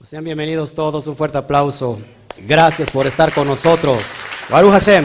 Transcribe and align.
Pues 0.00 0.08
sean 0.08 0.24
bienvenidos 0.24 0.72
todos, 0.72 1.06
un 1.08 1.14
fuerte 1.14 1.36
aplauso. 1.36 1.98
Gracias 2.48 2.90
por 2.90 3.06
estar 3.06 3.34
con 3.34 3.46
nosotros. 3.46 4.22
Baruch 4.48 4.72
Hashem. 4.72 5.04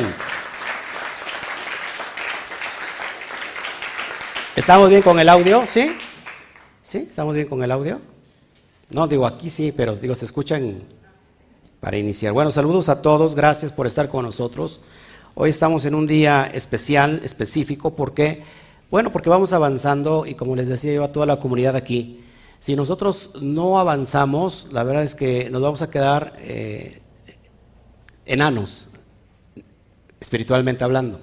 ¿Estamos 4.56 4.90
bien 4.90 5.02
con 5.02 5.20
el 5.20 5.28
audio? 5.28 5.66
¿Sí? 5.68 5.92
¿Sí? 6.82 7.00
¿Estamos 7.00 7.36
bien 7.36 7.46
con 7.46 7.62
el 7.62 7.74
audio? 7.74 8.00
No, 8.90 9.06
digo 9.06 9.28
aquí 9.28 9.50
sí, 9.50 9.74
pero 9.76 9.98
digo, 9.98 10.16
se 10.16 10.24
escuchan 10.24 10.84
para 11.82 11.98
iniciar. 11.98 12.32
Bueno, 12.32 12.50
saludos 12.50 12.88
a 12.88 13.02
todos, 13.02 13.36
gracias 13.36 13.74
por 13.74 13.88
estar 13.88 14.08
con 14.08 14.24
nosotros. 14.24 14.80
Hoy 15.34 15.50
estamos 15.50 15.84
en 15.84 15.94
un 15.94 16.08
día 16.08 16.50
especial, 16.54 17.20
específico, 17.22 17.98
porque, 17.98 18.44
bueno, 18.90 19.12
porque 19.12 19.30
vamos 19.30 19.52
avanzando 19.52 20.26
y 20.26 20.36
como 20.36 20.56
les 20.56 20.70
decía 20.70 20.94
yo 20.94 21.04
a 21.04 21.12
toda 21.12 21.26
la 21.26 21.42
comunidad 21.42 21.76
aquí, 21.76 22.22
si 22.60 22.76
nosotros 22.76 23.32
no 23.42 23.80
avanzamos, 23.80 24.70
la 24.72 24.84
verdad 24.84 25.04
es 25.04 25.16
que 25.16 25.50
nos 25.50 25.62
vamos 25.62 25.82
a 25.82 25.90
quedar 25.90 26.36
eh, 26.40 27.02
enanos, 28.26 28.90
espiritualmente 30.20 30.84
hablando. 30.84 31.20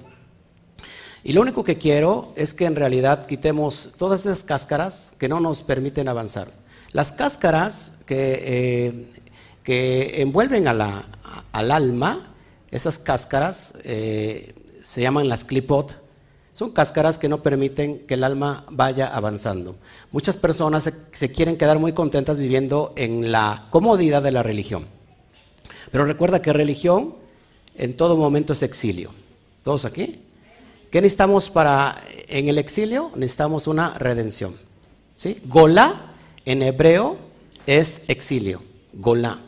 Y 1.23 1.33
lo 1.33 1.41
único 1.41 1.63
que 1.63 1.77
quiero 1.77 2.33
es 2.35 2.53
que 2.53 2.65
en 2.65 2.75
realidad 2.75 3.25
quitemos 3.25 3.93
todas 3.97 4.25
esas 4.25 4.43
cáscaras 4.43 5.13
que 5.17 5.29
no 5.29 5.39
nos 5.39 5.61
permiten 5.61 6.09
avanzar. 6.09 6.51
Las 6.91 7.11
cáscaras 7.13 7.93
que, 8.05 8.43
eh, 8.45 9.07
que 9.63 10.21
envuelven 10.21 10.67
a 10.67 10.73
la, 10.73 11.05
al 11.53 11.71
alma, 11.71 12.35
esas 12.71 12.99
cáscaras 12.99 13.73
eh, 13.83 14.53
se 14.83 15.01
llaman 15.01 15.29
las 15.29 15.45
clipot, 15.45 16.02
son 16.53 16.71
cáscaras 16.71 17.17
que 17.17 17.29
no 17.29 17.41
permiten 17.41 17.99
que 18.05 18.13
el 18.13 18.23
alma 18.23 18.65
vaya 18.69 19.07
avanzando. 19.07 19.75
Muchas 20.11 20.37
personas 20.37 20.91
se, 21.11 21.31
quieren 21.31 21.57
quedar 21.57 21.79
muy 21.79 21.93
contentas 21.93 22.39
viviendo 22.39 22.93
en 22.95 23.31
la 23.31 23.67
comodidad 23.71 24.21
de 24.21 24.31
la 24.31 24.43
religión. 24.43 24.85
Pero 25.91 26.05
recuerda 26.05 26.41
que 26.41 26.53
religión 26.53 27.15
en 27.75 27.97
todo 27.97 28.15
momento 28.17 28.53
es 28.53 28.61
exilio. 28.61 29.11
¿Todos 29.63 29.85
aquí? 29.85 30.21
¿Qué 30.91 31.01
necesitamos 31.01 31.49
para 31.49 31.99
en 32.27 32.49
el 32.49 32.59
exilio? 32.59 33.11
Necesitamos 33.15 33.67
una 33.67 33.95
redención. 33.95 34.55
¿Sí? 35.15 35.41
Golá 35.45 36.13
en 36.45 36.61
hebreo 36.61 37.17
es 37.65 38.03
exilio. 38.07 38.61
Golá. 38.93 39.39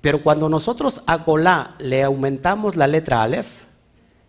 Pero 0.00 0.22
cuando 0.22 0.48
nosotros 0.48 1.02
a 1.06 1.16
Golá 1.18 1.74
le 1.80 2.04
aumentamos 2.04 2.76
la 2.76 2.86
letra 2.86 3.22
Aleph, 3.24 3.67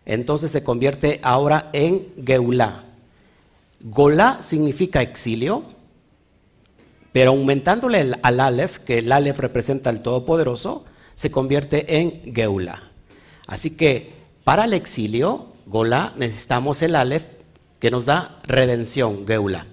entonces 0.05 0.51
se 0.51 0.63
convierte 0.63 1.19
ahora 1.23 1.69
en 1.73 2.07
Geulá. 2.25 2.85
Golá 3.81 4.41
significa 4.41 5.01
exilio, 5.01 5.63
pero 7.11 7.31
aumentándole 7.31 8.13
al 8.21 8.39
Aleph, 8.39 8.79
que 8.79 8.99
el 8.99 9.11
Aleph 9.11 9.39
representa 9.39 9.89
al 9.89 10.01
Todopoderoso, 10.01 10.85
se 11.15 11.31
convierte 11.31 11.97
en 11.97 12.33
Geulá. 12.33 12.91
Así 13.47 13.71
que 13.71 14.13
para 14.43 14.65
el 14.65 14.73
exilio, 14.73 15.53
Golá, 15.65 16.11
necesitamos 16.17 16.81
el 16.81 16.95
Aleph 16.95 17.25
que 17.79 17.91
nos 17.91 18.05
da 18.05 18.39
redención, 18.43 19.25
Geulá. 19.25 19.65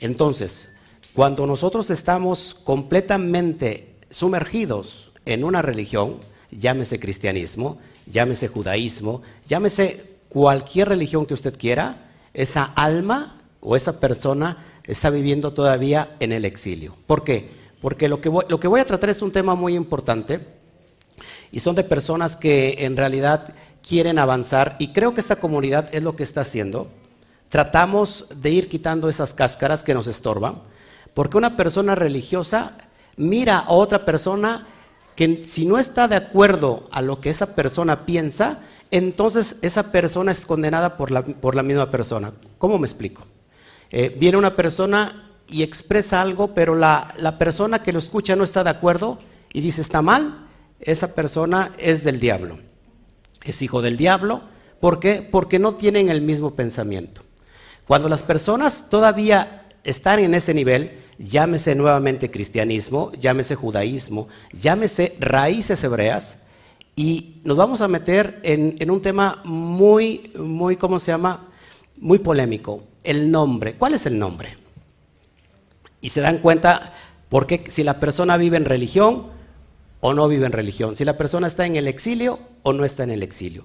Entonces, 0.00 0.74
cuando 1.12 1.46
nosotros 1.46 1.90
estamos 1.90 2.54
completamente 2.54 3.96
sumergidos 4.10 5.10
en 5.24 5.44
una 5.44 5.62
religión, 5.62 6.18
llámese 6.50 7.00
cristianismo, 7.00 7.78
llámese 8.10 8.48
judaísmo, 8.48 9.22
llámese 9.46 10.10
cualquier 10.28 10.88
religión 10.88 11.26
que 11.26 11.34
usted 11.34 11.56
quiera, 11.58 12.10
esa 12.34 12.64
alma 12.64 13.40
o 13.60 13.76
esa 13.76 14.00
persona 14.00 14.64
está 14.84 15.10
viviendo 15.10 15.52
todavía 15.52 16.16
en 16.20 16.32
el 16.32 16.44
exilio. 16.44 16.96
¿Por 17.06 17.24
qué? 17.24 17.50
Porque 17.80 18.08
lo 18.08 18.20
que 18.20 18.28
voy, 18.28 18.44
lo 18.48 18.60
que 18.60 18.68
voy 18.68 18.80
a 18.80 18.84
tratar 18.84 19.10
es 19.10 19.22
un 19.22 19.32
tema 19.32 19.54
muy 19.54 19.74
importante 19.74 20.40
y 21.52 21.60
son 21.60 21.74
de 21.74 21.84
personas 21.84 22.36
que 22.36 22.76
en 22.80 22.96
realidad 22.96 23.54
quieren 23.86 24.18
avanzar 24.18 24.76
y 24.78 24.92
creo 24.92 25.14
que 25.14 25.20
esta 25.20 25.36
comunidad 25.36 25.88
es 25.92 26.02
lo 26.02 26.16
que 26.16 26.22
está 26.22 26.42
haciendo. 26.42 26.88
Tratamos 27.48 28.26
de 28.36 28.50
ir 28.50 28.68
quitando 28.68 29.08
esas 29.08 29.34
cáscaras 29.34 29.82
que 29.82 29.94
nos 29.94 30.06
estorban, 30.06 30.62
porque 31.14 31.36
una 31.36 31.56
persona 31.56 31.94
religiosa 31.94 32.76
mira 33.16 33.58
a 33.58 33.72
otra 33.72 34.04
persona 34.04 34.68
que 35.20 35.42
si 35.46 35.66
no 35.66 35.76
está 35.76 36.08
de 36.08 36.16
acuerdo 36.16 36.88
a 36.90 37.02
lo 37.02 37.20
que 37.20 37.28
esa 37.28 37.54
persona 37.54 38.06
piensa, 38.06 38.60
entonces 38.90 39.56
esa 39.60 39.92
persona 39.92 40.32
es 40.32 40.46
condenada 40.46 40.96
por 40.96 41.10
la, 41.10 41.20
por 41.20 41.54
la 41.54 41.62
misma 41.62 41.90
persona. 41.90 42.32
¿Cómo 42.56 42.78
me 42.78 42.86
explico? 42.86 43.26
Eh, 43.90 44.16
viene 44.18 44.38
una 44.38 44.56
persona 44.56 45.26
y 45.46 45.62
expresa 45.62 46.22
algo, 46.22 46.54
pero 46.54 46.74
la, 46.74 47.12
la 47.18 47.36
persona 47.36 47.82
que 47.82 47.92
lo 47.92 47.98
escucha 47.98 48.34
no 48.34 48.44
está 48.44 48.64
de 48.64 48.70
acuerdo 48.70 49.18
y 49.52 49.60
dice 49.60 49.82
está 49.82 50.00
mal, 50.00 50.48
esa 50.80 51.14
persona 51.14 51.70
es 51.76 52.02
del 52.02 52.18
diablo, 52.18 52.58
es 53.44 53.60
hijo 53.60 53.82
del 53.82 53.98
diablo. 53.98 54.40
¿Por 54.80 55.00
qué? 55.00 55.28
Porque 55.30 55.58
no 55.58 55.74
tienen 55.74 56.08
el 56.08 56.22
mismo 56.22 56.54
pensamiento. 56.54 57.20
Cuando 57.86 58.08
las 58.08 58.22
personas 58.22 58.88
todavía 58.88 59.68
están 59.84 60.20
en 60.20 60.32
ese 60.32 60.54
nivel, 60.54 60.92
llámese 61.20 61.74
nuevamente 61.74 62.30
cristianismo, 62.30 63.12
llámese 63.12 63.54
judaísmo, 63.54 64.28
llámese 64.52 65.16
raíces 65.20 65.84
hebreas, 65.84 66.38
y 66.96 67.40
nos 67.44 67.56
vamos 67.56 67.80
a 67.80 67.88
meter 67.88 68.40
en, 68.42 68.90
un 68.90 69.00
tema 69.00 69.40
muy, 69.44 70.32
muy, 70.38 70.76
¿cómo 70.76 70.98
se 70.98 71.12
llama? 71.12 71.48
Muy 71.96 72.18
polémico, 72.18 72.82
el 73.04 73.30
nombre. 73.30 73.74
¿Cuál 73.74 73.94
es 73.94 74.06
el 74.06 74.18
nombre? 74.18 74.58
Y 76.00 76.10
se 76.10 76.20
dan 76.20 76.38
cuenta 76.38 76.92
porque 77.28 77.64
si 77.68 77.84
la 77.84 78.00
persona 78.00 78.36
vive 78.36 78.56
en 78.56 78.64
religión 78.64 79.28
o 80.00 80.14
no 80.14 80.28
vive 80.28 80.46
en 80.46 80.52
religión, 80.52 80.96
si 80.96 81.04
la 81.04 81.16
persona 81.16 81.46
está 81.46 81.64
en 81.64 81.76
el 81.76 81.86
exilio 81.86 82.38
o 82.62 82.72
no 82.72 82.84
está 82.84 83.04
en 83.04 83.12
el 83.12 83.22
exilio. 83.22 83.64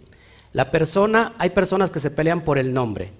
La 0.51 0.71
persona, 0.71 1.33
hay 1.37 1.49
personas 1.49 1.89
que 1.89 1.99
se 1.99 2.11
pelean 2.11 2.41
por 2.41 2.57
el 2.57 2.73
nombre. 2.73 3.11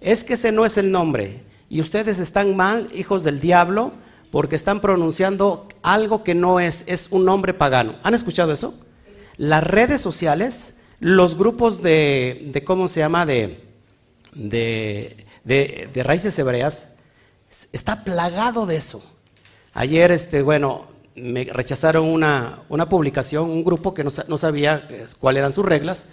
Es 0.00 0.24
que 0.24 0.34
ese 0.34 0.52
no 0.52 0.66
es 0.66 0.76
el 0.76 0.90
nombre 0.90 1.40
y 1.72 1.80
ustedes 1.80 2.18
están 2.18 2.54
mal, 2.54 2.90
hijos 2.94 3.24
del 3.24 3.40
diablo, 3.40 3.92
porque 4.30 4.56
están 4.56 4.82
pronunciando 4.82 5.66
algo 5.82 6.22
que 6.22 6.34
no 6.34 6.60
es, 6.60 6.84
es 6.86 7.08
un 7.10 7.24
nombre 7.24 7.54
pagano. 7.54 7.96
¿Han 8.02 8.12
escuchado 8.12 8.52
eso? 8.52 8.74
Las 9.38 9.64
redes 9.64 10.02
sociales, 10.02 10.74
los 11.00 11.34
grupos 11.34 11.80
de, 11.80 12.62
¿cómo 12.66 12.88
se 12.88 13.00
llama? 13.00 13.24
De, 13.24 13.64
de, 14.34 16.02
raíces 16.04 16.38
hebreas, 16.38 16.88
está 17.72 18.04
plagado 18.04 18.66
de 18.66 18.76
eso. 18.76 19.02
Ayer, 19.72 20.12
este, 20.12 20.42
bueno, 20.42 20.88
me 21.14 21.44
rechazaron 21.44 22.04
una, 22.04 22.58
una 22.68 22.86
publicación, 22.86 23.48
un 23.48 23.64
grupo 23.64 23.94
que 23.94 24.04
no, 24.04 24.10
no 24.28 24.36
sabía 24.36 24.86
cuáles 25.18 25.38
eran 25.38 25.54
sus 25.54 25.64
reglas. 25.64 26.04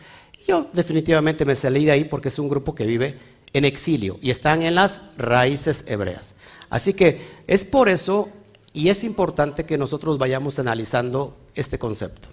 Yo 0.47 0.70
definitivamente 0.72 1.44
me 1.44 1.53
salí 1.53 1.84
de 1.84 1.91
ahí 1.91 2.06
porque 2.06 2.30
es 2.30 2.40
un 2.40 2.47
grupo 2.47 2.74
que 2.74 2.86
vive 2.86 3.18
en 3.54 3.66
exilio 3.66 4.20
y 4.22 4.30
están 4.30 4.64
en 4.64 4.76
las 4.76 5.02
raíces 5.18 5.86
hebreas. 5.88 6.36
Así 6.70 6.94
que 6.94 7.22
es 7.48 7.66
por 7.66 7.90
eso 7.90 8.30
y 8.74 8.90
es 8.90 9.04
importante 9.04 9.66
que 9.66 9.78
nosotros 9.78 10.18
vayamos 10.18 10.60
analizando 10.60 11.36
este 11.56 11.80
concepto. 11.80 12.30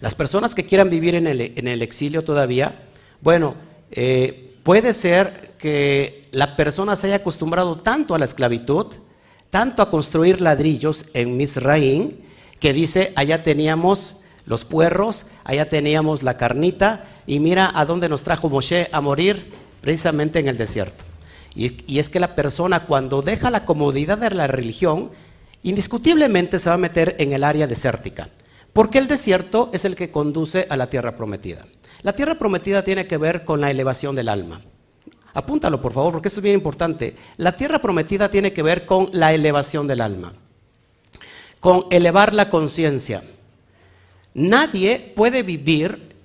Las 0.00 0.14
personas 0.14 0.54
que 0.54 0.66
quieran 0.66 0.90
vivir 0.90 1.14
en 1.14 1.26
el, 1.26 1.82
exilio 1.82 2.24
todavía, 2.24 2.88
bueno, 3.20 3.54
eh, 3.90 4.54
puede 4.62 4.92
ser 4.92 5.54
que 5.58 6.28
la 6.30 6.56
persona 6.56 6.96
se 6.96 7.06
haya 7.06 7.16
acostumbrado 7.16 7.78
tanto 7.78 8.14
a 8.14 8.18
la 8.18 8.24
esclavitud, 8.24 8.86
tanto 9.50 9.82
a 9.82 9.90
construir 9.90 10.40
ladrillos 10.40 11.06
en 11.14 11.36
Mizraim, 11.36 12.10
que 12.60 12.72
dice, 12.72 13.12
allá 13.16 13.42
teníamos 13.42 14.20
los 14.46 14.64
puerros, 14.64 15.26
allá 15.44 15.68
teníamos 15.68 16.22
la 16.22 16.36
carnita, 16.36 17.06
y 17.26 17.40
mira 17.40 17.70
a 17.74 17.86
dónde 17.86 18.08
nos 18.08 18.24
trajo 18.24 18.50
Moshe 18.50 18.88
a 18.92 19.00
morir, 19.00 19.52
precisamente 19.84 20.38
en 20.38 20.48
el 20.48 20.56
desierto. 20.56 21.04
Y, 21.54 21.98
es 21.98 22.08
que 22.08 22.18
la 22.18 22.34
persona 22.34 22.86
cuando 22.86 23.20
deja 23.20 23.50
la 23.50 23.66
comodidad 23.66 24.16
de 24.16 24.30
la 24.30 24.46
religión, 24.46 25.10
indiscutiblemente 25.62 26.58
se 26.58 26.70
va 26.70 26.76
a 26.76 26.78
meter 26.78 27.16
en 27.18 27.34
el 27.34 27.44
área 27.44 27.66
desértica, 27.66 28.30
porque 28.72 28.96
el 28.96 29.08
desierto 29.08 29.68
es 29.74 29.84
el 29.84 29.94
que 29.94 30.10
conduce 30.10 30.66
a 30.70 30.78
la 30.78 30.88
tierra 30.88 31.16
prometida. 31.16 31.66
La 32.00 32.14
tierra 32.14 32.36
prometida 32.36 32.82
tiene 32.82 33.06
que 33.06 33.18
ver 33.18 33.44
con 33.44 33.60
la 33.60 33.70
elevación 33.70 34.16
del 34.16 34.30
alma. 34.30 34.62
Apúntalo, 35.34 35.82
por 35.82 35.92
favor, 35.92 36.12
porque 36.14 36.28
esto 36.28 36.40
es 36.40 36.44
bien 36.44 36.54
importante. 36.54 37.14
La 37.36 37.52
tierra 37.52 37.78
prometida 37.78 38.30
tiene 38.30 38.54
que 38.54 38.62
ver 38.62 38.86
con 38.86 39.10
la 39.12 39.34
elevación 39.34 39.86
del 39.86 40.00
alma, 40.00 40.32
con 41.60 41.84
elevar 41.90 42.32
la 42.32 42.48
conciencia. 42.48 43.22
Nadie 44.32 45.12
puede 45.14 45.42
vivir 45.42 46.16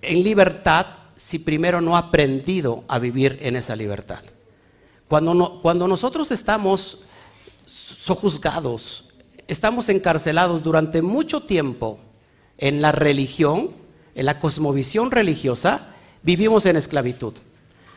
en 0.00 0.22
libertad 0.22 1.01
si 1.16 1.38
primero 1.38 1.80
no 1.80 1.96
ha 1.96 2.00
aprendido 2.00 2.84
a 2.88 2.98
vivir 2.98 3.38
en 3.42 3.56
esa 3.56 3.76
libertad. 3.76 4.20
Cuando, 5.08 5.86
nosotros 5.86 6.30
estamos 6.30 7.02
sojuzgados, 7.66 9.10
estamos 9.46 9.90
encarcelados 9.90 10.62
durante 10.62 11.02
mucho 11.02 11.42
tiempo 11.42 11.98
en 12.56 12.80
la 12.80 12.92
religión, 12.92 13.72
en 14.14 14.24
la 14.24 14.38
cosmovisión 14.38 15.10
religiosa, 15.10 15.88
vivimos 16.22 16.64
en 16.64 16.76
esclavitud. 16.76 17.34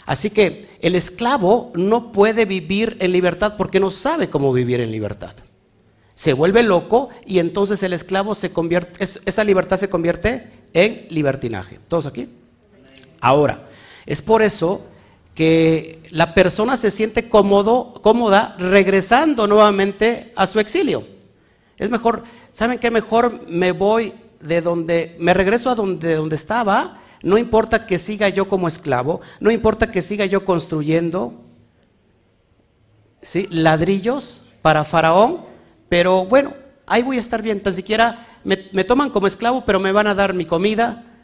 Así 0.06 0.29
que 0.29 0.68
el 0.81 0.94
esclavo 0.94 1.71
no 1.73 2.11
puede 2.11 2.44
vivir 2.44 2.97
en 3.00 3.13
libertad 3.13 3.56
porque 3.57 3.79
no 3.79 3.91
sabe 3.91 4.29
cómo 4.29 4.51
vivir 4.51 4.81
en 4.81 4.91
libertad. 4.91 5.35
se 6.15 6.33
vuelve 6.33 6.63
loco 6.63 7.09
y 7.25 7.39
entonces 7.39 7.81
el 7.83 7.94
esclavo 7.94 8.35
se 8.35 8.51
convierte, 8.51 9.07
esa 9.25 9.44
libertad 9.44 9.77
se 9.77 9.89
convierte 9.89 10.47
en 10.73 11.07
libertinaje. 11.09 11.79
¿Todos 11.88 12.07
aquí? 12.07 12.29
Ahora, 13.25 13.63
es 14.06 14.22
por 14.22 14.44
eso 14.44 14.86
que 15.33 16.04
la 16.12 16.36
persona 16.36 16.77
se 16.77 16.92
siente 16.92 17.27
cómodo, 17.27 17.94
cómoda 18.04 18.56
regresando 18.60 19.48
nuevamente 19.48 20.27
a 20.36 20.45
su 20.45 20.60
exilio. 20.60 21.07
Es 21.75 21.89
mejor, 21.89 22.22
¿saben 22.51 22.77
qué? 22.77 22.92
Mejor 22.92 23.48
me 23.48 23.72
voy 23.72 24.13
de 24.42 24.62
donde, 24.62 25.16
me 25.19 25.33
regreso 25.33 25.72
a 25.72 25.75
donde, 25.75 26.13
donde 26.13 26.36
estaba, 26.36 27.01
no 27.24 27.39
importa 27.39 27.88
que 27.88 27.98
siga 27.98 28.30
yo 28.30 28.48
como 28.48 28.68
esclavo, 28.68 29.22
no 29.39 29.50
importa 29.50 29.89
que 29.89 30.04
siga 30.04 30.28
yo 30.28 30.45
construyendo 30.45 31.33
¿sí? 33.24 33.48
ladrillos 33.50 34.45
para 34.62 34.83
Faraón, 34.83 35.45
pero 35.89 36.25
bueno, 36.25 36.54
ahí 36.86 37.01
voy 37.01 37.18
a 37.18 37.21
estar 37.21 37.42
bien, 37.42 37.63
tan 37.63 37.74
siquiera 37.74 38.39
me, 38.44 38.69
me 38.71 38.83
toman 38.83 39.10
como 39.10 39.25
esclavo, 39.25 39.63
pero 39.66 39.80
me 39.80 39.92
van 39.92 40.06
a 40.06 40.13
dar 40.13 40.36
mi 40.36 40.45
comida, 40.45 41.14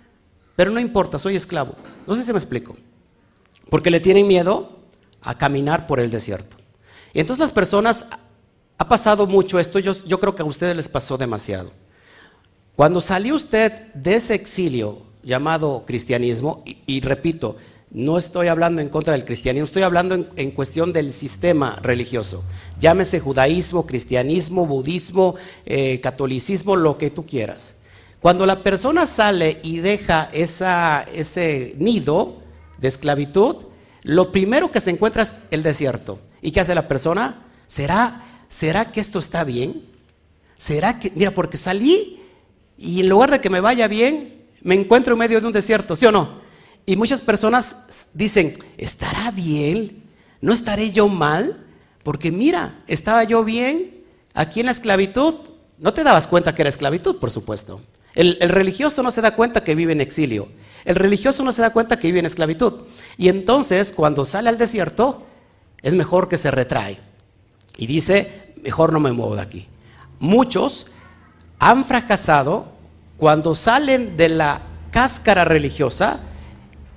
pero 0.55 0.71
no 0.71 0.79
importa, 0.79 1.19
soy 1.19 1.35
esclavo. 1.35 1.75
No 2.07 2.15
sé 2.15 2.23
si 2.23 2.31
me 2.31 2.39
explico. 2.39 2.75
Porque 3.69 3.91
le 3.91 3.99
tienen 3.99 4.27
miedo 4.27 4.79
a 5.21 5.37
caminar 5.37 5.87
por 5.87 5.99
el 5.99 6.11
desierto. 6.11 6.57
Y 7.13 7.19
entonces 7.19 7.41
las 7.41 7.51
personas, 7.51 8.05
ha 8.77 8.87
pasado 8.87 9.27
mucho 9.27 9.59
esto, 9.59 9.79
yo, 9.79 9.93
yo 10.05 10.19
creo 10.19 10.35
que 10.35 10.41
a 10.41 10.45
ustedes 10.45 10.75
les 10.75 10.89
pasó 10.89 11.17
demasiado. 11.17 11.71
Cuando 12.75 13.01
salió 13.01 13.35
usted 13.35 13.71
de 13.93 14.15
ese 14.15 14.33
exilio 14.33 15.03
llamado 15.23 15.83
cristianismo, 15.85 16.63
y, 16.65 17.01
repito, 17.01 17.57
no 17.91 18.17
estoy 18.17 18.47
hablando 18.47 18.81
en 18.81 18.89
contra 18.89 19.13
del 19.13 19.25
cristianismo, 19.25 19.65
estoy 19.65 19.83
hablando 19.83 20.27
en, 20.35 20.51
cuestión 20.51 20.93
del 20.93 21.13
sistema 21.13 21.77
religioso. 21.81 22.43
Llámese 22.79 23.19
judaísmo, 23.19 23.85
cristianismo, 23.85 24.65
budismo, 24.65 25.35
eh, 25.65 25.99
catolicismo, 26.01 26.75
lo 26.75 26.97
que 26.97 27.09
tú 27.09 27.25
quieras. 27.25 27.75
Cuando 28.21 28.45
la 28.45 28.63
persona 28.63 29.07
sale 29.07 29.59
y 29.63 29.79
deja 29.79 30.29
esa, 30.31 31.03
ese 31.13 31.73
nido, 31.77 32.41
de 32.81 32.87
esclavitud, 32.87 33.57
lo 34.03 34.31
primero 34.31 34.71
que 34.71 34.81
se 34.81 34.89
encuentra 34.89 35.23
es 35.23 35.33
el 35.51 35.63
desierto. 35.63 36.19
¿Y 36.41 36.51
qué 36.51 36.59
hace 36.59 36.75
la 36.75 36.87
persona? 36.87 37.45
¿Será, 37.67 38.43
¿será 38.49 38.91
que 38.91 38.99
esto 38.99 39.19
está 39.19 39.43
bien? 39.43 39.85
¿Será 40.57 40.99
que, 40.99 41.11
mira, 41.15 41.31
porque 41.31 41.57
salí 41.57 42.19
y 42.77 43.01
en 43.01 43.09
lugar 43.09 43.31
de 43.31 43.39
que 43.39 43.49
me 43.49 43.61
vaya 43.61 43.87
bien, 43.87 44.41
me 44.61 44.75
encuentro 44.75 45.13
en 45.13 45.19
medio 45.19 45.39
de 45.39 45.47
un 45.47 45.53
desierto, 45.53 45.95
¿sí 45.95 46.05
o 46.07 46.11
no? 46.11 46.41
Y 46.85 46.95
muchas 46.95 47.21
personas 47.21 47.75
dicen, 48.13 48.53
¿estará 48.77 49.29
bien? 49.29 50.03
¿No 50.41 50.51
estaré 50.51 50.91
yo 50.91 51.07
mal? 51.07 51.63
Porque 52.03 52.31
mira, 52.31 52.83
estaba 52.87 53.23
yo 53.23 53.43
bien 53.43 54.03
aquí 54.33 54.59
en 54.59 54.65
la 54.65 54.71
esclavitud. 54.71 55.35
No 55.77 55.93
te 55.93 56.03
dabas 56.03 56.27
cuenta 56.27 56.55
que 56.55 56.63
era 56.63 56.69
esclavitud, 56.69 57.17
por 57.17 57.29
supuesto. 57.29 57.81
El, 58.15 58.37
el 58.41 58.49
religioso 58.49 59.03
no 59.03 59.11
se 59.11 59.21
da 59.21 59.35
cuenta 59.35 59.63
que 59.63 59.75
vive 59.75 59.93
en 59.93 60.01
exilio. 60.01 60.49
El 60.85 60.95
religioso 60.95 61.43
no 61.43 61.51
se 61.51 61.61
da 61.61 61.71
cuenta 61.71 61.99
que 61.99 62.07
vive 62.07 62.19
en 62.19 62.25
esclavitud. 62.25 62.85
Y 63.17 63.29
entonces, 63.29 63.93
cuando 63.93 64.25
sale 64.25 64.49
al 64.49 64.57
desierto, 64.57 65.25
es 65.81 65.93
mejor 65.93 66.27
que 66.27 66.37
se 66.37 66.51
retrae. 66.51 66.99
Y 67.77 67.87
dice, 67.87 68.53
mejor 68.61 68.93
no 68.93 68.99
me 68.99 69.11
muevo 69.11 69.35
de 69.35 69.41
aquí. 69.41 69.67
Muchos 70.19 70.87
han 71.59 71.85
fracasado 71.85 72.71
cuando 73.17 73.55
salen 73.55 74.17
de 74.17 74.29
la 74.29 74.63
cáscara 74.91 75.45
religiosa 75.45 76.19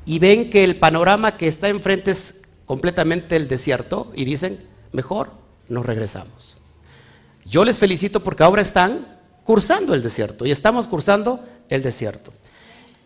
y 0.05 0.19
ven 0.19 0.51
que 0.51 0.65
el 0.65 0.77
panorama 0.77 1.37
que 1.37 1.49
está 1.49 1.69
enfrente 1.69 2.11
es 2.11 2.43
completamente 2.67 3.37
el 3.37 3.49
desierto 3.49 4.11
y 4.15 4.25
dicen, 4.25 4.59
mejor 4.93 5.33
nos 5.69 5.87
regresamos. 5.87 6.59
Yo 7.45 7.65
les 7.65 7.79
felicito 7.79 8.21
porque 8.21 8.43
ahora 8.43 8.63
están 8.63 9.14
cursando 9.45 9.95
el 9.95 10.03
desierto 10.03 10.47
y 10.47 10.51
estamos 10.51 10.89
cursando 10.89 11.45
el 11.69 11.83
desierto. 11.83 12.33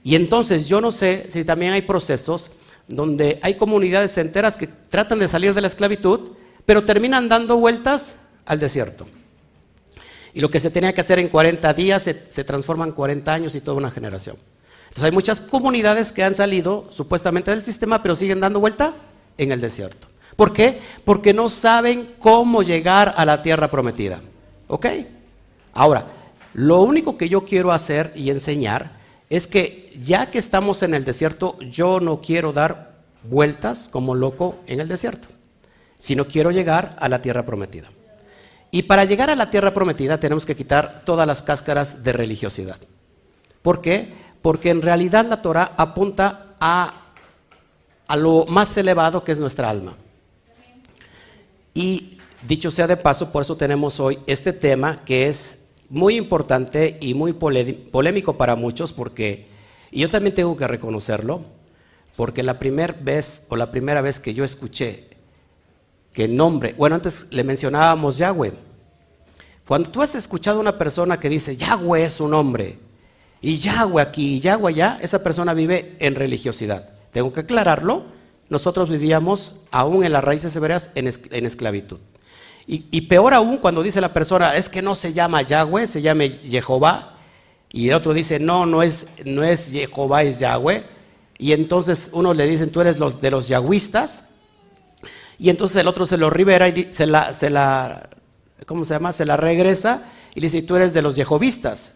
Y 0.03 0.15
entonces 0.15 0.69
yo 0.69 0.81
no 0.81 0.91
sé 0.91 1.29
si 1.31 1.45
también 1.45 1.73
hay 1.73 1.83
procesos 1.83 2.53
donde 2.87 3.39
hay 3.43 3.55
comunidades 3.55 4.17
enteras 4.17 4.57
que 4.57 4.67
tratan 4.67 5.19
de 5.19 5.29
salir 5.29 5.53
de 5.53 5.61
la 5.61 5.67
esclavitud, 5.67 6.31
pero 6.65 6.85
terminan 6.85 7.29
dando 7.29 7.59
vueltas 7.59 8.17
al 8.47 8.59
desierto. 8.59 9.07
Y 10.33 10.41
lo 10.41 10.51
que 10.51 10.61
se 10.61 10.71
tenía 10.71 10.95
que 10.95 11.01
hacer 11.01 11.19
en 11.19 11.29
40 11.29 11.75
días 11.75 12.03
se, 12.03 12.45
transforma 12.45 12.85
en 12.85 12.93
40 12.93 13.33
años 13.33 13.55
y 13.55 13.61
toda 13.61 13.77
una 13.77 13.91
generación. 13.91 14.37
Entonces 14.85 15.05
hay 15.05 15.13
muchas 15.13 15.41
comunidades 15.41 16.13
que 16.13 16.23
han 16.23 16.35
salido 16.35 16.87
supuestamente 16.91 17.51
del 17.51 17.63
sistema, 17.63 18.03
pero 18.03 18.15
siguen 18.15 18.41
dando 18.41 18.61
vuelta 18.61 18.95
en 19.37 19.53
el 19.53 19.61
desierto. 19.61 20.09
¿Por 20.37 20.53
qué? 20.53 20.81
Porque 21.05 21.35
no 21.35 21.49
saben 21.49 22.15
cómo 22.19 22.63
llegar 22.63 23.13
a 23.17 23.25
la 23.25 23.43
tierra 23.43 23.71
prometida. 23.71 24.21
¿Ok? 24.69 24.87
Ahora, 25.73 26.07
lo 26.55 26.81
único 26.81 27.17
que 27.17 27.29
yo 27.29 27.45
quiero 27.45 27.73
hacer 27.73 28.13
y 28.15 28.31
enseñar 28.31 28.99
es 29.31 29.47
que 29.47 29.93
ya 30.03 30.31
que 30.31 30.39
estamos 30.39 30.83
en 30.83 30.95
el 30.95 31.05
desierto, 31.05 31.57
yo 31.61 32.01
no 32.01 32.21
quiero 32.21 32.53
dar 32.53 32.99
vueltas 33.23 33.89
como 33.89 34.15
loco 34.15 34.59
en 34.67 34.81
el 34.81 34.89
desierto, 34.89 35.29
sino 35.99 36.27
quiero 36.27 36.51
llegar 36.51 36.97
a 36.99 37.09
la 37.09 37.21
tierra 37.21 37.45
prometida. 37.45 37.91
Y 38.71 38.83
para 38.83 39.05
llegar 39.05 39.31
a 39.31 39.35
la 39.35 39.51
tierra 39.51 39.73
prometida 39.73 40.21
tenemos 40.21 40.47
que 40.47 40.57
quitar 40.57 41.03
todas 41.05 41.27
las 41.27 41.43
cáscaras 41.43 42.03
de 42.05 42.13
religiosidad. 42.13 42.79
¿Por 43.63 43.81
qué? 43.81 44.13
Porque 44.43 44.71
en 44.71 44.83
realidad 44.83 45.27
la 45.27 45.43
Torah 45.43 45.73
apunta 45.77 46.55
a, 46.61 46.93
a 48.07 48.17
lo 48.17 48.47
más 48.47 48.77
elevado 48.77 49.25
que 49.25 49.33
es 49.33 49.39
nuestra 49.39 49.69
alma. 49.71 49.97
Y 51.75 52.19
dicho 52.47 52.71
sea 52.71 52.87
de 52.87 52.97
paso, 52.97 53.31
por 53.33 53.43
eso 53.43 53.57
tenemos 53.57 54.01
hoy 54.01 54.19
este 54.27 54.53
tema 54.53 55.01
que 55.01 55.29
es 55.29 55.61
muy 55.89 56.17
importante 56.17 56.99
y 57.01 57.15
muy 57.15 57.33
polémico 57.33 58.37
para 58.37 58.57
muchos 58.57 58.93
porque, 58.93 59.47
y 59.91 60.01
yo 60.01 60.11
también 60.11 60.35
tengo 60.35 60.57
que 60.57 60.67
reconocerlo, 60.67 61.43
porque 62.17 62.43
la 62.43 62.59
primera 62.59 62.97
vez 63.01 63.47
o 63.49 63.57
la 63.57 63.71
primera 63.71 64.03
vez 64.03 64.21
que 64.21 64.35
yo 64.35 64.45
escuché 64.45 65.09
que 66.13 66.25
el 66.25 66.37
nombre, 66.37 66.75
bueno, 66.77 66.97
antes 66.97 67.27
le 67.31 67.45
mencionábamos 67.45 68.19
Yahweh. 68.19 68.53
Cuando 69.67 69.91
tú 69.91 70.03
has 70.03 70.15
escuchado 70.15 70.59
a 70.59 70.61
una 70.61 70.79
persona 70.79 71.21
que 71.21 71.29
dice 71.29 71.57
Yahweh 71.57 72.05
es 72.05 72.21
un 72.21 72.33
nombre, 72.33 72.79
y 73.41 73.59
Yahweh 73.59 74.03
aquí 74.03 74.35
y 74.35 74.41
Yahweh 74.41 74.73
allá, 74.73 74.99
esa 75.01 75.23
persona 75.23 75.55
vive 75.55 75.97
en 76.01 76.17
religiosidad. 76.17 76.91
Tengo 77.13 77.33
que 77.33 77.41
aclararlo, 77.41 78.07
nosotros 78.49 78.89
vivíamos 78.91 79.61
aún 79.71 80.05
en 80.05 80.13
las 80.13 80.25
raíces 80.25 80.57
en, 80.57 81.07
en 81.31 81.47
esclavitud. 81.47 81.99
Y, 82.71 83.01
peor 83.01 83.33
aún 83.33 83.57
cuando 83.57 83.83
dice 83.83 83.99
la 83.99 84.13
persona, 84.13 84.55
es 84.55 84.69
que 84.69 84.83
no 84.83 84.95
se 84.95 85.15
llama 85.15 85.41
Yahweh, 85.41 85.87
se 85.87 86.03
llama 86.03 86.25
Jehová. 86.25 87.15
Y 87.73 87.89
el 87.89 87.95
otro 87.95 88.13
dice, 88.13 88.39
no, 88.39 88.67
no 88.67 88.83
es, 88.83 89.07
no 89.25 89.43
es 89.43 89.71
Jehová, 89.71 90.23
es 90.23 90.39
Yahweh. 90.39 90.85
Y 91.39 91.53
entonces 91.53 92.11
uno 92.13 92.35
le 92.35 92.47
dicen, 92.47 92.69
tú 92.69 92.83
eres 92.83 92.99
los, 92.99 93.23
de 93.23 93.31
los 93.31 93.49
yahwistas. 93.49 94.25
Y 95.39 95.49
entonces 95.49 95.79
el 95.79 95.89
otro 95.89 96.05
se 96.05 96.19
lo 96.19 96.29
ribera 96.29 96.69
y 96.69 96.91
se 96.93 97.07
la, 97.07 98.11
¿cómo 98.67 98.85
se 98.85 98.93
llama? 98.93 99.15
Se 99.15 99.25
la 99.25 99.39
regresa 99.39 100.03
y 100.35 100.43
dice, 100.43 100.61
tú 100.61 100.77
eres 100.77 100.93
de 100.93 101.01
los 101.01 101.17
jehovistas. 101.17 101.95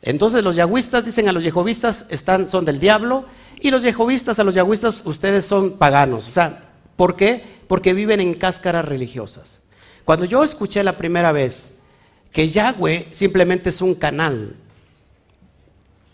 Entonces 0.00 0.42
los 0.42 0.56
yahwistas 0.56 1.04
dicen 1.04 1.28
a 1.28 1.32
los 1.32 1.42
jehovistas 1.42 2.06
están, 2.08 2.48
son 2.48 2.64
del 2.64 2.80
diablo 2.80 3.26
y 3.60 3.70
los 3.70 3.82
jehovistas 3.82 4.38
a 4.38 4.44
los 4.44 4.54
yahwistas 4.54 5.02
ustedes 5.04 5.44
son 5.44 5.72
paganos. 5.72 6.26
O 6.26 6.32
sea, 6.32 6.62
¿por 6.96 7.16
qué? 7.16 7.44
Porque 7.68 7.92
viven 7.92 8.20
en 8.20 8.32
cáscaras 8.32 8.86
religiosas. 8.86 9.60
Cuando 10.06 10.24
yo 10.24 10.44
escuché 10.44 10.84
la 10.84 10.96
primera 10.96 11.32
vez 11.32 11.72
que 12.32 12.48
Yahweh 12.48 13.08
simplemente 13.10 13.70
es 13.70 13.82
un 13.82 13.96
canal 13.96 14.54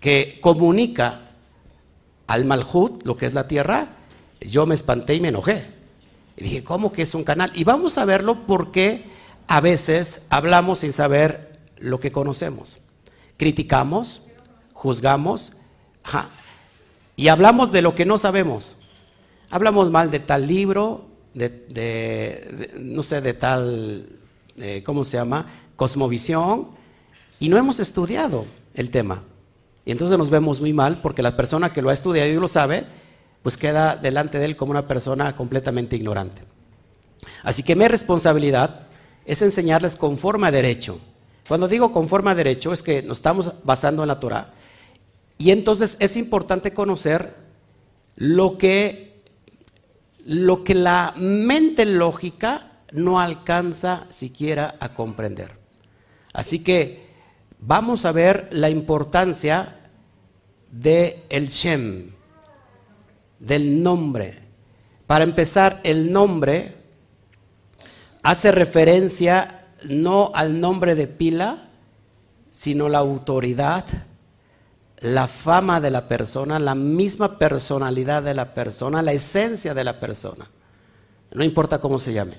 que 0.00 0.38
comunica 0.40 1.20
al 2.26 2.46
Malhut, 2.46 3.04
lo 3.04 3.18
que 3.18 3.26
es 3.26 3.34
la 3.34 3.46
tierra, 3.46 3.88
yo 4.40 4.64
me 4.64 4.74
espanté 4.74 5.14
y 5.14 5.20
me 5.20 5.28
enojé. 5.28 5.68
Y 6.38 6.44
dije, 6.44 6.64
¿cómo 6.64 6.90
que 6.90 7.02
es 7.02 7.14
un 7.14 7.22
canal? 7.22 7.52
Y 7.54 7.64
vamos 7.64 7.98
a 7.98 8.06
verlo 8.06 8.46
porque 8.46 9.04
a 9.46 9.60
veces 9.60 10.22
hablamos 10.30 10.78
sin 10.78 10.94
saber 10.94 11.60
lo 11.76 12.00
que 12.00 12.12
conocemos. 12.12 12.78
Criticamos, 13.36 14.22
juzgamos 14.72 15.52
y 17.14 17.28
hablamos 17.28 17.70
de 17.72 17.82
lo 17.82 17.94
que 17.94 18.06
no 18.06 18.16
sabemos. 18.16 18.78
Hablamos 19.50 19.90
mal 19.90 20.10
de 20.10 20.20
tal 20.20 20.46
libro, 20.46 21.11
de, 21.34 22.70
no 22.78 23.02
sé, 23.02 23.20
de 23.20 23.34
tal, 23.34 24.06
eh, 24.58 24.82
¿cómo 24.84 25.04
se 25.04 25.16
llama? 25.16 25.46
Cosmovisión, 25.76 26.68
y 27.38 27.48
no 27.48 27.58
hemos 27.58 27.80
estudiado 27.80 28.46
el 28.74 28.90
tema. 28.90 29.24
Y 29.84 29.90
entonces 29.90 30.16
nos 30.16 30.30
vemos 30.30 30.60
muy 30.60 30.72
mal 30.72 31.00
porque 31.02 31.22
la 31.22 31.36
persona 31.36 31.72
que 31.72 31.82
lo 31.82 31.90
ha 31.90 31.92
estudiado 31.92 32.30
y 32.30 32.36
lo 32.36 32.46
sabe, 32.46 32.86
pues 33.42 33.56
queda 33.56 33.96
delante 33.96 34.38
de 34.38 34.44
él 34.44 34.56
como 34.56 34.70
una 34.70 34.86
persona 34.86 35.34
completamente 35.34 35.96
ignorante. 35.96 36.42
Así 37.42 37.62
que 37.62 37.74
mi 37.74 37.88
responsabilidad 37.88 38.86
es 39.24 39.42
enseñarles 39.42 39.96
conforme 39.96 40.46
a 40.46 40.52
derecho. 40.52 41.00
Cuando 41.48 41.66
digo 41.66 41.92
conforme 41.92 42.30
a 42.30 42.34
derecho 42.34 42.72
es 42.72 42.82
que 42.82 43.02
nos 43.02 43.18
estamos 43.18 43.52
basando 43.64 44.02
en 44.02 44.08
la 44.08 44.20
Torah. 44.20 44.52
Y 45.38 45.50
entonces 45.50 45.96
es 45.98 46.16
importante 46.16 46.72
conocer 46.72 47.34
lo 48.16 48.58
que 48.58 49.11
lo 50.26 50.64
que 50.64 50.74
la 50.74 51.14
mente 51.16 51.84
lógica 51.84 52.70
no 52.92 53.20
alcanza 53.20 54.06
siquiera 54.08 54.76
a 54.80 54.94
comprender. 54.94 55.58
Así 56.32 56.60
que 56.60 57.06
vamos 57.58 58.04
a 58.04 58.12
ver 58.12 58.48
la 58.52 58.70
importancia 58.70 59.80
de 60.70 61.24
el 61.28 61.48
Shem, 61.48 62.10
del 63.38 63.82
nombre. 63.82 64.38
Para 65.06 65.24
empezar, 65.24 65.80
el 65.84 66.12
nombre 66.12 66.76
hace 68.22 68.52
referencia 68.52 69.68
no 69.84 70.30
al 70.34 70.60
nombre 70.60 70.94
de 70.94 71.06
pila, 71.08 71.68
sino 72.50 72.88
la 72.88 72.98
autoridad, 72.98 73.84
la 75.02 75.26
fama 75.26 75.80
de 75.80 75.90
la 75.90 76.08
persona, 76.08 76.58
la 76.58 76.74
misma 76.74 77.38
personalidad 77.38 78.22
de 78.22 78.34
la 78.34 78.54
persona, 78.54 79.02
la 79.02 79.12
esencia 79.12 79.74
de 79.74 79.84
la 79.84 79.98
persona. 79.98 80.48
No 81.32 81.44
importa 81.44 81.80
cómo 81.80 81.98
se 81.98 82.12
llame. 82.12 82.36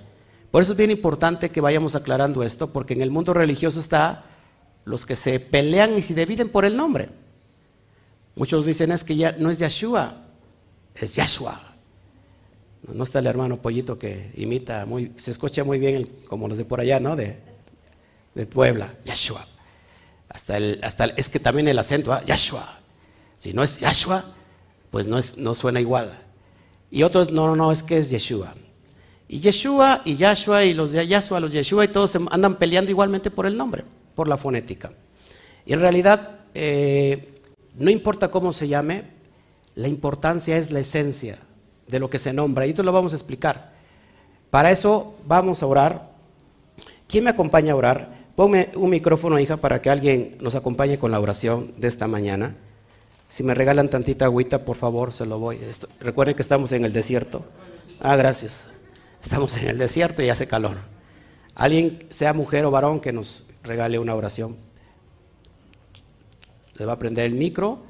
Por 0.52 0.62
eso 0.62 0.74
es 0.74 0.78
bien 0.78 0.92
importante 0.92 1.50
que 1.50 1.62
vayamos 1.62 1.96
aclarando 1.96 2.44
esto, 2.44 2.72
porque 2.72 2.94
en 2.94 3.02
el 3.02 3.12
mundo 3.12 3.34
religioso 3.34 3.80
está 3.80 4.26
los 4.86 5.06
que 5.06 5.16
se 5.16 5.40
pelean 5.40 5.98
y 5.98 6.02
se 6.02 6.14
dividen 6.14 6.50
por 6.50 6.64
el 6.66 6.78
nombre. 6.78 7.10
Muchos 8.36 8.66
dicen 8.66 8.92
es 8.92 9.04
que 9.04 9.16
ya 9.16 9.34
no 9.34 9.50
es 9.50 9.60
Yeshua, 9.60 10.24
es 10.96 11.16
Yahshua. 11.16 11.62
No, 12.94 13.04
está 13.04 13.20
el 13.20 13.28
hermano 13.28 13.62
Pollito 13.62 13.98
que 13.98 14.32
imita 14.36 14.86
muy, 14.86 15.14
se 15.18 15.32
escucha 15.32 15.64
muy 15.64 15.80
bien 15.80 16.10
como 16.28 16.48
los 16.48 16.58
de 16.58 16.66
por 16.66 16.82
allá, 16.82 17.00
¿no? 17.00 17.16
De, 17.16 17.38
de 18.36 18.46
Puebla, 18.46 18.96
Yahshua. 19.06 19.48
Hasta 20.34 20.58
el, 20.58 20.80
hasta 20.84 21.06
es 21.06 21.30
que 21.30 21.40
también 21.40 21.68
el 21.68 21.78
acento, 21.80 22.12
¿ah? 22.12 22.24
Yahshua. 22.26 22.80
Si 23.38 23.54
no 23.54 23.64
es 23.64 23.80
Yahshua, 23.80 24.26
pues 24.90 25.08
no, 25.08 25.18
es, 25.18 25.38
no 25.38 25.54
suena 25.54 25.80
igual. 25.80 26.20
Y 26.90 27.04
otros, 27.04 27.32
no, 27.32 27.48
no, 27.48 27.56
no, 27.56 27.72
es 27.72 27.84
que 27.84 27.98
es 27.98 28.10
Yeshua. 28.10 28.54
Y 29.28 29.40
Yeshua 29.40 30.02
y 30.06 30.16
Yahshua 30.16 30.64
y 30.66 30.74
los 30.74 30.92
de 30.92 31.08
Yahshua, 31.08 31.40
los 31.40 31.52
Yeshua 31.52 31.86
y 31.86 31.88
todos 31.88 32.16
andan 32.30 32.58
peleando 32.58 32.92
igualmente 32.92 33.32
por 33.32 33.46
el 33.46 33.58
nombre, 33.58 33.84
por 34.14 34.28
la 34.28 34.38
fonética. 34.38 34.92
Y 35.66 35.74
en 35.74 35.80
realidad, 35.80 36.42
eh, 36.54 37.40
no 37.76 37.90
importa 37.90 38.30
cómo 38.30 38.52
se 38.52 38.68
llame, 38.68 39.06
la 39.76 39.88
importancia 39.88 40.58
es 40.58 40.72
la 40.72 40.82
esencia 40.82 41.40
de 41.88 42.00
lo 42.00 42.10
que 42.10 42.20
se 42.20 42.32
nombra. 42.32 42.68
Y 42.68 42.70
esto 42.70 42.84
lo 42.84 42.92
vamos 42.92 43.14
a 43.14 43.16
explicar. 43.16 43.74
Para 44.52 44.70
eso 44.70 45.16
vamos 45.26 45.64
a 45.64 45.66
orar. 45.66 46.12
¿Quién 47.08 47.24
me 47.24 47.32
acompaña 47.32 47.74
a 47.74 47.76
orar? 47.76 48.23
Ponme 48.36 48.70
un 48.76 48.90
micrófono, 48.90 49.38
hija, 49.38 49.58
para 49.58 49.80
que 49.82 49.92
alguien 49.92 50.38
nos 50.42 50.56
acompañe 50.56 50.98
con 50.98 51.12
la 51.12 51.20
oración 51.20 51.72
de 51.78 51.88
esta 51.88 52.08
mañana. 52.08 52.56
Si 53.30 53.44
me 53.44 53.54
regalan 53.54 53.90
tantita 53.90 54.26
agüita, 54.26 54.66
por 54.66 54.76
favor, 54.76 55.14
se 55.14 55.28
lo 55.28 55.38
voy. 55.38 55.60
recuerden 56.00 56.36
que 56.36 56.42
estamos 56.42 56.72
en 56.72 56.84
el 56.84 56.94
desierto. 56.94 57.46
Ah, 58.00 58.16
gracias. 58.16 58.68
Estamos 59.22 59.56
en 59.58 59.68
el 59.70 59.78
desierto 59.78 60.24
y 60.24 60.30
hace 60.30 60.48
calor. 60.48 60.78
Alguien, 61.54 62.08
sea 62.10 62.34
mujer 62.34 62.66
o 62.66 62.72
varón, 62.72 63.00
que 63.00 63.14
nos 63.14 63.46
regale 63.64 64.00
una 64.00 64.16
oración. 64.16 64.58
Le 66.80 66.86
va 66.86 66.94
a 66.94 67.00
prender 67.00 67.26
el 67.26 67.34
micro. 67.34 67.84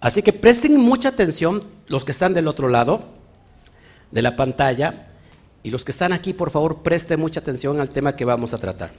Así 0.00 0.22
que 0.22 0.34
presten 0.34 0.76
mucha 0.76 1.08
atención 1.08 1.62
los 1.86 2.04
que 2.04 2.12
están 2.12 2.34
del 2.34 2.48
otro 2.48 2.68
lado 2.68 3.02
de 4.10 4.20
la 4.22 4.36
pantalla 4.36 5.07
y 5.62 5.70
los 5.70 5.84
que 5.84 5.92
están 5.92 6.12
aquí, 6.12 6.32
por 6.32 6.50
favor, 6.50 6.82
presten 6.82 7.20
mucha 7.20 7.40
atención 7.40 7.80
al 7.80 7.90
tema 7.90 8.14
que 8.14 8.24
vamos 8.24 8.54
a 8.54 8.58
tratar. 8.58 8.92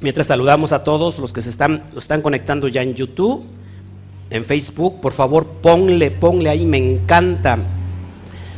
Mientras 0.00 0.26
saludamos 0.26 0.72
a 0.72 0.82
todos 0.82 1.18
los 1.18 1.32
que 1.32 1.42
se 1.42 1.50
están, 1.50 1.82
conectando 2.22 2.66
ya 2.66 2.82
en 2.82 2.94
YouTube, 2.94 3.44
en 4.30 4.44
Facebook, 4.44 5.00
por 5.00 5.12
favor, 5.12 5.46
ponle, 5.46 6.10
ponle 6.10 6.48
ahí, 6.48 6.64
me 6.64 6.78
encanta. 6.78 7.58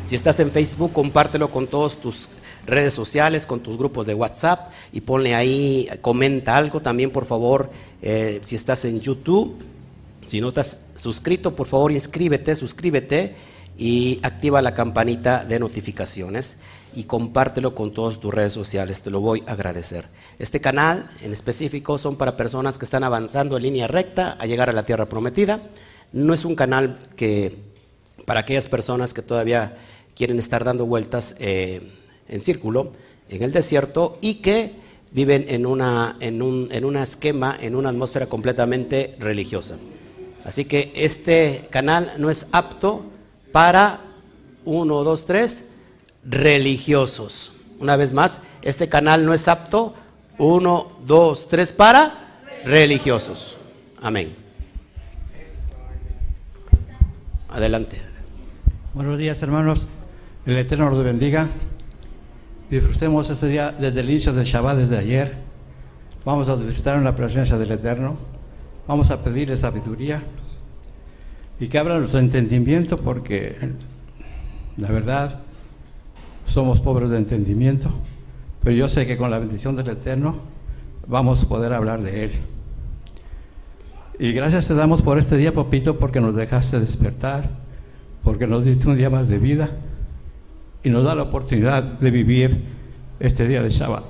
Si 0.06 0.14
estás 0.14 0.40
en 0.40 0.50
Facebook, 0.50 0.92
compártelo 0.92 1.50
con 1.50 1.66
todos 1.66 2.00
tus 2.00 2.28
redes 2.66 2.94
sociales, 2.94 3.46
con 3.46 3.60
tus 3.60 3.76
grupos 3.76 4.06
de 4.06 4.14
WhatsApp 4.14 4.70
y 4.92 5.02
ponle 5.02 5.34
ahí, 5.34 5.88
comenta 6.00 6.56
algo 6.56 6.80
también, 6.80 7.10
por 7.10 7.26
favor, 7.26 7.70
eh, 8.00 8.40
si 8.42 8.54
estás 8.54 8.84
en 8.84 9.00
YouTube. 9.00 9.56
Si 10.24 10.40
no 10.40 10.48
estás 10.48 10.80
suscrito, 10.94 11.54
por 11.54 11.66
favor, 11.66 11.92
inscríbete, 11.92 12.56
suscríbete 12.56 13.34
y 13.76 14.18
activa 14.22 14.62
la 14.62 14.74
campanita 14.74 15.44
de 15.44 15.58
notificaciones 15.58 16.56
y 16.94 17.04
compártelo 17.04 17.74
con 17.74 17.92
todas 17.92 18.20
tus 18.20 18.32
redes 18.32 18.52
sociales, 18.52 19.00
te 19.00 19.10
lo 19.10 19.20
voy 19.20 19.42
a 19.46 19.52
agradecer. 19.52 20.08
Este 20.38 20.60
canal 20.60 21.10
en 21.22 21.32
específico 21.32 21.98
son 21.98 22.16
para 22.16 22.36
personas 22.36 22.78
que 22.78 22.84
están 22.84 23.02
avanzando 23.02 23.56
en 23.56 23.64
línea 23.64 23.88
recta 23.88 24.36
a 24.38 24.46
llegar 24.46 24.70
a 24.70 24.72
la 24.72 24.84
tierra 24.84 25.08
prometida. 25.08 25.60
No 26.12 26.34
es 26.34 26.44
un 26.44 26.54
canal 26.54 26.98
que 27.16 27.56
para 28.24 28.40
aquellas 28.40 28.68
personas 28.68 29.12
que 29.12 29.22
todavía 29.22 29.76
quieren 30.14 30.38
estar 30.38 30.62
dando 30.62 30.86
vueltas 30.86 31.34
eh, 31.40 31.80
en 32.28 32.42
círculo 32.42 32.92
en 33.28 33.42
el 33.42 33.52
desierto 33.52 34.18
y 34.20 34.34
que 34.34 34.72
viven 35.10 35.46
en, 35.48 35.66
una, 35.66 36.16
en, 36.20 36.42
un, 36.42 36.68
en 36.70 36.84
un 36.84 36.96
esquema, 36.96 37.56
en 37.60 37.74
una 37.74 37.90
atmósfera 37.90 38.26
completamente 38.26 39.16
religiosa. 39.18 39.76
Así 40.44 40.64
que 40.64 40.92
este 40.94 41.64
canal 41.70 42.12
no 42.18 42.30
es 42.30 42.46
apto 42.52 43.06
para, 43.54 44.00
uno, 44.64 45.04
dos, 45.04 45.26
tres, 45.26 45.66
religiosos. 46.25 47.52
Una 47.78 47.94
vez 47.94 48.12
más, 48.12 48.40
este 48.62 48.88
canal 48.88 49.25
no 49.25 49.32
es 49.32 49.46
apto, 49.46 49.94
uno, 50.38 50.99
dos, 51.06 51.46
tres, 51.49 51.73
para 51.73 52.42
religiosos. 52.64 53.56
Amén. 54.02 54.34
Adelante. 57.49 58.02
Buenos 58.92 59.18
días, 59.18 59.40
hermanos. 59.40 59.87
El 60.46 60.58
Eterno 60.58 60.90
nos 60.90 61.04
bendiga. 61.04 61.49
Disfrutemos 62.68 63.30
este 63.30 63.46
día 63.46 63.70
desde 63.70 64.00
el 64.00 64.11
inicio 64.11 64.32
del 64.32 64.46
Shabbat, 64.46 64.78
desde 64.78 64.99
ayer. 64.99 65.32
Vamos 66.25 66.49
a 66.49 66.56
disfrutar 66.56 66.96
en 66.96 67.04
la 67.04 67.14
presencia 67.14 67.56
del 67.56 67.70
Eterno. 67.70 68.16
Vamos 68.88 69.12
a 69.12 69.23
pedirle 69.23 69.56
sabiduría 69.56 70.25
y 71.61 71.68
que 71.68 71.78
abra 71.78 71.99
nuestro 71.99 72.20
entendimiento 72.20 72.99
porque 72.99 73.56
la 74.76 74.90
verdad 74.90 75.40
somos 76.46 76.80
pobres 76.80 77.11
de 77.11 77.18
entendimiento, 77.18 77.90
pero 78.62 78.75
yo 78.76 78.88
sé 78.88 79.06
que 79.06 79.16
con 79.16 79.30
la 79.30 79.38
bendición 79.38 79.76
del 79.76 79.88
Eterno 79.88 80.37
vamos 81.06 81.44
a 81.44 81.49
poder 81.49 81.73
hablar 81.73 82.02
de 82.02 82.25
Él. 82.25 82.30
Y 84.18 84.32
gracias 84.32 84.68
te 84.68 84.75
damos 84.75 85.02
por 85.02 85.18
este 85.18 85.37
día, 85.37 85.52
papito, 85.52 85.99
porque 85.99 86.20
nos 86.20 86.37
dejaste 86.37 86.78
despertar, 86.78 87.50
porque 88.23 88.46
nos 88.46 88.64
diste 88.64 88.88
un 88.88 88.96
día 88.96 89.11
más 89.11 89.28
de 89.28 89.38
vida 89.38 89.70
y 90.82 90.90
nos 90.90 91.04
da 91.04 91.14
la 91.14 91.25
oportunidad 91.25 91.82
de 91.82 92.11
vivir 92.11 92.62
este 93.18 93.49
día 93.49 93.62
de 93.62 93.70
Shabbat. 93.70 94.04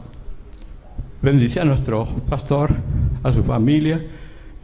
Bendice 1.23 1.61
a 1.61 1.65
nuestro 1.65 2.05
pastor, 2.29 2.71
a 3.23 3.33
su 3.33 3.45
familia 3.45 4.05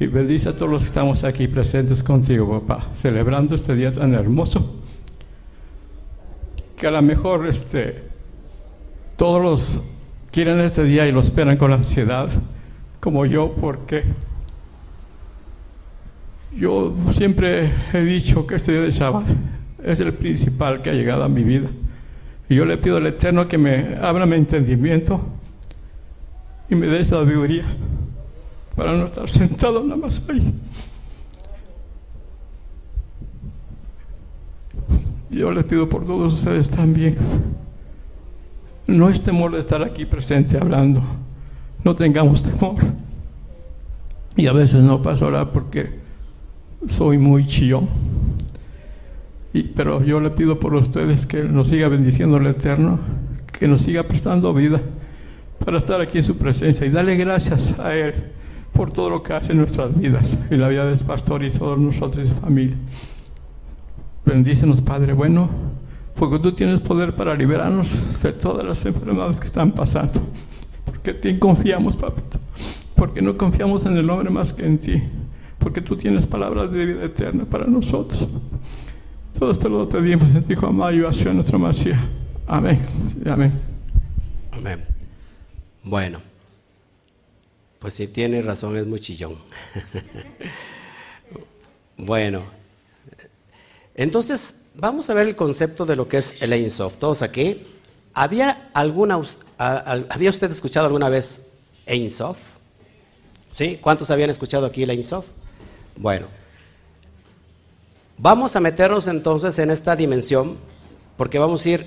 y 0.00 0.06
bendice 0.06 0.48
a 0.48 0.56
todos 0.56 0.70
los 0.70 0.82
que 0.82 0.88
estamos 0.88 1.24
aquí 1.24 1.46
presentes 1.46 2.02
contigo, 2.02 2.58
papá, 2.60 2.88
celebrando 2.94 3.54
este 3.54 3.76
día 3.76 3.92
tan 3.92 4.14
hermoso. 4.14 4.82
Que 6.74 6.86
a 6.86 6.90
lo 6.90 7.02
mejor 7.02 7.46
este, 7.46 8.04
todos 9.16 9.42
los 9.42 9.82
quieren 10.32 10.58
este 10.60 10.84
día 10.84 11.06
y 11.06 11.12
lo 11.12 11.20
esperan 11.20 11.58
con 11.58 11.74
ansiedad, 11.74 12.30
como 12.98 13.26
yo, 13.26 13.54
porque 13.60 14.04
yo 16.56 16.94
siempre 17.12 17.70
he 17.92 18.00
dicho 18.00 18.46
que 18.46 18.54
este 18.54 18.72
día 18.72 18.80
de 18.80 18.90
Shabbat 18.92 19.28
es 19.84 20.00
el 20.00 20.14
principal 20.14 20.80
que 20.80 20.88
ha 20.88 20.94
llegado 20.94 21.24
a 21.24 21.28
mi 21.28 21.44
vida. 21.44 21.68
Y 22.48 22.54
yo 22.54 22.64
le 22.64 22.78
pido 22.78 22.96
al 22.96 23.06
Eterno 23.06 23.46
que 23.48 23.58
me 23.58 23.98
abra 24.00 24.24
mi 24.24 24.36
entendimiento 24.36 25.20
y 26.70 26.74
me 26.74 26.86
dé 26.86 27.04
sabiduría 27.04 27.66
para 28.80 28.96
no 28.96 29.04
estar 29.04 29.28
sentado 29.28 29.84
nada 29.84 30.00
más 30.00 30.26
ahí. 30.30 30.54
Yo 35.28 35.52
les 35.52 35.64
pido 35.66 35.86
por 35.86 36.06
todos 36.06 36.32
ustedes 36.32 36.70
también. 36.70 37.14
No 38.86 39.10
es 39.10 39.20
temor 39.20 39.52
de 39.52 39.60
estar 39.60 39.82
aquí 39.82 40.06
presente 40.06 40.56
hablando. 40.56 41.02
No 41.84 41.94
tengamos 41.94 42.42
temor. 42.42 42.76
Y 44.34 44.46
a 44.46 44.52
veces 44.54 44.82
no 44.82 45.02
paso 45.02 45.26
ahora 45.26 45.52
porque 45.52 45.98
soy 46.88 47.18
muy 47.18 47.46
chillón. 47.46 47.86
Y, 49.52 49.64
pero 49.64 50.02
yo 50.02 50.20
le 50.20 50.30
pido 50.30 50.58
por 50.58 50.74
ustedes 50.74 51.26
que 51.26 51.44
nos 51.44 51.68
siga 51.68 51.88
bendiciendo 51.88 52.38
el 52.38 52.46
Eterno, 52.46 52.98
que 53.52 53.68
nos 53.68 53.82
siga 53.82 54.04
prestando 54.04 54.54
vida 54.54 54.80
para 55.62 55.76
estar 55.76 56.00
aquí 56.00 56.16
en 56.16 56.24
su 56.24 56.38
presencia 56.38 56.86
y 56.86 56.88
darle 56.90 57.16
gracias 57.16 57.78
a 57.78 57.94
Él 57.94 58.39
por 58.72 58.90
todo 58.90 59.10
lo 59.10 59.22
que 59.22 59.32
hace 59.32 59.52
en 59.52 59.58
nuestras 59.58 59.98
vidas 59.98 60.38
y 60.50 60.56
la 60.56 60.68
vida 60.68 60.86
del 60.86 60.98
pastor 60.98 61.42
y 61.44 61.50
todos 61.50 61.78
nosotros 61.78 62.26
y 62.26 62.28
su 62.28 62.34
familia. 62.34 62.76
Bendícenos, 64.24 64.80
Padre 64.80 65.12
bueno, 65.12 65.48
porque 66.14 66.38
tú 66.38 66.52
tienes 66.52 66.80
poder 66.80 67.14
para 67.14 67.34
liberarnos 67.34 68.22
de 68.22 68.32
todas 68.32 68.64
las 68.64 68.84
enfermedades 68.84 69.40
que 69.40 69.46
están 69.46 69.72
pasando. 69.72 70.20
Porque 70.84 71.10
en 71.10 71.20
ti 71.20 71.38
confiamos, 71.38 71.96
papito. 71.96 72.38
Porque 72.94 73.22
no 73.22 73.36
confiamos 73.36 73.86
en 73.86 73.96
el 73.96 74.08
hombre 74.10 74.30
más 74.30 74.52
que 74.52 74.66
en 74.66 74.78
ti. 74.78 75.02
Porque 75.58 75.80
tú 75.80 75.96
tienes 75.96 76.26
palabras 76.26 76.70
de 76.70 76.86
vida 76.86 77.04
eterna 77.04 77.44
para 77.44 77.66
nosotros. 77.66 78.28
Todo 79.38 79.50
esto 79.50 79.68
lo 79.68 79.88
pedimos 79.88 80.34
en 80.34 80.42
ti, 80.44 80.52
Hijo 80.52 80.66
amado, 80.66 80.92
y 80.92 81.04
hacia 81.04 81.32
nuestra 81.32 81.56
Masía. 81.56 81.98
Amén. 82.46 82.80
amén. 83.24 83.52
Amén. 84.52 84.84
Bueno, 85.82 86.18
pues 87.80 87.94
si 87.94 88.06
tiene 88.06 88.42
razón, 88.42 88.76
es 88.76 88.86
muy 88.86 89.00
chillón. 89.00 89.36
bueno, 91.96 92.44
entonces 93.94 94.56
vamos 94.74 95.08
a 95.08 95.14
ver 95.14 95.26
el 95.28 95.34
concepto 95.34 95.86
de 95.86 95.96
lo 95.96 96.06
que 96.06 96.18
es 96.18 96.34
el 96.40 96.52
Ein 96.52 96.70
Sof. 96.70 96.98
Todos 96.98 97.22
aquí. 97.22 97.66
¿Había, 98.12 98.70
alguna, 98.74 99.18
¿Había 99.56 100.30
usted 100.30 100.50
escuchado 100.50 100.86
alguna 100.86 101.08
vez 101.08 101.42
Ein 101.86 102.10
Sof? 102.10 102.38
¿Sí? 103.50 103.78
¿Cuántos 103.80 104.10
habían 104.10 104.28
escuchado 104.28 104.66
aquí 104.66 104.82
el 104.82 104.90
Ein 104.90 105.02
Sof? 105.02 105.26
Bueno, 105.96 106.26
vamos 108.18 108.56
a 108.56 108.60
meternos 108.60 109.06
entonces 109.08 109.58
en 109.58 109.70
esta 109.70 109.96
dimensión, 109.96 110.58
porque 111.16 111.38
vamos 111.38 111.64
a 111.64 111.68
ir, 111.70 111.86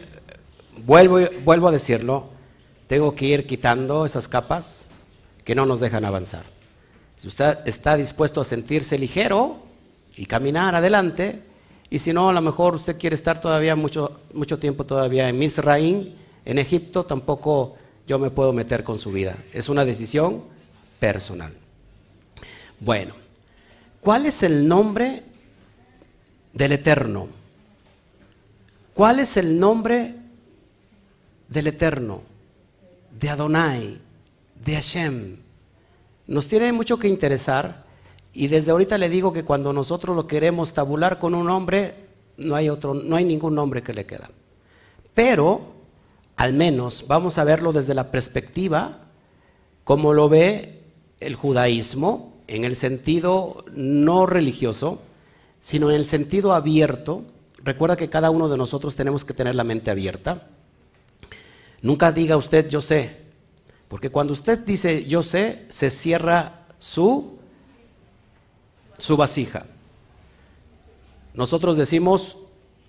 vuelvo, 0.86 1.20
vuelvo 1.44 1.68
a 1.68 1.72
decirlo, 1.72 2.30
tengo 2.88 3.14
que 3.14 3.26
ir 3.26 3.46
quitando 3.46 4.06
esas 4.06 4.28
capas 4.28 4.90
que 5.44 5.56
no 5.56 5.66
nos 5.66 5.80
dejan 5.80 6.06
avanzar. 6.06 6.44
Si 7.16 7.28
usted 7.28 7.60
está 7.66 7.96
dispuesto 7.96 8.42
a 8.42 8.44
sentirse 8.44 8.98
ligero 8.98 9.58
y 10.16 10.26
caminar 10.26 10.76
adelante, 10.76 11.42
y 11.90 12.00
si 12.00 12.14
no, 12.14 12.30
a 12.30 12.34
lo 12.34 12.42
mejor 12.42 12.76
usted 12.76 12.98
quiere 12.98 13.16
estar 13.16 13.40
todavía 13.40 13.76
mucho, 13.76 14.12
mucho 14.34 14.58
tiempo 14.58 14.86
todavía 14.86 15.30
en 15.30 15.38
Misraín, 15.38 16.16
en 16.46 16.60
Egipto, 16.60 17.06
tampoco 17.06 17.76
yo 18.08 18.20
me 18.20 18.32
puedo 18.32 18.52
meter 18.52 18.84
con 18.84 19.00
su 19.00 19.12
vida. 19.12 19.38
Es 19.54 19.70
una 19.70 19.86
decisión 19.86 20.44
personal. 21.00 21.54
Bueno, 22.80 23.14
¿cuál 24.02 24.26
es 24.26 24.44
el 24.44 24.68
nombre 24.68 25.24
del 26.52 26.72
Eterno? 26.74 27.28
¿Cuál 28.94 29.20
es 29.20 29.38
el 29.38 29.60
nombre 29.60 30.16
del 31.48 31.68
Eterno? 31.68 32.34
de 33.20 33.30
Adonai, 33.30 34.00
de 34.64 34.76
Hashem. 34.76 35.38
Nos 36.28 36.48
tiene 36.48 36.72
mucho 36.72 36.98
que 36.98 37.08
interesar 37.08 37.86
y 38.34 38.48
desde 38.48 38.72
ahorita 38.72 38.98
le 38.98 39.10
digo 39.10 39.34
que 39.34 39.44
cuando 39.44 39.74
nosotros 39.74 40.16
lo 40.16 40.28
queremos 40.28 40.74
tabular 40.74 41.20
con 41.20 41.36
un 41.36 41.46
nombre, 41.46 41.96
no 42.38 42.56
hay 42.56 42.70
otro, 42.70 42.94
no 42.94 43.16
hay 43.16 43.26
ningún 43.26 43.56
nombre 43.56 43.84
que 43.84 43.94
le 43.94 44.06
queda. 44.06 44.30
Pero 45.14 45.74
al 46.36 46.54
menos 46.54 47.06
vamos 47.08 47.38
a 47.38 47.44
verlo 47.44 47.72
desde 47.72 47.94
la 47.94 48.10
perspectiva 48.10 49.00
como 49.84 50.14
lo 50.14 50.30
ve 50.30 50.82
el 51.20 51.36
judaísmo 51.36 52.34
en 52.48 52.64
el 52.64 52.76
sentido 52.76 53.66
no 53.74 54.26
religioso, 54.26 55.02
sino 55.60 55.90
en 55.90 55.96
el 55.98 56.06
sentido 56.06 56.54
abierto. 56.54 57.24
Recuerda 57.64 57.96
que 57.96 58.10
cada 58.10 58.30
uno 58.30 58.50
de 58.50 58.58
nosotros 58.58 58.96
tenemos 58.96 59.26
que 59.26 59.34
tener 59.34 59.56
la 59.56 59.64
mente 59.64 59.92
abierta. 59.92 60.48
Nunca 61.82 62.12
diga 62.12 62.38
usted 62.38 62.70
yo 62.70 62.82
sé, 62.82 63.23
porque 63.94 64.10
cuando 64.10 64.34
usted 64.34 64.58
dice 64.58 65.06
yo 65.06 65.22
sé, 65.22 65.66
se 65.70 65.92
cierra 65.92 66.66
su, 66.80 67.38
su 68.98 69.16
vasija. 69.16 69.68
Nosotros 71.36 71.78
decimos, 71.78 72.38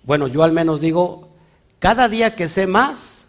bueno, 0.01 0.27
yo 0.27 0.41
al 0.41 0.51
menos 0.51 0.81
digo, 0.81 1.29
cada 1.77 2.09
día 2.09 2.35
que 2.35 2.47
sé 2.47 2.65
más, 2.65 3.27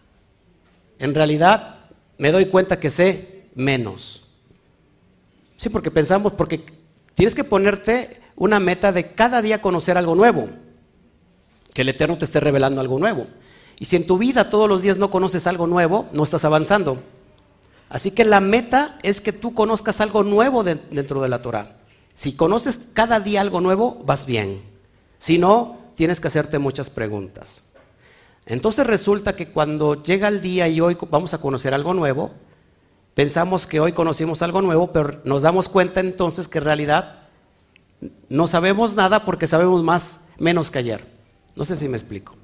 en 0.99 1.15
realidad 1.15 1.81
me 2.17 2.33
doy 2.33 2.47
cuenta 2.47 2.81
que 2.81 2.89
sé 2.89 3.51
menos. 3.55 4.27
Sí, 5.59 5.69
porque 5.69 5.91
pensamos, 5.91 6.33
porque 6.33 6.65
tienes 7.13 7.35
que 7.35 7.45
ponerte 7.45 8.23
una 8.37 8.59
meta 8.59 8.91
de 8.91 9.13
cada 9.13 9.43
día 9.43 9.61
conocer 9.61 9.99
algo 9.99 10.15
nuevo, 10.15 10.49
que 11.75 11.83
el 11.83 11.91
Eterno 11.91 12.17
te 12.17 12.25
esté 12.25 12.41
revelando 12.41 12.81
algo 12.81 12.99
nuevo. 12.99 13.27
Y 13.79 13.85
si 13.85 13.97
en 13.97 14.07
tu 14.07 14.17
vida 14.17 14.49
todos 14.49 14.67
los 14.67 14.81
días 14.81 14.97
no 14.97 15.11
conoces 15.11 15.47
algo 15.47 15.67
nuevo, 15.67 16.09
no 16.15 16.25
estás 16.25 16.47
avanzando. 16.47 17.03
Así 17.89 18.11
que 18.11 18.25
la 18.25 18.41
meta 18.41 18.99
es 19.03 19.21
que 19.21 19.33
tú 19.33 19.55
conozcas 19.55 20.01
algo 20.01 20.25
nuevo 20.25 20.65
dentro 20.65 21.23
de 21.23 21.29
la 21.29 21.43
Torah. 21.43 21.77
Si 22.15 22.33
conoces 22.33 22.81
cada 22.93 23.21
día 23.21 23.41
algo 23.41 23.61
nuevo, 23.61 24.03
vas 24.05 24.27
bien. 24.27 24.63
Si 25.19 25.39
no, 25.39 25.79
tienes 25.95 26.21
que 26.21 26.29
hacerte 26.29 26.59
muchas 26.59 26.91
preguntas. 26.91 27.63
Entonces 28.47 28.87
resulta 28.87 29.37
que 29.37 29.49
cuando 29.49 30.03
llega 30.03 30.29
el 30.29 30.41
día 30.41 30.69
y 30.69 30.81
hoy 30.81 30.97
vamos 31.11 31.35
a 31.35 31.39
conocer 31.39 31.75
algo 31.75 31.95
nuevo, 31.95 32.33
pensamos 33.15 33.67
que 33.67 33.81
hoy 33.81 33.93
conocimos 33.93 34.43
algo 34.43 34.63
nuevo, 34.63 34.93
pero 34.93 35.21
nos 35.25 35.43
damos 35.43 35.69
cuenta 35.69 36.01
entonces 36.01 36.49
que 36.49 36.59
en 36.59 36.65
realidad 36.65 37.23
no 38.29 38.47
sabemos 38.47 38.95
nada 38.95 39.25
porque 39.25 39.47
sabemos 39.47 39.83
más 39.83 40.21
menos 40.39 40.71
que 40.71 40.79
ayer. 40.79 41.07
No 41.57 41.65
sé 41.65 41.77
si 41.77 41.89
me 41.89 41.97
explico. 41.97 42.35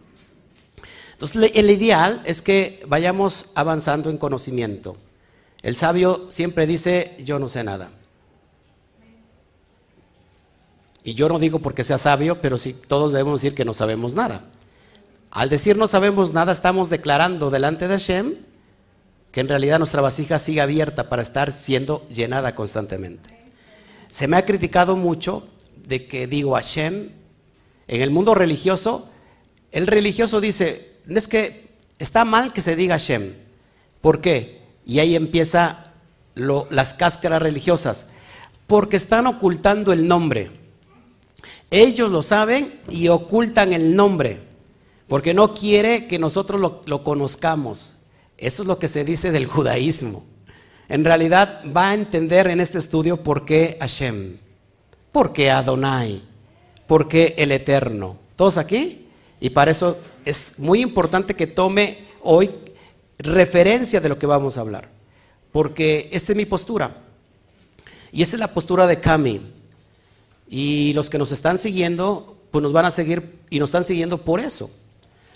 Entonces, 1.13 1.53
el 1.55 1.71
ideal 1.71 2.23
es 2.25 2.43
que 2.43 2.83
vayamos 2.89 3.51
avanzando 3.55 4.11
en 4.11 4.19
conocimiento. 4.19 4.97
El 5.63 5.77
sabio 5.77 6.27
siempre 6.29 6.67
dice, 6.67 7.17
yo 7.25 7.39
no 7.39 7.49
sé 7.49 7.63
nada. 7.63 7.91
Y 11.05 11.15
yo 11.15 11.29
no 11.29 11.39
digo 11.39 11.59
porque 11.59 11.85
sea 11.85 11.99
sabio, 11.99 12.41
pero 12.41 12.59
sí 12.59 12.75
todos 12.75 13.13
debemos 13.13 13.41
decir 13.43 13.57
que 13.57 13.65
no 13.65 13.73
sabemos 13.73 14.15
nada. 14.15 14.45
Al 15.31 15.49
decir 15.49 15.77
no 15.77 15.87
sabemos 15.87 16.33
nada, 16.33 16.53
estamos 16.53 16.91
declarando 16.91 17.51
delante 17.51 17.89
de 17.89 17.95
Hashem 17.95 18.35
que 19.33 19.41
en 19.41 19.49
realidad 19.49 19.79
nuestra 19.79 20.03
vasija 20.03 20.39
sigue 20.39 20.61
abierta 20.61 21.09
para 21.09 21.23
estar 21.23 21.51
siendo 21.51 22.07
llenada 22.09 22.55
constantemente. 22.55 23.31
Se 24.11 24.29
me 24.29 24.37
ha 24.37 24.45
criticado 24.45 24.95
mucho 24.95 25.49
de 25.87 26.07
que 26.07 26.27
digo 26.27 26.55
Hashem, 26.55 27.11
en 27.89 28.03
el 28.03 28.11
mundo 28.11 28.35
religioso, 28.35 29.09
el 29.71 29.87
religioso 29.87 30.41
dice, 30.41 30.97
es 31.09 31.29
que 31.29 31.73
está 31.99 32.27
mal 32.27 32.53
que 32.53 32.61
se 32.61 32.77
diga 32.77 32.99
Shem. 32.99 33.33
¿Por 34.03 34.21
qué? 34.21 34.62
Y 34.85 34.99
ahí 34.99 35.17
empieza 35.17 35.93
las 36.35 36.95
cáscaras 36.95 37.43
religiosas. 37.43 38.07
Porque 38.67 38.97
están 38.97 39.27
ocultando 39.27 39.93
el 39.93 40.07
nombre. 40.07 40.51
Ellos 41.71 42.11
lo 42.11 42.23
saben 42.23 42.81
y 42.91 43.09
ocultan 43.09 43.73
el 43.73 43.95
nombre. 43.95 44.41
Porque 45.09 45.35
no 45.35 45.55
quiere 45.55 46.07
que 46.07 46.19
nosotros 46.19 46.61
lo, 46.61 46.81
lo 46.87 47.05
conozcamos. 47.05 47.97
Eso 48.39 48.63
es 48.63 48.67
lo 48.67 48.79
que 48.79 48.89
se 48.89 49.05
dice 49.05 49.31
del 49.31 49.47
judaísmo. 49.47 50.25
En 50.89 51.05
realidad 51.05 51.63
va 51.75 51.91
a 51.91 51.95
entender 51.95 52.49
en 52.49 52.61
este 52.61 52.79
estudio 52.79 53.17
por 53.17 53.45
qué 53.45 53.79
Hashem, 53.81 54.37
por 55.11 55.33
qué 55.33 55.51
Adonai, 55.51 56.23
por 56.87 57.09
qué 57.09 57.35
el 57.39 57.53
Eterno. 57.53 58.17
¿Todos 58.37 58.59
aquí? 58.59 59.07
Y 59.41 59.51
para 59.51 59.71
eso 59.71 59.97
es 60.25 60.55
muy 60.59 60.81
importante 60.81 61.35
que 61.35 61.47
tome 61.47 62.09
hoy 62.23 62.51
referencia 63.23 64.01
de 64.01 64.09
lo 64.09 64.19
que 64.19 64.27
vamos 64.27 64.59
a 64.59 64.61
hablar, 64.61 64.89
porque 65.53 66.09
esta 66.13 66.33
es 66.33 66.37
mi 66.37 66.45
postura. 66.45 66.97
Y 68.13 68.23
esta 68.23 68.37
es 68.37 68.41
la 68.41 68.53
postura 68.53 68.87
de 68.87 69.01
Cami. 69.01 69.41
Y 70.49 70.93
los 70.93 71.09
que 71.09 71.19
nos 71.19 71.33
están 71.33 71.57
siguiendo, 71.57 72.37
pues 72.51 72.63
nos 72.63 72.73
van 72.73 72.85
a 72.85 72.91
seguir 72.91 73.39
y 73.49 73.59
nos 73.59 73.71
están 73.71 73.85
siguiendo 73.85 74.19
por 74.19 74.41
eso. 74.41 74.71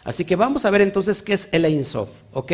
Así 0.05 0.25
que 0.25 0.37
vamos 0.37 0.65
a 0.65 0.71
ver 0.71 0.83
entonces 0.83 1.23
qué 1.23 1.33
es 1.33 1.49
el 1.53 1.65
Ein 1.65 1.85
Sof, 1.85 2.11
¿ok? 2.33 2.53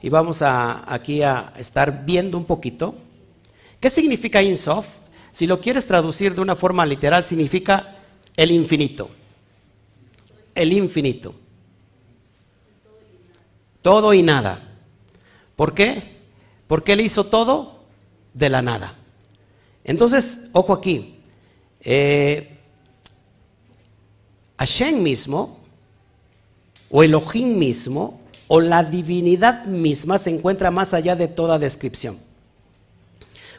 Y 0.00 0.08
vamos 0.08 0.42
a, 0.42 0.92
aquí 0.92 1.22
a 1.22 1.52
estar 1.58 2.04
viendo 2.06 2.38
un 2.38 2.44
poquito. 2.44 2.94
¿Qué 3.78 3.90
significa 3.90 4.40
Ein 4.40 4.56
Sof? 4.56 4.86
Si 5.32 5.46
lo 5.46 5.60
quieres 5.60 5.86
traducir 5.86 6.34
de 6.34 6.40
una 6.40 6.56
forma 6.56 6.86
literal, 6.86 7.22
significa 7.22 7.96
el 8.36 8.50
infinito. 8.50 9.10
El 10.54 10.72
infinito. 10.72 11.34
Todo 13.82 14.12
y 14.14 14.22
nada. 14.22 14.67
¿Por 15.58 15.74
qué? 15.74 16.04
Porque 16.68 16.92
Él 16.92 17.00
hizo 17.00 17.24
todo 17.24 17.80
de 18.32 18.48
la 18.48 18.62
nada. 18.62 18.94
Entonces, 19.82 20.42
ojo 20.52 20.72
aquí. 20.72 21.16
Eh, 21.80 22.56
Hashem 24.56 25.02
mismo, 25.02 25.58
o 26.88 27.02
Elohim 27.02 27.58
mismo, 27.58 28.20
o 28.46 28.60
la 28.60 28.84
divinidad 28.84 29.64
misma 29.64 30.18
se 30.18 30.30
encuentra 30.30 30.70
más 30.70 30.94
allá 30.94 31.16
de 31.16 31.26
toda 31.26 31.58
descripción. 31.58 32.20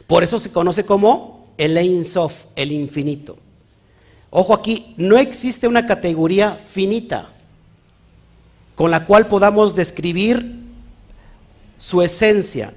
Por 0.06 0.24
eso 0.24 0.38
se 0.38 0.50
conoce 0.50 0.86
como 0.86 1.52
el 1.58 1.76
Ein 1.76 2.06
Sof, 2.06 2.46
el 2.56 2.72
infinito. 2.72 3.36
Ojo 4.30 4.54
aquí, 4.54 4.94
no 4.96 5.18
existe 5.18 5.68
una 5.68 5.84
categoría 5.84 6.54
finita 6.54 7.28
con 8.74 8.90
la 8.90 9.04
cual 9.04 9.26
podamos 9.26 9.74
describir 9.74 10.59
su 11.80 12.02
esencia. 12.02 12.74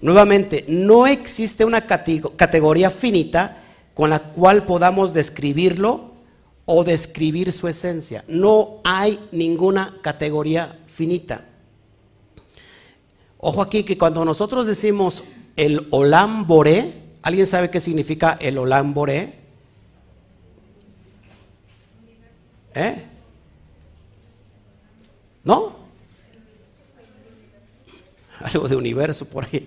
Nuevamente, 0.00 0.64
no 0.66 1.06
existe 1.06 1.64
una 1.64 1.86
categoría 1.86 2.90
finita 2.90 3.62
con 3.94 4.10
la 4.10 4.18
cual 4.18 4.64
podamos 4.64 5.14
describirlo 5.14 6.10
o 6.66 6.82
describir 6.82 7.52
su 7.52 7.68
esencia. 7.68 8.24
No 8.26 8.80
hay 8.82 9.20
ninguna 9.30 9.94
categoría 10.02 10.76
finita. 10.86 11.44
Ojo 13.38 13.62
aquí 13.62 13.84
que 13.84 13.96
cuando 13.96 14.24
nosotros 14.24 14.66
decimos 14.66 15.22
el 15.54 15.86
Olam 15.90 16.46
Boré, 16.46 16.94
¿alguien 17.22 17.46
sabe 17.46 17.70
qué 17.70 17.78
significa 17.78 18.36
el 18.40 18.58
Olam 18.58 18.92
Boré? 18.92 19.34
¿Eh? 22.74 23.04
¿No? 25.44 25.81
algo 28.52 28.68
de 28.68 28.76
universo 28.76 29.28
por 29.28 29.44
ahí. 29.44 29.66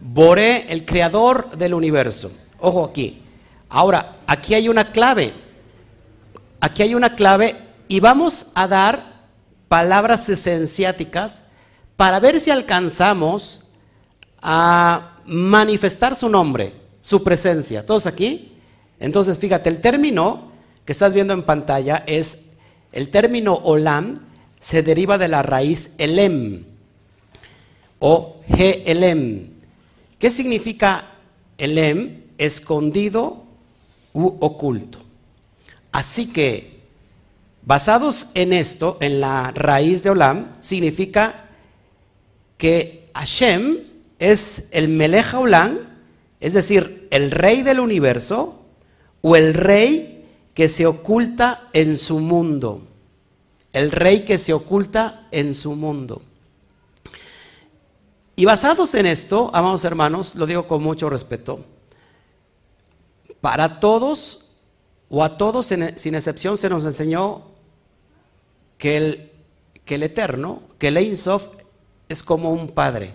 Boré, 0.00 0.66
el 0.72 0.84
creador 0.84 1.56
del 1.56 1.74
universo. 1.74 2.32
Ojo 2.58 2.84
aquí. 2.84 3.22
Ahora, 3.68 4.18
aquí 4.26 4.54
hay 4.54 4.68
una 4.68 4.92
clave. 4.92 5.32
Aquí 6.60 6.82
hay 6.82 6.94
una 6.94 7.14
clave 7.14 7.56
y 7.88 8.00
vamos 8.00 8.46
a 8.54 8.66
dar 8.68 9.12
palabras 9.68 10.28
esenciáticas 10.28 11.44
para 11.96 12.20
ver 12.20 12.40
si 12.40 12.50
alcanzamos 12.50 13.62
a 14.40 15.18
manifestar 15.24 16.14
su 16.14 16.28
nombre, 16.28 16.74
su 17.00 17.22
presencia. 17.22 17.86
¿Todos 17.86 18.06
aquí? 18.06 18.58
Entonces, 18.98 19.38
fíjate, 19.38 19.68
el 19.68 19.80
término 19.80 20.52
que 20.84 20.92
estás 20.92 21.12
viendo 21.12 21.32
en 21.32 21.42
pantalla 21.42 22.04
es, 22.06 22.46
el 22.92 23.08
término 23.08 23.54
olam 23.54 24.16
se 24.60 24.82
deriva 24.82 25.18
de 25.18 25.28
la 25.28 25.42
raíz 25.42 25.92
elem 25.98 26.71
o 28.04 28.40
gelem. 28.48 29.50
¿Qué 30.18 30.28
significa 30.30 31.14
elem? 31.56 32.24
Escondido 32.36 33.44
u 34.12 34.26
oculto. 34.40 34.98
Así 35.92 36.26
que, 36.32 36.80
basados 37.64 38.28
en 38.34 38.52
esto, 38.52 38.98
en 39.00 39.20
la 39.20 39.52
raíz 39.52 40.02
de 40.02 40.10
olam, 40.10 40.52
significa 40.60 41.48
que 42.58 43.06
Hashem 43.14 43.78
es 44.18 44.64
el 44.72 44.88
Melech 44.88 45.34
Olam, 45.34 45.78
es 46.40 46.54
decir, 46.54 47.06
el 47.12 47.30
rey 47.30 47.62
del 47.62 47.78
universo, 47.78 48.64
o 49.20 49.36
el 49.36 49.54
rey 49.54 50.26
que 50.54 50.68
se 50.68 50.86
oculta 50.86 51.68
en 51.72 51.96
su 51.96 52.18
mundo. 52.18 52.82
El 53.72 53.92
rey 53.92 54.24
que 54.24 54.38
se 54.38 54.52
oculta 54.52 55.28
en 55.30 55.54
su 55.54 55.76
mundo. 55.76 56.22
Y 58.42 58.44
basados 58.44 58.96
en 58.96 59.06
esto, 59.06 59.52
amados 59.54 59.84
hermanos, 59.84 60.34
lo 60.34 60.46
digo 60.46 60.66
con 60.66 60.82
mucho 60.82 61.08
respeto, 61.08 61.64
para 63.40 63.78
todos 63.78 64.46
o 65.08 65.22
a 65.22 65.36
todos 65.36 65.66
sin 65.66 66.14
excepción 66.16 66.58
se 66.58 66.68
nos 66.68 66.84
enseñó 66.84 67.42
que 68.78 68.96
el, 68.96 69.30
que 69.84 69.94
el 69.94 70.02
Eterno, 70.02 70.64
que 70.80 70.88
el 70.88 70.96
es 70.96 72.22
como 72.24 72.50
un 72.50 72.72
padre. 72.72 73.14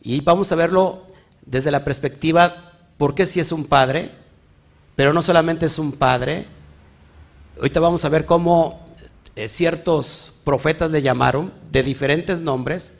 Y 0.00 0.20
vamos 0.20 0.52
a 0.52 0.54
verlo 0.54 1.06
desde 1.44 1.72
la 1.72 1.84
perspectiva, 1.84 2.78
¿por 2.98 3.16
qué 3.16 3.26
si 3.26 3.40
es 3.40 3.50
un 3.50 3.64
padre? 3.64 4.12
Pero 4.94 5.12
no 5.12 5.22
solamente 5.22 5.66
es 5.66 5.76
un 5.76 5.90
padre. 5.90 6.46
Ahorita 7.56 7.80
vamos 7.80 8.04
a 8.04 8.08
ver 8.08 8.26
cómo 8.26 8.78
eh, 9.34 9.48
ciertos 9.48 10.34
profetas 10.44 10.88
le 10.92 11.02
llamaron 11.02 11.52
de 11.72 11.82
diferentes 11.82 12.40
nombres. 12.40 12.92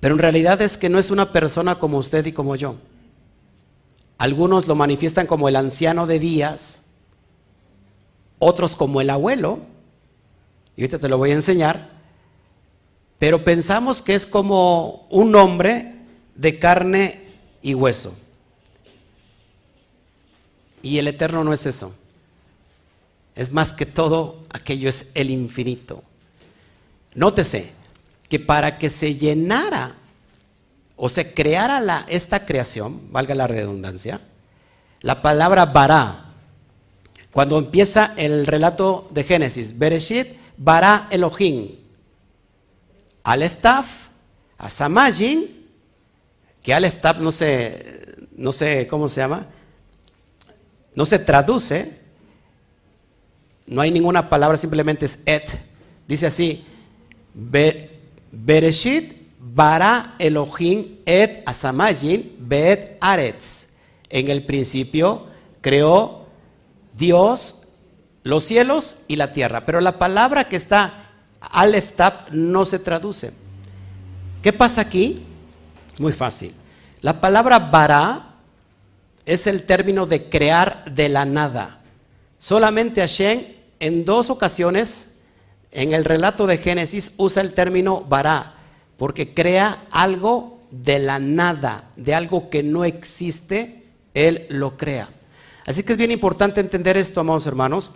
Pero 0.00 0.14
en 0.14 0.18
realidad 0.18 0.60
es 0.62 0.78
que 0.78 0.88
no 0.88 0.98
es 0.98 1.10
una 1.10 1.30
persona 1.30 1.78
como 1.78 1.98
usted 1.98 2.24
y 2.26 2.32
como 2.32 2.56
yo. 2.56 2.76
Algunos 4.16 4.66
lo 4.66 4.74
manifiestan 4.74 5.26
como 5.26 5.48
el 5.48 5.56
anciano 5.56 6.06
de 6.06 6.18
días, 6.18 6.82
otros 8.38 8.76
como 8.76 9.00
el 9.00 9.10
abuelo, 9.10 9.60
y 10.76 10.82
ahorita 10.82 10.98
te 10.98 11.08
lo 11.08 11.18
voy 11.18 11.30
a 11.30 11.34
enseñar, 11.34 11.90
pero 13.18 13.44
pensamos 13.44 14.00
que 14.00 14.14
es 14.14 14.26
como 14.26 15.06
un 15.10 15.34
hombre 15.34 15.96
de 16.34 16.58
carne 16.58 17.20
y 17.60 17.74
hueso. 17.74 18.16
Y 20.82 20.96
el 20.96 21.08
eterno 21.08 21.44
no 21.44 21.52
es 21.52 21.66
eso. 21.66 21.94
Es 23.34 23.52
más 23.52 23.74
que 23.74 23.84
todo, 23.84 24.42
aquello 24.50 24.88
es 24.88 25.08
el 25.14 25.30
infinito. 25.30 26.02
Nótese, 27.14 27.72
que 28.30 28.38
para 28.38 28.78
que 28.78 28.88
se 28.88 29.16
llenara 29.16 29.96
o 30.96 31.08
se 31.08 31.34
creara 31.34 32.06
esta 32.08 32.46
creación, 32.46 33.12
valga 33.12 33.34
la 33.34 33.48
redundancia, 33.48 34.20
la 35.00 35.20
palabra 35.20 35.66
bara, 35.66 36.26
cuando 37.32 37.58
empieza 37.58 38.14
el 38.16 38.46
relato 38.46 39.08
de 39.10 39.24
Génesis, 39.24 39.76
Bereshit, 39.76 40.28
bara 40.56 41.08
Elohim, 41.10 41.74
Aleftaf, 43.24 44.08
Asamajin, 44.58 45.66
que 46.62 46.72
Aleftaf 46.72 47.18
no 47.18 47.32
sé, 47.32 48.16
no 48.36 48.52
sé 48.52 48.86
cómo 48.86 49.08
se 49.08 49.22
llama, 49.22 49.46
no 50.94 51.04
se 51.04 51.18
traduce, 51.18 51.98
no 53.66 53.80
hay 53.80 53.90
ninguna 53.90 54.28
palabra, 54.28 54.56
simplemente 54.56 55.06
es 55.06 55.20
et. 55.24 55.48
Dice 56.06 56.26
así, 56.26 56.66
Bereshit 58.32 59.20
bara 59.38 60.14
Elohim 60.18 60.98
et 61.04 61.42
asamajin 61.46 62.36
bet 62.38 62.96
aretz. 63.00 63.68
En 64.08 64.28
el 64.28 64.44
principio 64.44 65.26
creó 65.60 66.26
Dios 66.92 67.66
los 68.22 68.44
cielos 68.44 68.98
y 69.08 69.16
la 69.16 69.32
tierra. 69.32 69.64
Pero 69.64 69.80
la 69.80 69.98
palabra 69.98 70.48
que 70.48 70.56
está 70.56 71.10
aleftap 71.40 72.30
no 72.30 72.64
se 72.64 72.78
traduce. 72.78 73.32
¿Qué 74.42 74.52
pasa 74.52 74.80
aquí? 74.80 75.24
Muy 75.98 76.12
fácil. 76.12 76.54
La 77.00 77.20
palabra 77.20 77.58
bara 77.58 78.34
es 79.24 79.46
el 79.46 79.64
término 79.64 80.06
de 80.06 80.28
crear 80.28 80.84
de 80.92 81.08
la 81.08 81.24
nada. 81.24 81.80
Solamente 82.38 83.00
Hashem 83.00 83.44
en 83.78 84.04
dos 84.04 84.30
ocasiones 84.30 85.09
en 85.72 85.92
el 85.92 86.04
relato 86.04 86.46
de 86.46 86.58
Génesis 86.58 87.12
usa 87.16 87.42
el 87.42 87.54
término 87.54 88.00
bara, 88.02 88.54
porque 88.96 89.34
crea 89.34 89.86
algo 89.90 90.60
de 90.70 90.98
la 90.98 91.18
nada, 91.18 91.90
de 91.96 92.14
algo 92.14 92.50
que 92.50 92.62
no 92.62 92.84
existe, 92.84 93.84
Él 94.14 94.46
lo 94.50 94.76
crea. 94.76 95.08
Así 95.66 95.82
que 95.82 95.92
es 95.92 95.98
bien 95.98 96.10
importante 96.10 96.60
entender 96.60 96.96
esto, 96.96 97.20
amados 97.20 97.46
hermanos, 97.46 97.92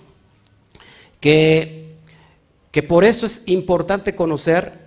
que, 1.20 1.96
que 2.70 2.82
por 2.82 3.04
eso 3.04 3.26
es 3.26 3.42
importante 3.46 4.14
conocer 4.14 4.84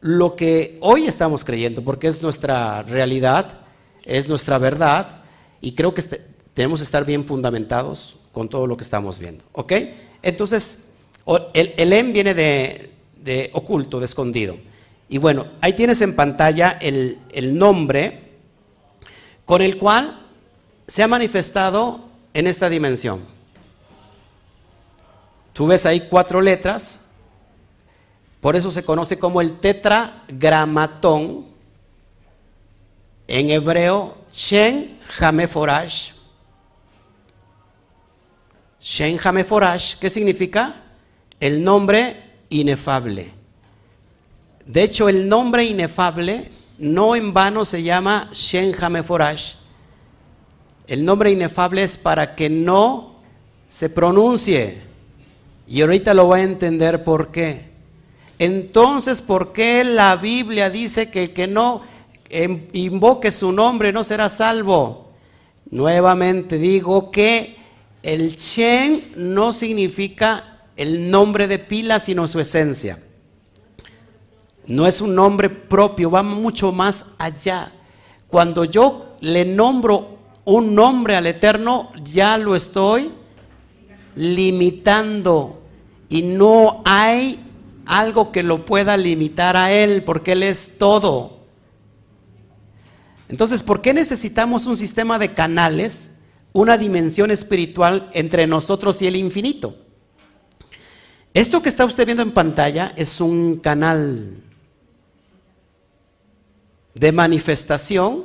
lo 0.00 0.36
que 0.36 0.78
hoy 0.80 1.06
estamos 1.06 1.44
creyendo, 1.44 1.82
porque 1.82 2.08
es 2.08 2.22
nuestra 2.22 2.82
realidad, 2.82 3.58
es 4.04 4.28
nuestra 4.28 4.58
verdad, 4.58 5.22
y 5.60 5.72
creo 5.72 5.94
que 5.94 6.00
este, 6.00 6.20
tenemos 6.54 6.80
que 6.80 6.84
estar 6.84 7.04
bien 7.04 7.26
fundamentados 7.26 8.16
con 8.32 8.48
todo 8.48 8.66
lo 8.66 8.76
que 8.76 8.84
estamos 8.84 9.18
viendo. 9.18 9.44
¿Ok? 9.52 9.72
Entonces, 10.22 10.78
el, 11.54 11.92
em 11.92 12.12
viene 12.12 12.34
de, 12.34 13.50
oculto, 13.52 13.98
de 13.98 14.06
escondido. 14.06 14.56
Y 15.08 15.18
bueno, 15.18 15.46
ahí 15.60 15.74
tienes 15.74 16.00
en 16.00 16.16
pantalla 16.16 16.78
el, 16.80 17.18
el 17.32 17.56
nombre 17.56 18.32
con 19.44 19.62
el 19.62 19.76
cual 19.76 20.20
se 20.86 21.02
ha 21.02 21.08
manifestado 21.08 22.00
en 22.34 22.46
esta 22.46 22.68
dimensión. 22.68 23.20
Tú 25.52 25.66
ves 25.66 25.84
ahí 25.84 26.06
cuatro 26.08 26.40
letras, 26.40 27.02
por 28.40 28.56
eso 28.56 28.70
se 28.70 28.84
conoce 28.84 29.18
como 29.18 29.40
el 29.40 29.60
tetragramatón, 29.60 31.46
en 33.28 33.50
hebreo, 33.50 34.16
Shen 34.32 34.98
Hameforash. 35.18 36.12
Shen 38.80 39.18
Hameforash, 39.22 39.96
¿qué 39.96 40.10
significa? 40.10 40.81
El 41.42 41.64
nombre 41.64 42.18
inefable. 42.50 43.28
De 44.64 44.84
hecho, 44.84 45.08
el 45.08 45.28
nombre 45.28 45.64
inefable 45.64 46.48
no 46.78 47.16
en 47.16 47.34
vano 47.34 47.64
se 47.64 47.82
llama 47.82 48.30
Shen 48.32 48.72
Hameforash. 48.80 49.54
El 50.86 51.04
nombre 51.04 51.32
inefable 51.32 51.82
es 51.82 51.98
para 51.98 52.36
que 52.36 52.48
no 52.48 53.16
se 53.66 53.90
pronuncie. 53.90 54.82
Y 55.66 55.80
ahorita 55.80 56.14
lo 56.14 56.26
voy 56.26 56.40
a 56.40 56.44
entender 56.44 57.02
por 57.02 57.32
qué. 57.32 57.70
Entonces, 58.38 59.20
¿por 59.20 59.52
qué 59.52 59.82
la 59.82 60.14
Biblia 60.14 60.70
dice 60.70 61.10
que 61.10 61.24
el 61.24 61.32
que 61.32 61.48
no 61.48 61.82
em, 62.28 62.68
invoque 62.72 63.32
su 63.32 63.50
nombre 63.50 63.92
no 63.92 64.04
será 64.04 64.28
salvo? 64.28 65.10
Nuevamente 65.72 66.56
digo 66.56 67.10
que 67.10 67.56
el 68.04 68.36
Shen 68.36 69.12
no 69.16 69.52
significa 69.52 70.51
el 70.76 71.10
nombre 71.10 71.48
de 71.48 71.58
pila, 71.58 72.00
sino 72.00 72.26
su 72.26 72.40
esencia. 72.40 72.98
No 74.66 74.86
es 74.86 75.00
un 75.00 75.14
nombre 75.14 75.50
propio, 75.50 76.10
va 76.10 76.22
mucho 76.22 76.72
más 76.72 77.04
allá. 77.18 77.72
Cuando 78.28 78.64
yo 78.64 79.16
le 79.20 79.44
nombro 79.44 80.18
un 80.44 80.74
nombre 80.74 81.16
al 81.16 81.26
Eterno, 81.26 81.90
ya 82.04 82.38
lo 82.38 82.56
estoy 82.56 83.12
limitando. 84.14 85.60
Y 86.08 86.22
no 86.22 86.82
hay 86.84 87.40
algo 87.86 88.32
que 88.32 88.42
lo 88.42 88.64
pueda 88.64 88.96
limitar 88.96 89.56
a 89.56 89.72
Él, 89.72 90.04
porque 90.04 90.32
Él 90.32 90.42
es 90.42 90.78
todo. 90.78 91.38
Entonces, 93.28 93.62
¿por 93.62 93.80
qué 93.80 93.94
necesitamos 93.94 94.66
un 94.66 94.76
sistema 94.76 95.18
de 95.18 95.32
canales, 95.32 96.10
una 96.52 96.76
dimensión 96.76 97.30
espiritual 97.30 98.10
entre 98.12 98.46
nosotros 98.46 99.00
y 99.00 99.06
el 99.06 99.16
infinito? 99.16 99.81
Esto 101.34 101.62
que 101.62 101.68
está 101.68 101.84
usted 101.84 102.04
viendo 102.04 102.22
en 102.22 102.32
pantalla 102.32 102.92
es 102.96 103.20
un 103.20 103.58
canal. 103.58 104.38
de 106.94 107.10
manifestación 107.10 108.24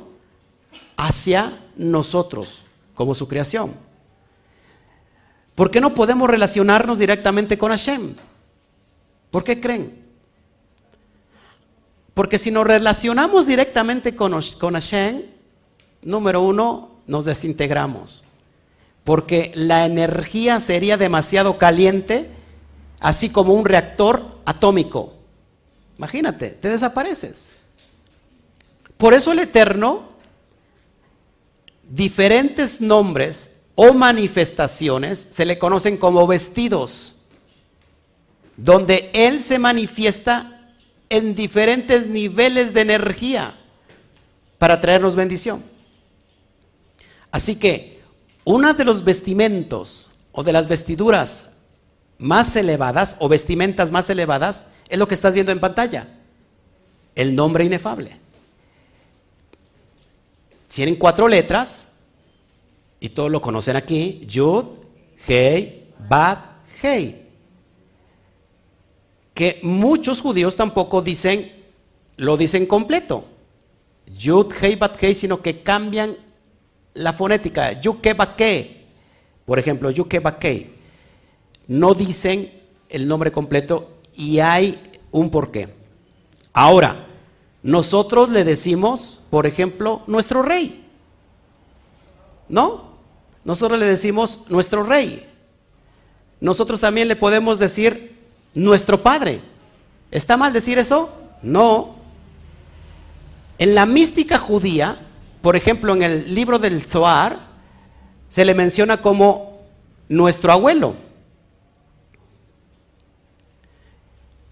hacia 0.96 1.58
nosotros 1.74 2.64
como 2.94 3.14
su 3.14 3.26
creación. 3.26 3.72
¿Por 5.54 5.70
qué 5.70 5.80
no 5.80 5.94
podemos 5.94 6.28
relacionarnos 6.28 6.98
directamente 6.98 7.56
con 7.56 7.70
Hashem? 7.70 8.14
¿Por 9.30 9.42
qué 9.42 9.60
creen? 9.60 10.04
Porque 12.14 12.38
si 12.38 12.50
nos 12.50 12.66
relacionamos 12.66 13.46
directamente 13.46 14.14
con, 14.14 14.32
Hashem, 14.32 15.22
número 16.02 16.42
uno, 16.42 16.96
nos 17.06 17.24
desintegramos. 17.24 18.24
Porque 19.04 19.52
la 19.54 19.86
energía 19.86 20.60
sería 20.60 20.96
demasiado 20.96 21.58
caliente, 21.58 22.28
así 23.00 23.30
como 23.30 23.54
un 23.54 23.64
reactor 23.64 24.38
atómico. 24.44 25.14
Imagínate, 25.96 26.50
te 26.50 26.68
desapareces. 26.68 27.50
Por 28.96 29.14
eso 29.14 29.32
el 29.32 29.38
Eterno, 29.38 30.08
diferentes 31.88 32.80
nombres 32.80 33.60
o 33.74 33.94
manifestaciones 33.94 35.28
se 35.30 35.46
le 35.46 35.58
conocen 35.58 35.96
como 35.96 36.26
vestidos, 36.26 37.26
donde 38.56 39.10
Él 39.12 39.42
se 39.42 39.58
manifiesta 39.58 40.74
en 41.08 41.34
diferentes 41.34 42.06
niveles 42.06 42.74
de 42.74 42.80
energía 42.80 43.56
para 44.58 44.80
traernos 44.80 45.14
bendición. 45.14 45.62
Así 47.30 47.54
que 47.54 48.00
una 48.44 48.72
de 48.72 48.84
los 48.84 49.04
vestimentos 49.04 50.10
o 50.32 50.42
de 50.42 50.52
las 50.52 50.66
vestiduras 50.66 51.50
más 52.18 52.56
elevadas 52.56 53.16
o 53.20 53.28
vestimentas 53.28 53.90
más 53.92 54.10
elevadas 54.10 54.66
es 54.88 54.98
lo 54.98 55.06
que 55.08 55.14
estás 55.14 55.34
viendo 55.34 55.52
en 55.52 55.60
pantalla, 55.60 56.08
el 57.14 57.34
nombre 57.34 57.64
inefable. 57.64 58.16
Tienen 60.72 60.96
cuatro 60.96 61.28
letras 61.28 61.88
y 63.00 63.08
todos 63.10 63.30
lo 63.30 63.40
conocen 63.40 63.76
aquí, 63.76 64.20
Yud, 64.26 64.64
Hei, 65.26 65.88
Bat, 66.08 66.44
Hei. 66.82 67.26
Que 69.34 69.60
muchos 69.62 70.20
judíos 70.20 70.56
tampoco 70.56 71.00
dicen, 71.00 71.52
lo 72.16 72.36
dicen 72.36 72.66
completo. 72.66 73.24
Yud, 74.06 74.52
Hei, 74.60 74.76
Bat, 74.76 75.02
Hei, 75.02 75.14
sino 75.14 75.40
que 75.40 75.62
cambian 75.62 76.16
la 76.94 77.12
fonética. 77.12 77.80
Yuke. 77.80 78.14
Por 79.44 79.58
ejemplo, 79.58 79.90
Yuke. 79.90 80.77
No 81.68 81.94
dicen 81.94 82.52
el 82.88 83.06
nombre 83.06 83.30
completo 83.30 83.90
y 84.14 84.40
hay 84.40 84.82
un 85.12 85.30
porqué. 85.30 85.68
Ahora, 86.52 87.06
nosotros 87.62 88.30
le 88.30 88.42
decimos, 88.44 89.26
por 89.30 89.46
ejemplo, 89.46 90.02
nuestro 90.06 90.42
rey. 90.42 90.84
¿No? 92.48 92.88
Nosotros 93.44 93.78
le 93.78 93.86
decimos 93.86 94.44
nuestro 94.48 94.82
rey. 94.82 95.26
Nosotros 96.40 96.80
también 96.80 97.08
le 97.08 97.16
podemos 97.16 97.58
decir 97.58 98.16
nuestro 98.54 99.02
padre. 99.02 99.42
¿Está 100.10 100.36
mal 100.36 100.52
decir 100.52 100.78
eso? 100.78 101.10
No. 101.42 101.96
En 103.58 103.74
la 103.74 103.86
mística 103.86 104.38
judía, 104.38 104.98
por 105.42 105.56
ejemplo, 105.56 105.94
en 105.94 106.02
el 106.02 106.34
libro 106.34 106.58
del 106.58 106.80
Zohar, 106.80 107.38
se 108.28 108.44
le 108.44 108.54
menciona 108.54 109.02
como 109.02 109.60
nuestro 110.08 110.52
abuelo. 110.52 110.94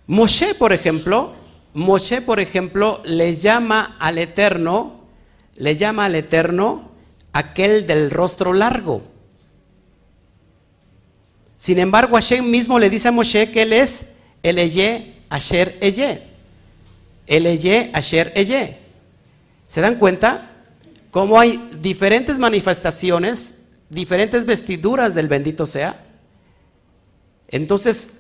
Moshe, 0.07 0.55
por 0.55 0.73
ejemplo, 0.73 1.35
Moshe, 1.75 2.23
por 2.23 2.41
ejemplo, 2.41 3.03
le 3.05 3.37
llama 3.37 3.97
al 3.99 4.19
Eterno, 4.19 5.05
le 5.57 5.77
llama 5.77 6.07
al 6.07 6.15
Eterno 6.15 6.91
aquel 7.33 7.87
del 7.87 8.11
rostro 8.11 8.53
largo. 8.53 9.03
Sin 11.57 11.79
embargo, 11.79 12.15
Hashem 12.15 12.49
mismo 12.49 12.79
le 12.79 12.89
dice 12.89 13.09
a 13.09 13.13
Moshe 13.13 13.51
que 13.51 13.63
él 13.63 13.73
es 13.73 14.07
el 14.43 14.59
Eye 14.59 15.15
Asher 15.29 15.77
Eye. 15.81 16.23
El 17.27 17.47
Eye 17.47 17.91
Asher 17.93 18.33
Eye. 18.37 18.79
¿Se 19.67 19.81
dan 19.81 19.97
cuenta? 19.97 20.51
Cómo 21.11 21.41
hay 21.41 21.71
diferentes 21.81 22.39
manifestaciones, 22.39 23.55
diferentes 23.91 24.47
vestiduras 24.47 25.15
del 25.15 25.29
bendito 25.29 25.67
sea. 25.67 26.05
Entonces, 27.49 28.11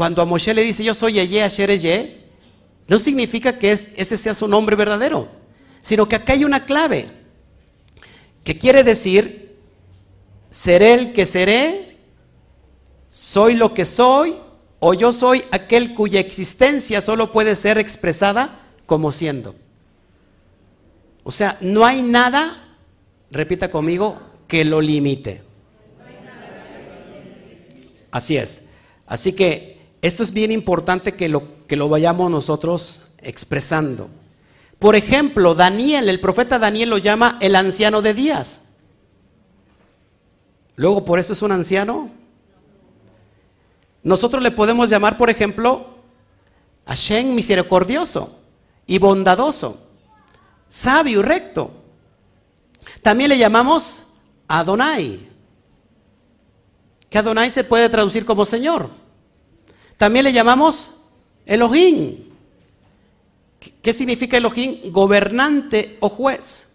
cuando 0.00 0.22
a 0.22 0.24
Moshe 0.24 0.54
le 0.54 0.62
dice 0.62 0.82
yo 0.82 0.94
soy 0.94 1.18
Eye 1.18 1.42
Asher 1.42 1.70
Eye, 1.70 2.22
no 2.88 2.98
significa 2.98 3.58
que 3.58 3.72
ese 3.72 4.16
sea 4.16 4.32
su 4.32 4.48
nombre 4.48 4.74
verdadero, 4.74 5.28
sino 5.82 6.08
que 6.08 6.16
acá 6.16 6.32
hay 6.32 6.42
una 6.42 6.64
clave. 6.64 7.04
¿Qué 8.42 8.56
quiere 8.56 8.82
decir, 8.82 9.58
seré 10.48 10.94
el 10.94 11.12
que 11.12 11.26
seré, 11.26 11.98
soy 13.10 13.56
lo 13.56 13.74
que 13.74 13.84
soy, 13.84 14.38
o 14.78 14.94
yo 14.94 15.12
soy 15.12 15.44
aquel 15.50 15.92
cuya 15.92 16.18
existencia 16.18 17.02
solo 17.02 17.30
puede 17.30 17.54
ser 17.54 17.76
expresada 17.76 18.68
como 18.86 19.12
siendo. 19.12 19.54
O 21.24 21.30
sea, 21.30 21.58
no 21.60 21.84
hay 21.84 22.00
nada, 22.00 22.74
repita 23.30 23.70
conmigo, 23.70 24.18
que 24.48 24.64
lo 24.64 24.80
limite. 24.80 25.42
Así 28.10 28.38
es. 28.38 28.62
Así 29.06 29.34
que 29.34 29.79
esto 30.02 30.22
es 30.22 30.32
bien 30.32 30.50
importante 30.50 31.14
que 31.14 31.28
lo, 31.28 31.66
que 31.66 31.76
lo 31.76 31.88
vayamos 31.88 32.30
nosotros 32.30 33.02
expresando. 33.22 34.08
Por 34.78 34.96
ejemplo, 34.96 35.54
Daniel, 35.54 36.08
el 36.08 36.20
profeta 36.20 36.58
Daniel 36.58 36.88
lo 36.88 36.98
llama 36.98 37.36
el 37.40 37.54
anciano 37.54 38.00
de 38.00 38.14
días. 38.14 38.62
Luego, 40.76 41.04
¿por 41.04 41.18
eso 41.18 41.34
es 41.34 41.42
un 41.42 41.52
anciano? 41.52 42.10
Nosotros 44.02 44.42
le 44.42 44.50
podemos 44.50 44.88
llamar, 44.88 45.18
por 45.18 45.28
ejemplo, 45.28 45.86
Hashem 46.86 47.34
misericordioso 47.34 48.38
y 48.86 48.98
bondadoso, 48.98 49.86
sabio 50.68 51.20
y 51.20 51.22
recto. 51.22 51.70
También 53.02 53.28
le 53.28 53.36
llamamos 53.36 54.14
Adonai, 54.48 55.20
que 57.10 57.18
Adonai 57.18 57.50
se 57.50 57.64
puede 57.64 57.88
traducir 57.90 58.24
como 58.24 58.46
Señor. 58.46 58.99
También 60.00 60.24
le 60.24 60.32
llamamos 60.32 61.02
Elohim, 61.44 62.30
¿Qué 63.82 63.92
significa 63.92 64.38
Elohim? 64.38 64.90
Gobernante 64.90 65.98
o 66.00 66.08
juez. 66.08 66.70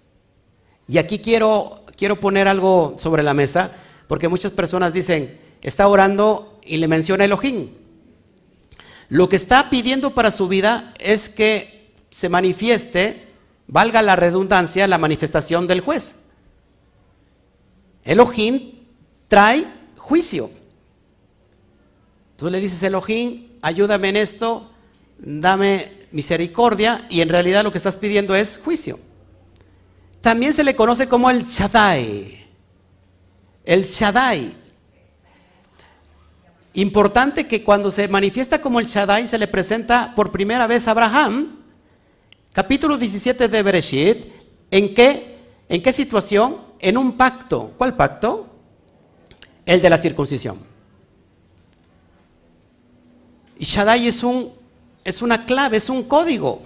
Y 0.88 1.00
aquí 1.00 1.18
quiero, 1.18 1.84
quiero 1.98 2.20
poner 2.20 2.48
algo 2.48 2.94
sobre 3.00 3.24
la 3.24 3.34
mesa, 3.34 3.72
porque 4.08 4.28
muchas 4.28 4.52
personas 4.52 4.94
dicen, 4.94 5.40
está 5.64 5.88
orando 5.88 6.60
y 6.64 6.78
le 6.78 6.88
menciona 6.88 7.26
Elohim. 7.26 7.72
Lo 9.10 9.28
que 9.28 9.38
está 9.38 9.72
pidiendo 9.72 10.14
para 10.14 10.30
su 10.30 10.48
vida 10.48 10.94
es 11.00 11.28
que 11.28 11.96
se 12.12 12.30
manifieste, 12.30 13.28
valga 13.66 14.04
la 14.04 14.16
redundancia, 14.16 14.86
la 14.86 15.00
manifestación 15.00 15.66
del 15.66 15.82
juez. 15.82 16.18
Elohim 18.04 18.74
trae 19.28 19.66
juicio. 19.98 20.52
Tú 22.38 22.50
le 22.50 22.60
dices, 22.60 22.82
Elohim, 22.84 23.48
ayúdame 23.62 24.10
en 24.10 24.18
esto, 24.18 24.70
dame 25.18 25.92
misericordia 26.12 27.06
y 27.10 27.22
en 27.22 27.30
realidad 27.30 27.64
lo 27.64 27.72
que 27.72 27.78
estás 27.78 27.96
pidiendo 27.98 28.36
es 28.36 28.60
juicio. 28.64 29.00
También 30.22 30.54
se 30.54 30.64
le 30.64 30.76
conoce 30.76 31.08
como 31.08 31.30
el 31.30 31.44
Shaddai. 31.44 32.46
El 33.64 33.84
Shaddai. 33.84 34.54
Importante 36.74 37.48
que 37.48 37.64
cuando 37.64 37.90
se 37.90 38.08
manifiesta 38.10 38.60
como 38.60 38.82
el 38.82 38.86
Shaddai 38.86 39.28
se 39.28 39.38
le 39.38 39.48
presenta 39.48 40.14
por 40.14 40.32
primera 40.32 40.68
vez 40.68 40.88
a 40.88 40.92
Abraham, 40.92 41.64
capítulo 42.52 42.98
17 42.98 43.48
de 43.48 43.64
Bereshit, 43.64 44.26
¿en 44.72 44.94
qué, 44.94 45.38
en 45.70 45.82
qué 45.82 45.94
situación? 45.94 46.58
En 46.80 46.98
un 46.98 47.16
pacto. 47.16 47.72
¿Cuál 47.78 47.96
pacto? 47.96 48.50
El 49.66 49.82
de 49.82 49.90
la 49.90 49.98
circuncisión. 49.98 50.75
Y 53.58 53.66
Shaddai 53.66 54.08
es 54.08 54.24
un 54.24 54.54
es 55.06 55.22
una 55.22 55.46
clave, 55.46 55.78
es 55.78 55.90
un 55.90 56.04
código. 56.04 56.64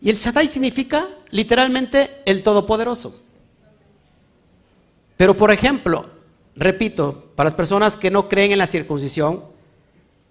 Y 0.00 0.08
el 0.08 0.16
Shaddai 0.16 0.48
significa 0.48 1.08
literalmente 1.30 2.22
el 2.24 2.42
Todopoderoso. 2.42 3.20
Pero 5.16 5.36
por 5.36 5.50
ejemplo, 5.50 6.06
repito, 6.54 7.32
para 7.34 7.48
las 7.48 7.54
personas 7.54 7.96
que 7.96 8.10
no 8.10 8.28
creen 8.28 8.52
en 8.52 8.58
la 8.58 8.66
circuncisión 8.66 9.44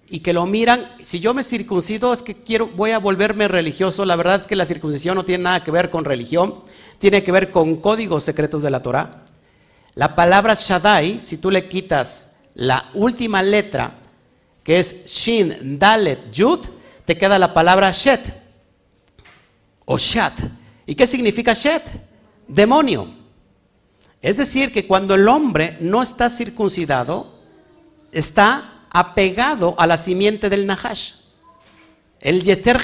y 0.10 0.20
que 0.20 0.34
lo 0.34 0.46
miran, 0.46 0.90
si 1.04 1.20
yo 1.20 1.34
me 1.34 1.44
circuncido 1.44 2.14
es 2.14 2.24
que 2.24 2.36
quiero, 2.36 2.68
voy 2.68 2.92
a 2.92 3.00
volverme 3.00 3.48
religioso, 3.48 4.06
la 4.06 4.16
verdad 4.16 4.42
es 4.42 4.48
que 4.48 4.56
la 4.56 4.66
circuncisión 4.66 5.16
no 5.16 5.26
tiene 5.26 5.44
nada 5.44 5.64
que 5.64 5.72
ver 5.72 5.90
con 5.90 6.06
religión, 6.06 6.64
tiene 6.98 7.24
que 7.24 7.32
ver 7.32 7.52
con 7.52 7.78
códigos 7.78 8.24
secretos 8.24 8.62
de 8.62 8.72
la 8.72 8.82
Torah. 8.82 9.26
La 9.96 10.16
palabra 10.16 10.54
Shaddai, 10.54 11.20
si 11.22 11.38
tú 11.38 11.52
le 11.52 11.68
quitas 11.68 12.32
la 12.54 12.90
última 12.94 13.42
letra 13.42 14.01
que 14.64 14.80
es 14.80 15.06
Shin, 15.06 15.80
Dalet, 15.80 16.32
Yud, 16.32 16.60
te 17.06 17.18
queda 17.18 17.40
la 17.40 17.54
palabra 17.54 17.92
Shet. 17.92 18.42
o 19.86 19.98
Shat. 19.98 20.40
¿Y 20.86 20.96
qué 20.96 21.08
significa 21.08 21.54
Shet? 21.54 21.84
Demonio. 22.48 23.22
Es 24.22 24.38
decir, 24.38 24.72
que 24.72 24.86
cuando 24.86 25.16
el 25.16 25.28
hombre 25.28 25.78
no 25.82 26.02
está 26.02 26.30
circuncidado, 26.30 27.40
está 28.12 28.86
apegado 28.92 29.74
a 29.78 29.88
la 29.88 29.98
simiente 29.98 30.50
del 30.50 30.68
Nahash. 30.68 31.14
El 32.20 32.44
Yeter 32.44 32.80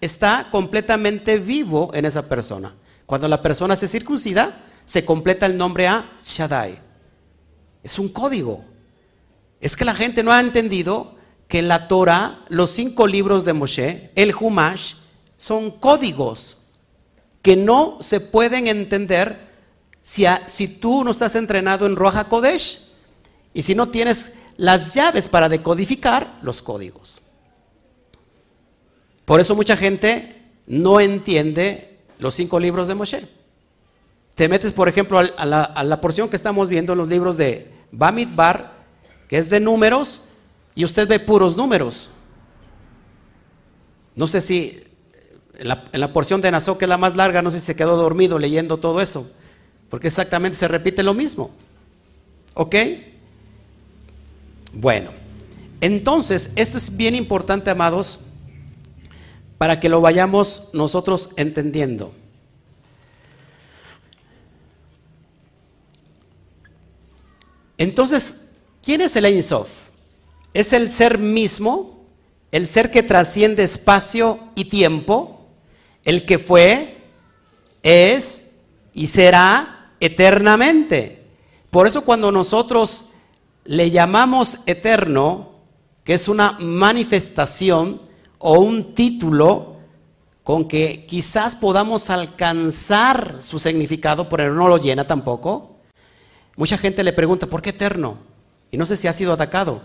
está 0.00 0.48
completamente 0.50 1.38
vivo 1.38 1.90
en 1.94 2.04
esa 2.04 2.28
persona. 2.28 2.74
Cuando 3.06 3.26
la 3.26 3.40
persona 3.40 3.74
se 3.74 3.88
circuncida, 3.88 4.64
se 4.84 5.04
completa 5.04 5.46
el 5.46 5.56
nombre 5.56 5.88
a 5.88 6.10
Shaddai. 6.22 6.78
Es 7.82 7.98
un 7.98 8.10
código. 8.10 8.64
Es 9.60 9.76
que 9.76 9.84
la 9.84 9.94
gente 9.94 10.22
no 10.22 10.32
ha 10.32 10.40
entendido 10.40 11.16
que 11.48 11.62
la 11.62 11.88
Torah, 11.88 12.44
los 12.48 12.70
cinco 12.70 13.06
libros 13.06 13.44
de 13.44 13.52
Moshe, 13.52 14.10
el 14.14 14.34
Humash, 14.34 14.94
son 15.36 15.70
códigos 15.70 16.58
que 17.42 17.56
no 17.56 17.98
se 18.00 18.20
pueden 18.20 18.68
entender 18.68 19.50
si, 20.02 20.68
tú 20.68 21.04
no 21.04 21.10
estás 21.10 21.34
entrenado 21.34 21.86
en 21.86 21.96
Roja 21.96 22.24
Kodesh 22.24 22.90
y 23.52 23.62
si 23.62 23.74
no 23.74 23.88
tienes 23.88 24.32
las 24.56 24.94
llaves 24.94 25.28
para 25.28 25.48
decodificar 25.48 26.38
los 26.42 26.62
códigos. 26.62 27.22
Por 29.24 29.40
eso 29.40 29.54
mucha 29.54 29.76
gente 29.76 30.42
no 30.66 31.00
entiende 31.00 31.98
los 32.18 32.34
cinco 32.34 32.60
libros 32.60 32.88
de 32.88 32.94
Moshe. 32.94 33.28
Te 34.34 34.48
metes, 34.48 34.72
por 34.72 34.88
ejemplo, 34.88 35.18
a 35.18 35.46
la, 35.46 35.62
a 35.62 35.84
la 35.84 36.00
porción 36.00 36.28
que 36.28 36.36
estamos 36.36 36.68
viendo 36.68 36.92
en 36.92 36.98
los 36.98 37.08
libros 37.08 37.36
de 37.36 37.70
Bamidbar, 37.92 38.79
que 39.30 39.38
es 39.38 39.48
de 39.48 39.60
números, 39.60 40.22
y 40.74 40.84
usted 40.84 41.06
ve 41.06 41.20
puros 41.20 41.56
números. 41.56 42.10
No 44.16 44.26
sé 44.26 44.40
si 44.40 44.82
en 45.56 45.68
la, 45.68 46.12
porción 46.12 46.40
de 46.40 46.50
Nazó, 46.50 46.76
que 46.76 46.86
es 46.86 46.88
la 46.88 46.98
más 46.98 47.14
larga, 47.14 47.40
no 47.40 47.52
sé 47.52 47.60
si 47.60 47.66
se 47.66 47.76
quedó 47.76 47.96
dormido 47.96 48.40
leyendo 48.40 48.78
todo 48.78 49.00
eso, 49.00 49.30
porque 49.88 50.08
exactamente 50.08 50.58
se 50.58 50.66
repite 50.66 51.04
lo 51.04 51.14
mismo. 51.14 51.52
¿Ok? 52.54 52.74
Bueno, 54.72 55.12
entonces, 55.80 56.50
esto 56.56 56.76
es 56.76 56.96
bien 56.96 57.14
importante, 57.14 57.70
amados, 57.70 58.26
para 59.58 59.78
que 59.78 59.88
lo 59.88 60.00
vayamos 60.00 60.70
nosotros 60.72 61.30
entendiendo. 61.36 62.12
Entonces, 67.78 68.49
¿quién 68.82 69.00
es 69.00 69.16
el 69.16 69.24
Ein 69.24 69.42
Sof? 69.42 69.68
Es 70.52 70.72
el 70.72 70.88
ser 70.88 71.18
mismo, 71.18 72.04
el 72.50 72.66
ser 72.66 72.90
que 72.90 73.02
trasciende 73.02 73.62
espacio 73.62 74.40
y 74.54 74.66
tiempo, 74.66 75.46
el 76.04 76.24
que 76.24 76.38
fue, 76.38 76.98
es 77.82 78.42
y 78.92 79.06
será 79.06 79.92
eternamente. 80.00 81.24
Por 81.70 81.86
eso 81.86 82.04
cuando 82.04 82.32
nosotros 82.32 83.10
le 83.64 83.90
llamamos 83.90 84.58
eterno, 84.66 85.50
que 86.02 86.14
es 86.14 86.28
una 86.28 86.56
manifestación 86.58 88.00
o 88.38 88.58
un 88.58 88.94
título 88.94 89.76
con 90.42 90.66
que 90.66 91.06
quizás 91.06 91.54
podamos 91.54 92.10
alcanzar 92.10 93.40
su 93.40 93.58
significado, 93.58 94.28
pero 94.28 94.52
no 94.54 94.66
lo 94.66 94.78
llena 94.78 95.06
tampoco. 95.06 95.76
Mucha 96.56 96.76
gente 96.76 97.04
le 97.04 97.12
pregunta, 97.12 97.46
¿por 97.46 97.62
qué 97.62 97.70
eterno? 97.70 98.29
Y 98.70 98.76
no 98.76 98.86
sé 98.86 98.96
si 98.96 99.08
ha 99.08 99.12
sido 99.12 99.32
atacado. 99.32 99.82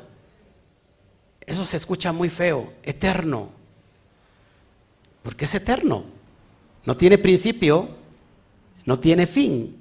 Eso 1.45 1.63
se 1.65 1.77
escucha 1.77 2.11
muy 2.11 2.29
feo, 2.29 2.73
eterno. 2.83 3.49
Porque 5.23 5.45
es 5.45 5.55
eterno. 5.55 6.05
No 6.85 6.95
tiene 6.95 7.17
principio, 7.17 7.89
no 8.85 8.99
tiene 8.99 9.27
fin. 9.27 9.75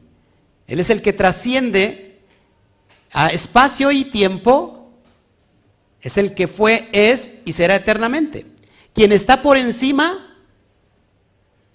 Él 0.66 0.80
es 0.80 0.90
el 0.90 1.02
que 1.02 1.12
trasciende 1.12 2.20
a 3.12 3.28
espacio 3.28 3.90
y 3.90 4.04
tiempo. 4.06 4.90
Es 6.00 6.18
el 6.18 6.34
que 6.34 6.48
fue, 6.48 6.88
es 6.92 7.30
y 7.44 7.52
será 7.52 7.76
eternamente. 7.76 8.46
Quien 8.92 9.12
está 9.12 9.42
por 9.42 9.58
encima 9.58 10.38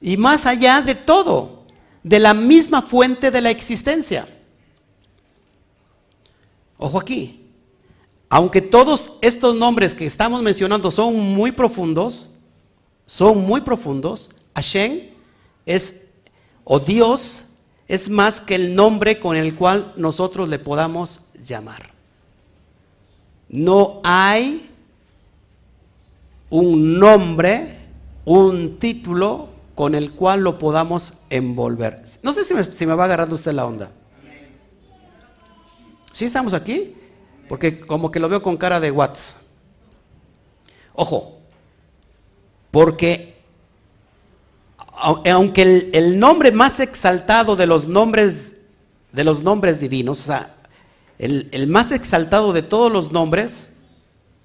y 0.02 0.18
más 0.18 0.46
allá 0.46 0.82
de 0.82 0.96
todo, 0.96 1.66
de 2.04 2.20
la 2.20 2.34
misma 2.34 2.82
fuente 2.82 3.32
de 3.32 3.42
la 3.42 3.50
existencia. 3.50 4.28
Ojo 6.82 6.98
aquí, 6.98 7.46
aunque 8.30 8.62
todos 8.62 9.12
estos 9.22 9.54
nombres 9.54 9.94
que 9.94 10.06
estamos 10.06 10.42
mencionando 10.42 10.90
son 10.92 11.20
muy 11.20 11.52
profundos, 11.52 12.30
son 13.06 13.40
muy 13.40 13.62
profundos, 13.62 14.30
Hashem 14.56 15.02
es, 15.66 16.06
o 16.64 16.80
Dios, 16.80 17.48
es 17.86 18.10
más 18.10 18.40
que 18.40 18.56
el 18.56 18.76
nombre 18.76 19.20
con 19.20 19.36
el 19.36 19.56
cual 19.56 19.94
nosotros 19.98 20.48
le 20.48 20.58
podamos 20.58 21.22
llamar. 21.44 21.92
No 23.50 24.00
hay 24.06 24.70
un 26.50 26.98
nombre, 26.98 27.78
un 28.24 28.80
título 28.80 29.50
con 29.76 29.96
el 29.96 30.14
cual 30.14 30.42
lo 30.42 30.58
podamos 30.58 31.16
envolver. 31.30 32.02
No 32.24 32.32
sé 32.32 32.46
si 32.46 32.54
me, 32.54 32.64
si 32.64 32.86
me 32.86 32.96
va 32.96 33.04
agarrando 33.04 33.36
usted 33.36 33.52
la 33.52 33.66
onda. 33.66 33.92
¿Sí 36.12 36.26
estamos 36.26 36.54
aquí? 36.54 36.96
Porque 37.48 37.80
como 37.80 38.12
que 38.12 38.20
lo 38.20 38.30
veo 38.30 38.42
con 38.42 38.58
cara 38.58 38.80
de 38.80 38.92
Watts. 38.92 39.38
Ojo, 40.94 41.40
porque 42.72 43.38
aunque 45.02 45.90
el, 45.94 46.20
nombre 46.20 46.52
más 46.52 46.80
exaltado 46.80 47.56
de 47.56 47.66
los 47.66 47.88
nombres 47.88 48.56
de 49.12 49.24
los 49.24 49.42
nombres 49.44 49.80
divinos, 49.80 50.20
o 50.20 50.24
sea, 50.24 50.56
el, 51.18 51.48
el 51.52 51.68
más 51.68 51.92
exaltado 51.92 52.54
de 52.54 52.62
todos 52.62 52.92
los 52.92 53.12
nombres, 53.12 53.72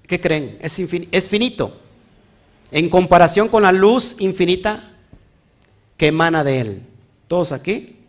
¿qué 0.07 0.19
creen? 0.19 0.57
Es, 0.61 0.79
es 0.79 1.27
finito. 1.27 1.79
En 2.71 2.89
comparación 2.89 3.47
con 3.47 3.63
la 3.63 3.71
luz 3.71 4.15
infinita 4.19 4.91
que 5.97 6.07
emana 6.07 6.43
de 6.43 6.61
él. 6.61 6.83
¿Todos 7.27 7.51
aquí? 7.51 8.04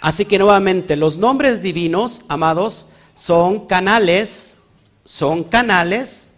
Así 0.00 0.24
que 0.24 0.38
nuevamente, 0.38 0.96
los 0.96 1.18
nombres 1.18 1.60
divinos, 1.62 2.22
amados, 2.28 2.86
son 3.14 3.66
canales, 3.66 4.58
son 5.04 5.44
canales 5.44 6.28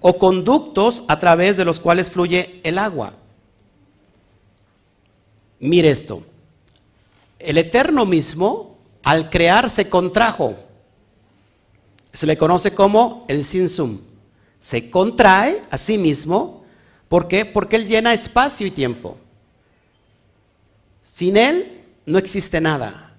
o 0.00 0.18
conductos 0.18 1.04
a 1.08 1.18
través 1.18 1.56
de 1.56 1.64
los 1.64 1.80
cuales 1.80 2.10
fluye 2.10 2.60
el 2.64 2.78
agua. 2.78 3.14
Mire 5.60 5.90
esto, 5.90 6.22
el 7.38 7.58
Eterno 7.58 8.04
mismo 8.04 8.76
al 9.02 9.30
crear 9.30 9.70
se 9.70 9.88
contrajo, 9.88 10.56
se 12.12 12.26
le 12.26 12.36
conoce 12.36 12.72
como 12.72 13.24
el 13.28 13.44
sinsum, 13.44 14.00
se 14.58 14.90
contrae 14.90 15.62
a 15.70 15.78
sí 15.78 15.98
mismo, 15.98 16.64
¿por 17.08 17.26
qué? 17.26 17.44
Porque 17.44 17.76
él 17.76 17.86
llena 17.86 18.12
espacio 18.12 18.66
y 18.66 18.70
tiempo. 18.70 19.16
Sin 21.00 21.36
él 21.36 21.77
no 22.08 22.18
existe 22.18 22.60
nada. 22.60 23.12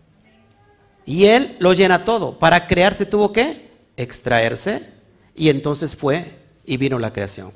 Y 1.05 1.25
Él 1.25 1.55
lo 1.59 1.73
llena 1.73 2.03
todo. 2.03 2.37
Para 2.37 2.67
crearse 2.67 3.05
tuvo 3.05 3.31
que 3.31 3.69
extraerse 3.95 4.89
y 5.35 5.49
entonces 5.49 5.95
fue 5.95 6.39
y 6.65 6.77
vino 6.77 6.99
la 6.99 7.13
creación. 7.13 7.53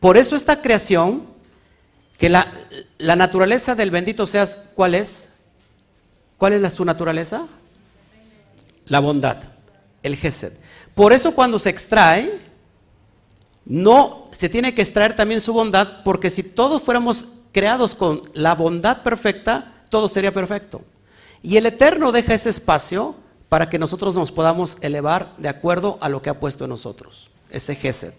Por 0.00 0.16
eso 0.16 0.34
esta 0.34 0.62
creación, 0.62 1.26
que 2.18 2.28
la, 2.28 2.46
naturaleza 2.98 3.74
del 3.74 3.90
bendito 3.90 4.26
seas, 4.26 4.58
¿cuál 4.74 4.94
es? 4.94 5.28
¿Cuál 6.38 6.54
es 6.54 6.60
la, 6.60 6.70
su 6.70 6.84
naturaleza? 6.84 7.46
La 8.86 9.00
bondad, 9.00 9.38
el 10.02 10.16
Gesed. 10.16 10.52
Por 10.94 11.12
eso 11.12 11.34
cuando 11.34 11.58
se 11.58 11.70
extrae, 11.70 12.32
no 13.64 14.26
se 14.36 14.48
tiene 14.48 14.74
que 14.74 14.82
extraer 14.82 15.14
también 15.14 15.40
su 15.40 15.52
bondad, 15.52 16.02
porque 16.04 16.30
si 16.30 16.42
todos 16.42 16.82
fuéramos 16.82 17.26
creados 17.52 17.94
con 17.94 18.22
la 18.34 18.54
bondad 18.54 19.02
perfecta, 19.02 19.71
todo 19.92 20.08
sería 20.08 20.32
perfecto. 20.32 20.80
Y 21.42 21.58
el 21.58 21.66
Eterno 21.66 22.12
deja 22.12 22.32
ese 22.32 22.48
espacio 22.48 23.14
para 23.50 23.68
que 23.68 23.78
nosotros 23.78 24.14
nos 24.14 24.32
podamos 24.32 24.78
elevar 24.80 25.34
de 25.36 25.50
acuerdo 25.50 25.98
a 26.00 26.08
lo 26.08 26.22
que 26.22 26.30
ha 26.30 26.40
puesto 26.40 26.64
en 26.64 26.70
nosotros, 26.70 27.30
ese 27.50 27.74
Gesed. 27.74 28.14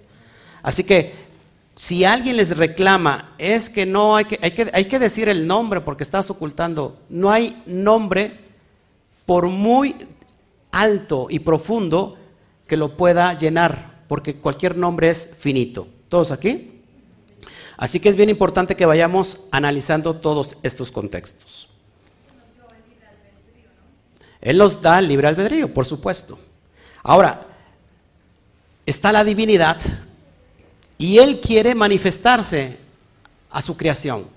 Así 0.61 0.83
que 0.83 1.13
si 1.75 2.05
alguien 2.05 2.37
les 2.37 2.55
reclama, 2.55 3.33
es 3.39 3.71
que 3.71 3.87
no 3.87 4.15
hay 4.15 4.25
que, 4.25 4.37
hay 4.43 4.51
que, 4.51 4.69
hay 4.71 4.85
que 4.85 4.99
decir 4.99 5.27
el 5.29 5.47
nombre 5.47 5.81
porque 5.81 6.03
estás 6.03 6.29
ocultando. 6.29 6.99
No 7.09 7.31
hay 7.31 7.63
nombre, 7.65 8.39
por 9.25 9.47
muy 9.47 9.95
alto 10.71 11.25
y 11.27 11.39
profundo, 11.39 12.19
que 12.67 12.77
lo 12.77 12.95
pueda 12.95 13.35
llenar, 13.35 14.03
porque 14.07 14.35
cualquier 14.35 14.77
nombre 14.77 15.09
es 15.09 15.27
finito. 15.39 15.87
¿Todos 16.07 16.31
aquí? 16.31 16.72
Así 17.83 17.99
que 17.99 18.07
es 18.07 18.15
bien 18.15 18.29
importante 18.29 18.77
que 18.77 18.85
vayamos 18.85 19.41
analizando 19.51 20.15
todos 20.15 20.55
estos 20.63 20.89
contextos. 20.89 21.67
Él 24.39 24.57
nos 24.57 24.81
da 24.81 24.99
el 24.99 25.09
libre 25.09 25.27
albedrío, 25.27 25.73
por 25.73 25.85
supuesto. 25.85 26.39
Ahora, 27.01 27.45
está 28.85 29.11
la 29.11 29.25
divinidad 29.25 29.81
y 30.97 31.17
Él 31.17 31.41
quiere 31.41 31.75
manifestarse 31.75 32.77
a 33.49 33.61
su 33.61 33.75
creación. 33.75 34.27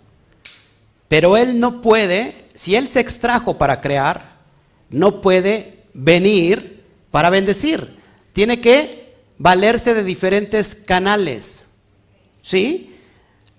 Pero 1.07 1.37
él 1.37 1.61
no 1.61 1.81
puede, 1.83 2.47
si 2.53 2.75
él 2.75 2.89
se 2.89 2.99
extrajo 2.99 3.57
para 3.59 3.81
crear, 3.81 4.39
no 4.91 5.21
puede 5.21 5.85
venir 5.95 6.83
para 7.13 7.31
bendecir. 7.31 7.97
Tiene 8.33 8.61
que 8.61 9.15
valerse 9.39 9.95
de 9.95 10.03
diferentes 10.03 10.75
canales. 10.75 11.69
¿Sí? 12.43 12.93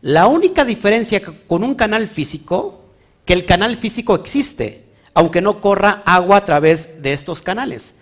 La 0.01 0.27
única 0.27 0.63
diferencia 0.63 1.21
con 1.47 1.63
un 1.63 1.75
canal 1.75 2.07
físico, 2.07 2.85
que 3.25 3.33
el 3.33 3.45
canal 3.45 3.75
físico 3.75 4.15
existe, 4.15 4.85
aunque 5.13 5.41
no 5.41 5.59
corra 5.59 6.03
agua 6.05 6.37
a 6.37 6.45
través 6.45 7.01
de 7.01 7.13
estos 7.13 7.41
canales. 7.41 7.95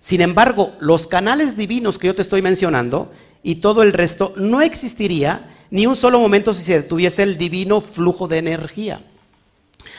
Sin 0.00 0.20
embargo, 0.20 0.72
los 0.80 1.06
canales 1.06 1.56
divinos 1.56 1.98
que 1.98 2.06
yo 2.06 2.14
te 2.14 2.22
estoy 2.22 2.40
mencionando 2.40 3.12
y 3.42 3.56
todo 3.56 3.82
el 3.82 3.92
resto 3.92 4.32
no 4.36 4.62
existiría 4.62 5.54
ni 5.70 5.86
un 5.86 5.96
solo 5.96 6.18
momento 6.18 6.54
si 6.54 6.64
se 6.64 6.80
detuviese 6.80 7.22
el 7.22 7.36
divino 7.36 7.80
flujo 7.80 8.28
de 8.28 8.38
energía. 8.38 9.04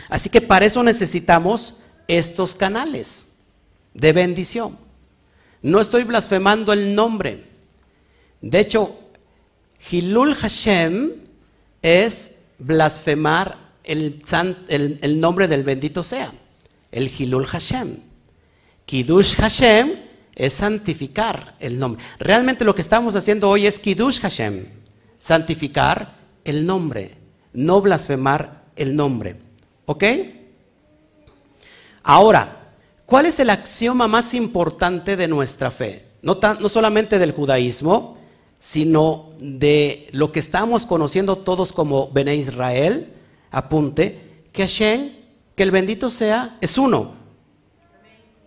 Así 0.10 0.30
que 0.30 0.42
para 0.42 0.66
eso 0.66 0.82
necesitamos 0.82 1.80
estos 2.08 2.56
canales 2.56 3.26
de 3.94 4.14
bendición. 4.14 4.78
No 5.62 5.80
estoy 5.80 6.04
blasfemando 6.04 6.74
el 6.74 6.96
nombre. 6.96 7.46
De 8.42 8.60
hecho, 8.60 8.98
Hilul 9.92 10.34
Hashem 10.36 11.27
es 11.88 12.36
blasfemar 12.60 13.58
el, 13.84 14.20
nombre 15.20 15.48
del 15.48 15.64
bendito 15.64 16.04
sea, 16.04 16.34
el 16.92 17.10
Hilul 17.10 17.46
Hashem. 17.46 17.98
Kiddush 18.86 19.36
Hashem 19.36 19.94
es 20.36 20.54
santificar 20.54 21.56
el 21.60 21.80
nombre. 21.80 22.04
Realmente 22.20 22.66
lo 22.66 22.76
que 22.76 22.82
estamos 22.82 23.16
haciendo 23.16 23.50
hoy 23.50 23.68
es 23.68 23.80
Kiddush 23.80 24.20
Hashem, 24.20 24.66
santificar 25.20 26.16
el 26.44 26.66
nombre, 26.66 27.18
no 27.54 27.82
blasfemar 27.82 28.66
el 28.76 28.96
nombre. 28.96 29.38
¿Ok? 29.86 30.04
Ahora, 32.04 32.74
¿cuál 33.06 33.26
es 33.26 33.40
el 33.40 33.50
axioma 33.50 34.08
más 34.08 34.34
importante 34.34 35.16
de 35.16 35.28
nuestra 35.28 35.72
fe? 35.72 36.06
No, 36.22 36.40
no 36.60 36.70
solamente 36.70 37.20
del 37.20 37.32
judaísmo, 37.32 38.17
sino 38.60 39.30
de 39.40 40.10
lo 40.12 40.32
que 40.32 40.40
estamos 40.40 40.86
conociendo 40.86 41.38
todos 41.38 41.74
como 41.74 42.10
Bene 42.12 42.36
Israel, 42.36 43.14
apunte, 43.52 44.44
que 44.52 44.64
Hashem, 44.64 45.12
que 45.56 45.64
el 45.64 45.72
bendito 45.72 46.10
sea, 46.10 46.58
es 46.62 46.78
uno. 46.78 47.14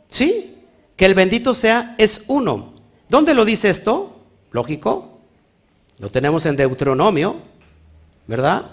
¿Sí? 0.09 0.57
Que 0.97 1.07
el 1.07 1.15
bendito 1.15 1.55
sea, 1.55 1.95
es 1.99 2.25
uno. 2.27 2.75
¿Dónde 3.09 3.35
lo 3.35 3.45
dice 3.45 3.71
esto? 3.71 4.21
Lógico. 4.51 5.19
Lo 5.99 6.11
tenemos 6.11 6.47
en 6.47 6.57
Deuteronomio, 6.57 7.37
¿verdad? 8.27 8.71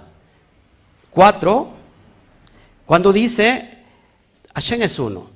Cuatro. 1.09 1.69
Cuando 2.85 3.11
dice, 3.11 3.83
Hashem 4.53 4.81
es 4.81 4.97
uno. 4.97 5.29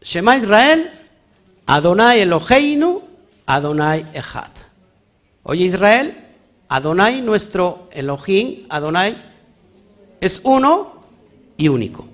Shema 0.00 0.36
Israel, 0.36 0.90
Adonai 1.66 2.20
Eloheinu, 2.20 3.07
Adonai 3.48 4.04
Echad. 4.12 4.52
Oye 5.42 5.64
Israel, 5.64 6.14
Adonai 6.68 7.22
nuestro 7.22 7.88
Elohim, 7.90 8.66
Adonai 8.68 9.16
es 10.20 10.42
uno 10.44 11.04
y 11.56 11.68
único. 11.68 12.06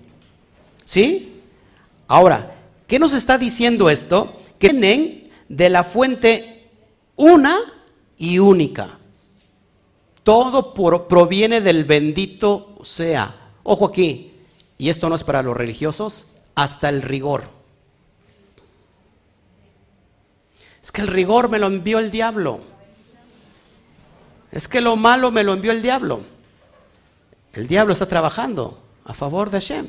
¿Sí? 0.84 1.42
Ahora, 2.06 2.54
¿qué 2.86 3.00
nos 3.00 3.12
está 3.12 3.36
diciendo 3.36 3.90
esto? 3.90 4.40
Que 4.60 4.68
vienen 4.68 5.32
de 5.48 5.70
la 5.70 5.82
fuente 5.82 6.70
una 7.16 7.58
y 8.16 8.38
única. 8.38 8.98
Todo 10.22 10.72
proviene 10.72 11.60
del 11.60 11.84
bendito 11.84 12.76
sea. 12.84 13.50
Ojo 13.64 13.86
aquí, 13.86 14.34
y 14.78 14.88
esto 14.88 15.08
no 15.08 15.16
es 15.16 15.24
para 15.24 15.42
los 15.42 15.56
religiosos, 15.56 16.26
hasta 16.54 16.88
el 16.88 17.02
rigor. 17.02 17.50
Es 20.84 20.92
que 20.92 21.00
el 21.00 21.08
rigor 21.08 21.48
me 21.48 21.58
lo 21.58 21.66
envió 21.66 21.98
el 21.98 22.10
diablo. 22.10 22.60
Es 24.52 24.68
que 24.68 24.82
lo 24.82 24.96
malo 24.96 25.30
me 25.30 25.42
lo 25.42 25.54
envió 25.54 25.72
el 25.72 25.80
diablo. 25.80 26.20
El 27.54 27.66
diablo 27.66 27.94
está 27.94 28.04
trabajando 28.04 28.78
a 29.02 29.14
favor 29.14 29.48
de 29.48 29.60
Hashem. 29.60 29.86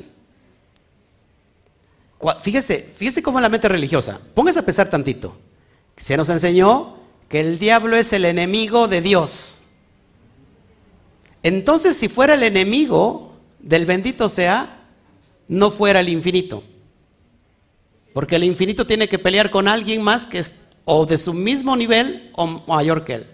Fíjese, 2.40 2.90
fíjese 2.96 3.22
cómo 3.22 3.38
es 3.38 3.42
la 3.42 3.50
mente 3.50 3.68
religiosa. 3.68 4.18
Póngase 4.32 4.60
a 4.60 4.64
pensar 4.64 4.88
tantito. 4.88 5.36
Se 5.98 6.16
nos 6.16 6.30
enseñó 6.30 6.96
que 7.28 7.40
el 7.40 7.58
diablo 7.58 7.94
es 7.94 8.14
el 8.14 8.24
enemigo 8.24 8.88
de 8.88 9.02
Dios. 9.02 9.64
Entonces, 11.42 11.94
si 11.94 12.08
fuera 12.08 12.32
el 12.32 12.42
enemigo 12.42 13.34
del 13.58 13.84
bendito 13.84 14.30
sea, 14.30 14.80
no 15.46 15.70
fuera 15.70 16.00
el 16.00 16.08
infinito. 16.08 16.64
Porque 18.14 18.36
el 18.36 18.44
infinito 18.44 18.86
tiene 18.86 19.10
que 19.10 19.18
pelear 19.18 19.50
con 19.50 19.68
alguien 19.68 20.00
más 20.00 20.24
que 20.24 20.42
o 20.86 21.04
de 21.04 21.18
su 21.18 21.34
mismo 21.34 21.76
nivel 21.76 22.30
o 22.34 22.46
mayor 22.46 23.04
que 23.04 23.14
él. 23.14 23.26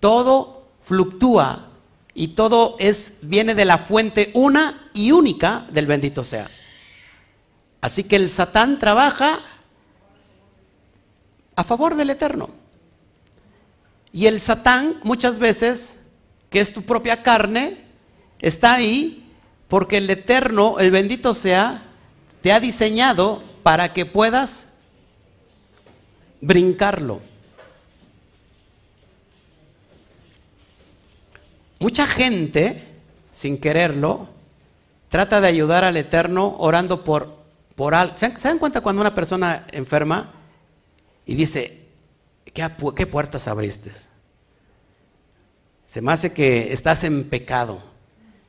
Todo 0.00 0.66
fluctúa 0.82 1.68
y 2.14 2.28
todo 2.28 2.76
es, 2.80 3.14
viene 3.22 3.54
de 3.54 3.64
la 3.64 3.78
fuente 3.78 4.30
una 4.34 4.88
y 4.94 5.12
única 5.12 5.66
del 5.70 5.86
bendito 5.86 6.24
sea. 6.24 6.50
Así 7.80 8.02
que 8.04 8.16
el 8.16 8.30
Satán 8.30 8.78
trabaja 8.78 9.38
a 11.54 11.64
favor 11.64 11.94
del 11.96 12.10
Eterno. 12.10 12.48
Y 14.10 14.26
el 14.26 14.40
Satán 14.40 15.00
muchas 15.02 15.38
veces, 15.38 15.98
que 16.48 16.60
es 16.60 16.72
tu 16.72 16.82
propia 16.82 17.22
carne, 17.22 17.84
está 18.40 18.72
ahí 18.72 19.30
porque 19.68 19.98
el 19.98 20.08
Eterno, 20.08 20.78
el 20.78 20.90
bendito 20.90 21.34
sea, 21.34 21.82
te 22.40 22.52
ha 22.52 22.60
diseñado 22.60 23.42
para 23.62 23.92
que 23.92 24.06
puedas 24.06 24.73
brincarlo. 26.44 27.20
Mucha 31.80 32.06
gente, 32.06 32.82
sin 33.30 33.58
quererlo, 33.58 34.28
trata 35.08 35.40
de 35.40 35.48
ayudar 35.48 35.84
al 35.84 35.96
Eterno 35.96 36.56
orando 36.58 37.02
por, 37.02 37.36
por 37.74 37.94
algo. 37.94 38.16
¿Se, 38.16 38.28
dan 38.30 38.58
cuenta 38.58 38.80
cuando 38.80 39.00
una 39.00 39.14
persona 39.14 39.66
enferma 39.72 40.32
y 41.26 41.34
dice, 41.34 41.86
¿qué, 42.52 42.70
qué 42.94 43.06
puertas 43.06 43.48
abriste? 43.48 43.90
Se 45.86 46.02
me 46.02 46.12
hace 46.12 46.32
que 46.32 46.72
estás 46.72 47.04
en 47.04 47.24
pecado. 47.28 47.80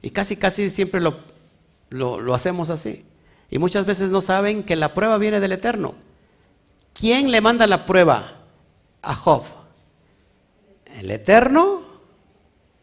Y 0.02 0.10
casi, 0.10 0.36
casi 0.36 0.70
siempre 0.70 1.02
lo, 1.02 1.20
lo 1.90 2.34
hacemos 2.34 2.70
así. 2.70 3.06
Y 3.50 3.58
muchas 3.58 3.86
veces 3.86 4.10
no 4.10 4.22
saben 4.22 4.64
que 4.64 4.76
la 4.76 4.94
prueba 4.94 5.18
viene 5.18 5.40
del 5.40 5.54
Eterno. 5.54 6.05
¿Quién 6.98 7.30
le 7.30 7.42
manda 7.42 7.68
la 7.68 7.86
prueba 7.86 8.38
a 9.02 9.14
Job? 9.14 9.44
¿El 10.98 11.12
Eterno 11.12 11.82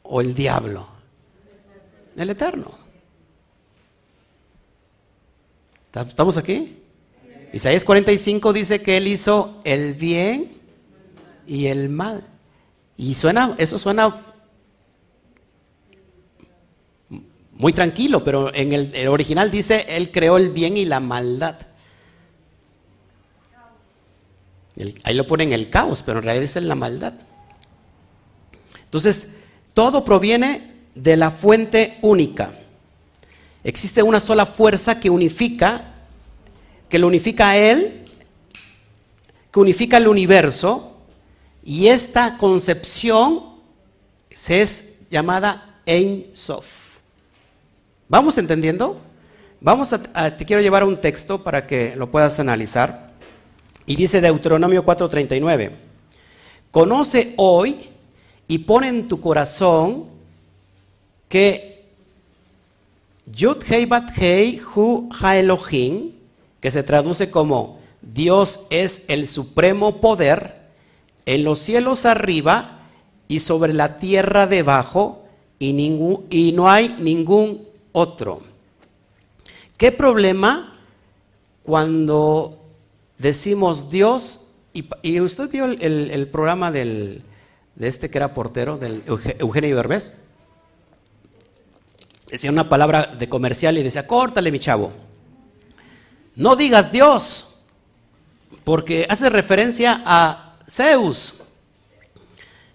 o 0.02 0.20
el 0.20 0.34
diablo? 0.34 0.86
El 2.14 2.28
Eterno. 2.28 2.72
¿Estamos 5.94 6.36
aquí? 6.36 6.78
Isaías 7.54 7.86
45 7.86 8.52
dice 8.52 8.82
que 8.82 8.98
él 8.98 9.08
hizo 9.08 9.60
el 9.64 9.94
bien 9.94 10.60
y 11.46 11.66
el 11.66 11.88
mal. 11.88 12.28
Y 12.98 13.14
suena, 13.14 13.54
eso 13.56 13.78
suena 13.78 14.26
muy 17.52 17.72
tranquilo, 17.72 18.22
pero 18.22 18.54
en 18.54 18.72
el, 18.72 18.94
el 18.94 19.08
original 19.08 19.50
dice, 19.50 19.86
él 19.88 20.10
creó 20.10 20.36
el 20.36 20.50
bien 20.50 20.76
y 20.76 20.84
la 20.84 21.00
maldad 21.00 21.56
ahí 25.04 25.14
lo 25.14 25.26
ponen 25.26 25.52
el 25.52 25.70
caos, 25.70 26.02
pero 26.02 26.18
en 26.18 26.24
realidad 26.24 26.44
es 26.44 26.56
la 26.56 26.74
maldad. 26.74 27.14
Entonces, 28.84 29.28
todo 29.74 30.04
proviene 30.04 30.62
de 30.94 31.16
la 31.16 31.30
fuente 31.30 31.98
única. 32.02 32.52
Existe 33.64 34.02
una 34.02 34.20
sola 34.20 34.44
fuerza 34.44 35.00
que 35.00 35.08
unifica, 35.08 35.94
que 36.88 36.98
lo 36.98 37.06
unifica 37.06 37.50
a 37.50 37.56
Él, 37.56 38.04
que 39.50 39.60
unifica 39.60 39.96
el 39.96 40.08
universo, 40.08 40.96
y 41.64 41.86
esta 41.86 42.36
concepción 42.36 43.52
se 44.34 44.62
es 44.62 44.84
llamada 45.10 45.80
Ein 45.86 46.26
Sof. 46.32 46.98
¿Vamos 48.08 48.36
entendiendo? 48.36 49.00
Vamos 49.60 49.92
a, 49.92 50.36
te 50.36 50.44
quiero 50.44 50.60
llevar 50.60 50.82
a 50.82 50.86
un 50.86 50.96
texto 50.96 51.42
para 51.42 51.66
que 51.66 51.94
lo 51.96 52.10
puedas 52.10 52.40
analizar. 52.40 53.11
Y 53.86 53.96
dice 53.96 54.20
Deuteronomio 54.20 54.84
4:39, 54.84 55.70
conoce 56.70 57.34
hoy 57.36 57.76
y 58.48 58.58
pon 58.58 58.84
en 58.84 59.08
tu 59.08 59.20
corazón 59.20 60.04
que 61.28 61.84
Yud 63.26 63.62
Hei 63.68 63.86
Bat 63.86 64.10
Hei 64.16 64.60
Hu 64.60 65.08
Ha 65.20 65.38
Elohim, 65.38 66.12
que 66.60 66.70
se 66.70 66.82
traduce 66.82 67.30
como 67.30 67.80
Dios 68.02 68.60
es 68.70 69.02
el 69.08 69.28
supremo 69.28 70.00
poder, 70.00 70.60
en 71.24 71.44
los 71.44 71.60
cielos 71.60 72.04
arriba 72.04 72.80
y 73.28 73.40
sobre 73.40 73.72
la 73.72 73.96
tierra 73.98 74.46
debajo, 74.46 75.24
y, 75.58 75.72
ningún, 75.72 76.26
y 76.28 76.52
no 76.52 76.68
hay 76.68 76.96
ningún 76.98 77.66
otro. 77.92 78.42
¿Qué 79.76 79.92
problema 79.92 80.76
cuando 81.62 82.61
decimos 83.22 83.88
Dios? 83.88 84.40
Y, 84.74 85.20
usted 85.20 85.48
vio 85.50 85.64
el, 85.66 86.28
programa 86.28 86.70
de 86.70 87.22
este 87.80 88.10
que 88.10 88.18
era 88.18 88.34
portero, 88.34 88.76
del 88.76 89.02
Eugenio 89.38 89.76
Derbez. 89.76 90.14
Decía 92.30 92.50
una 92.50 92.68
palabra 92.68 93.06
de 93.06 93.28
comercial 93.28 93.76
y 93.78 93.82
decía, 93.82 94.06
córtale 94.06 94.50
mi 94.50 94.58
chavo. 94.58 94.92
No 96.34 96.56
digas 96.56 96.90
Dios, 96.90 97.58
porque 98.64 99.06
hace 99.08 99.28
referencia 99.28 100.02
a 100.06 100.56
Zeus. 100.68 101.34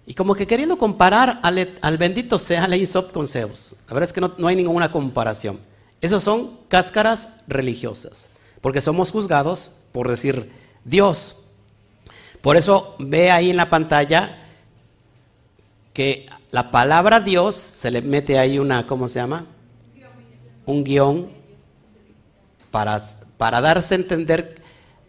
Y 0.06 0.14
como 0.14 0.36
que 0.36 0.48
queriendo 0.48 0.78
comparar 0.78 1.42
al, 1.42 1.98
bendito 1.98 2.38
sea 2.38 2.68
Leisop 2.68 3.12
con 3.12 3.28
Zeus. 3.28 3.74
La 3.88 3.96
verdad 3.96 4.08
es 4.08 4.14
que 4.14 4.22
no, 4.22 4.36
no 4.38 4.48
hay 4.48 4.56
ninguna 4.56 4.92
comparación. 4.92 5.60
Esas 6.00 6.22
son 6.22 6.60
cáscaras 6.68 7.30
religiosas, 7.48 8.30
porque 8.62 8.80
somos 8.80 9.12
juzgados 9.12 9.72
por 9.98 10.10
decir 10.10 10.52
Dios. 10.86 11.48
Por 12.42 12.56
eso 12.56 12.96
ve 13.00 13.32
ahí 13.32 13.50
en 13.50 13.58
la 13.58 13.68
pantalla 13.68 14.44
que 15.92 16.28
la 16.52 16.70
palabra 16.70 17.20
Dios 17.20 17.56
se 17.56 17.90
le 17.90 18.04
mete 18.04 18.38
ahí 18.38 18.60
una, 18.60 18.86
¿cómo 18.86 19.08
se 19.08 19.20
llama? 19.20 19.48
Un 20.68 20.84
guion 20.84 21.30
para, 22.70 23.04
para 23.38 23.60
darse 23.60 23.96
a 23.96 23.98
entender 23.98 24.62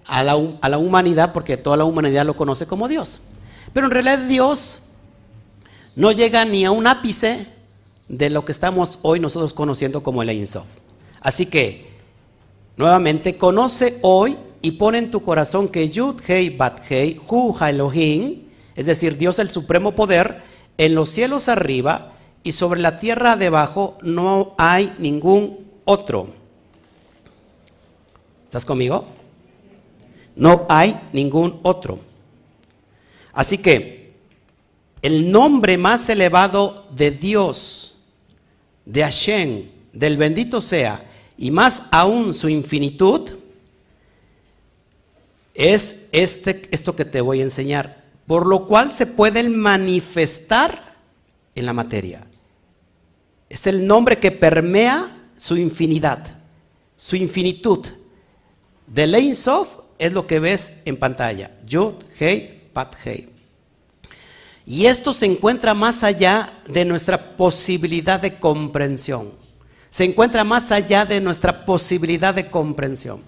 a 0.07 0.23
la, 0.23 0.41
a 0.63 0.69
la 0.71 0.79
humanidad, 0.79 1.35
porque 1.35 1.59
toda 1.59 1.77
la 1.77 1.85
humanidad 1.85 2.25
lo 2.25 2.35
conoce 2.35 2.67
como 2.67 2.89
Dios. 2.89 3.21
Pero 3.75 3.89
en 3.89 3.91
realidad 3.91 4.21
Dios 4.21 4.85
no 5.97 6.13
llega 6.13 6.47
ni 6.47 6.65
a 6.65 6.71
un 6.71 6.87
ápice 6.87 7.47
de 8.09 8.31
lo 8.31 8.47
que 8.47 8.53
estamos 8.53 9.01
hoy 9.03 9.21
nosotros 9.21 9.53
conociendo 9.53 10.03
como 10.03 10.23
el 10.23 10.31
Ein 10.31 10.47
Así 11.21 11.45
que, 11.45 11.91
nuevamente, 12.79 13.37
conoce 13.37 13.99
hoy 14.01 14.39
y 14.61 14.73
pone 14.73 14.99
en 14.99 15.11
tu 15.11 15.23
corazón 15.23 15.69
que 15.69 15.89
Yud 15.89 16.21
Hei 16.27 16.51
Bat 16.51 16.81
Hei 16.91 17.21
Hu 17.29 17.57
Elohim, 17.61 18.43
es 18.75 18.87
decir, 18.87 19.17
Dios 19.17 19.39
el 19.39 19.49
supremo 19.49 19.93
poder, 19.93 20.43
en 20.79 20.95
los 20.95 21.09
cielos 21.09 21.49
arriba 21.49 22.13
y 22.43 22.53
sobre 22.53 22.81
la 22.81 22.99
tierra 22.99 23.37
debajo 23.37 23.99
no 24.03 24.55
hay 24.59 24.95
ningún 24.99 25.67
otro. 25.85 26.29
¿Estás 28.45 28.65
conmigo? 28.65 29.05
No 30.35 30.65
hay 30.69 30.99
ningún 31.13 31.61
otro. 31.63 31.99
Así 33.33 33.59
que 33.59 34.15
el 35.03 35.31
nombre 35.31 35.79
más 35.79 36.09
elevado 36.09 36.87
de 36.91 37.11
Dios, 37.11 38.05
de 38.85 39.03
Hashem, 39.03 39.65
del 39.93 40.17
bendito 40.17 40.61
sea, 40.61 41.05
y 41.37 41.51
más 41.51 41.85
aún 41.91 42.35
su 42.35 42.49
infinitud, 42.49 43.38
es 45.59 46.07
este, 46.13 46.63
esto 46.71 46.97
que 46.97 47.05
te 47.05 47.21
voy 47.21 47.41
a 47.41 47.43
enseñar, 47.43 48.05
por 48.27 48.47
lo 48.47 48.67
cual 48.67 48.93
se 48.93 49.05
pueden 49.05 49.59
manifestar 49.59 50.97
en 51.55 51.67
la 51.67 51.75
materia. 51.75 52.27
Es 53.51 53.67
el 53.67 53.87
nombre 53.87 54.19
que 54.19 54.31
permea 54.31 55.29
su 55.37 55.59
infinidad, 55.59 56.39
su 56.97 57.17
infinitud. 57.17 57.87
De 58.87 59.03
Ein 59.05 59.37
Sof 59.37 59.77
es 59.99 60.13
lo 60.13 60.27
que 60.27 60.39
ves 60.39 60.73
en 60.87 60.97
pantalla. 60.97 61.51
Yud, 61.67 61.95
Hei, 62.19 62.71
Pat, 62.73 62.95
Hei. 63.05 63.29
Y 64.65 64.87
esto 64.87 65.13
se 65.13 65.27
encuentra 65.27 65.75
más 65.75 66.03
allá 66.03 66.63
de 66.67 66.87
nuestra 66.87 67.37
posibilidad 67.37 68.19
de 68.19 68.39
comprensión 68.39 69.33
se 69.91 70.05
encuentra 70.05 70.45
más 70.45 70.71
allá 70.71 71.05
de 71.05 71.21
nuestra 71.21 71.65
posibilidad 71.65 72.35
de 72.35 72.51
comprensión. 72.51 73.23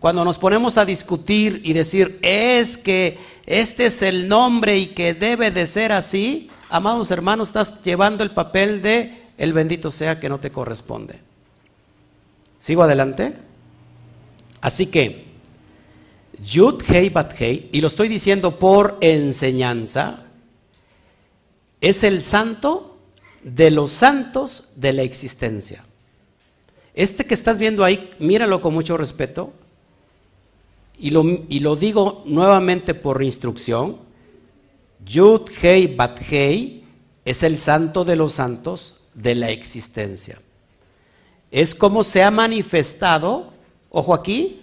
Cuando 0.00 0.24
nos 0.24 0.38
ponemos 0.38 0.78
a 0.78 0.86
discutir 0.86 1.60
y 1.62 1.74
decir, 1.74 2.18
es 2.22 2.78
que 2.78 3.18
este 3.44 3.86
es 3.86 4.00
el 4.00 4.28
nombre 4.28 4.78
y 4.78 4.86
que 4.86 5.12
debe 5.12 5.50
de 5.50 5.66
ser 5.66 5.92
así, 5.92 6.50
amados 6.70 7.10
hermanos, 7.10 7.48
estás 7.48 7.82
llevando 7.82 8.24
el 8.24 8.30
papel 8.30 8.80
de 8.80 9.20
el 9.36 9.52
bendito 9.52 9.90
sea 9.90 10.18
que 10.18 10.30
no 10.30 10.40
te 10.40 10.50
corresponde. 10.50 11.20
¿Sigo 12.58 12.82
adelante? 12.82 13.34
Así 14.62 14.86
que, 14.86 15.26
Yud 16.42 16.82
Hei 16.88 17.10
Bat 17.10 17.38
Hei, 17.38 17.68
y 17.70 17.82
lo 17.82 17.88
estoy 17.88 18.08
diciendo 18.08 18.58
por 18.58 18.96
enseñanza, 19.02 20.24
es 21.82 22.04
el 22.04 22.22
santo 22.22 22.98
de 23.42 23.70
los 23.70 23.90
santos 23.90 24.68
de 24.76 24.94
la 24.94 25.02
existencia. 25.02 25.84
Este 26.94 27.26
que 27.26 27.34
estás 27.34 27.58
viendo 27.58 27.84
ahí, 27.84 28.10
míralo 28.18 28.62
con 28.62 28.72
mucho 28.72 28.96
respeto, 28.96 29.52
y 31.00 31.10
lo, 31.60 31.76
digo 31.76 32.22
nuevamente 32.26 32.92
por 32.92 33.22
instrucción, 33.22 33.96
Yud 35.04 35.48
Hei 35.62 35.86
Bat 35.86 36.20
Hei 36.30 36.84
es 37.24 37.42
el 37.42 37.56
santo 37.56 38.04
de 38.04 38.16
los 38.16 38.32
santos 38.32 38.96
de 39.14 39.34
la 39.34 39.48
existencia. 39.48 40.42
Es 41.50 41.74
como 41.74 42.04
se 42.04 42.22
ha 42.22 42.30
manifestado, 42.30 43.50
ojo 43.88 44.12
aquí, 44.12 44.60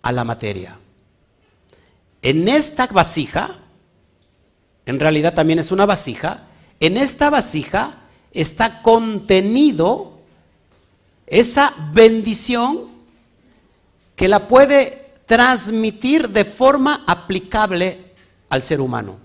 a 0.00 0.10
la 0.10 0.24
materia. 0.24 0.78
En 2.22 2.48
esta 2.48 2.86
vasija, 2.86 3.58
en 4.86 4.98
realidad 4.98 5.34
también 5.34 5.58
es 5.58 5.70
una 5.70 5.84
vasija, 5.84 6.44
en 6.80 6.96
esta 6.96 7.28
vasija 7.28 7.98
está 8.32 8.80
contenido 8.80 10.18
esa 11.26 11.74
bendición 11.92 12.86
que 14.16 14.28
la 14.28 14.48
puede 14.48 15.05
transmitir 15.26 16.28
de 16.30 16.44
forma 16.44 17.04
aplicable 17.06 18.12
al 18.48 18.62
ser 18.62 18.80
humano. 18.80 19.18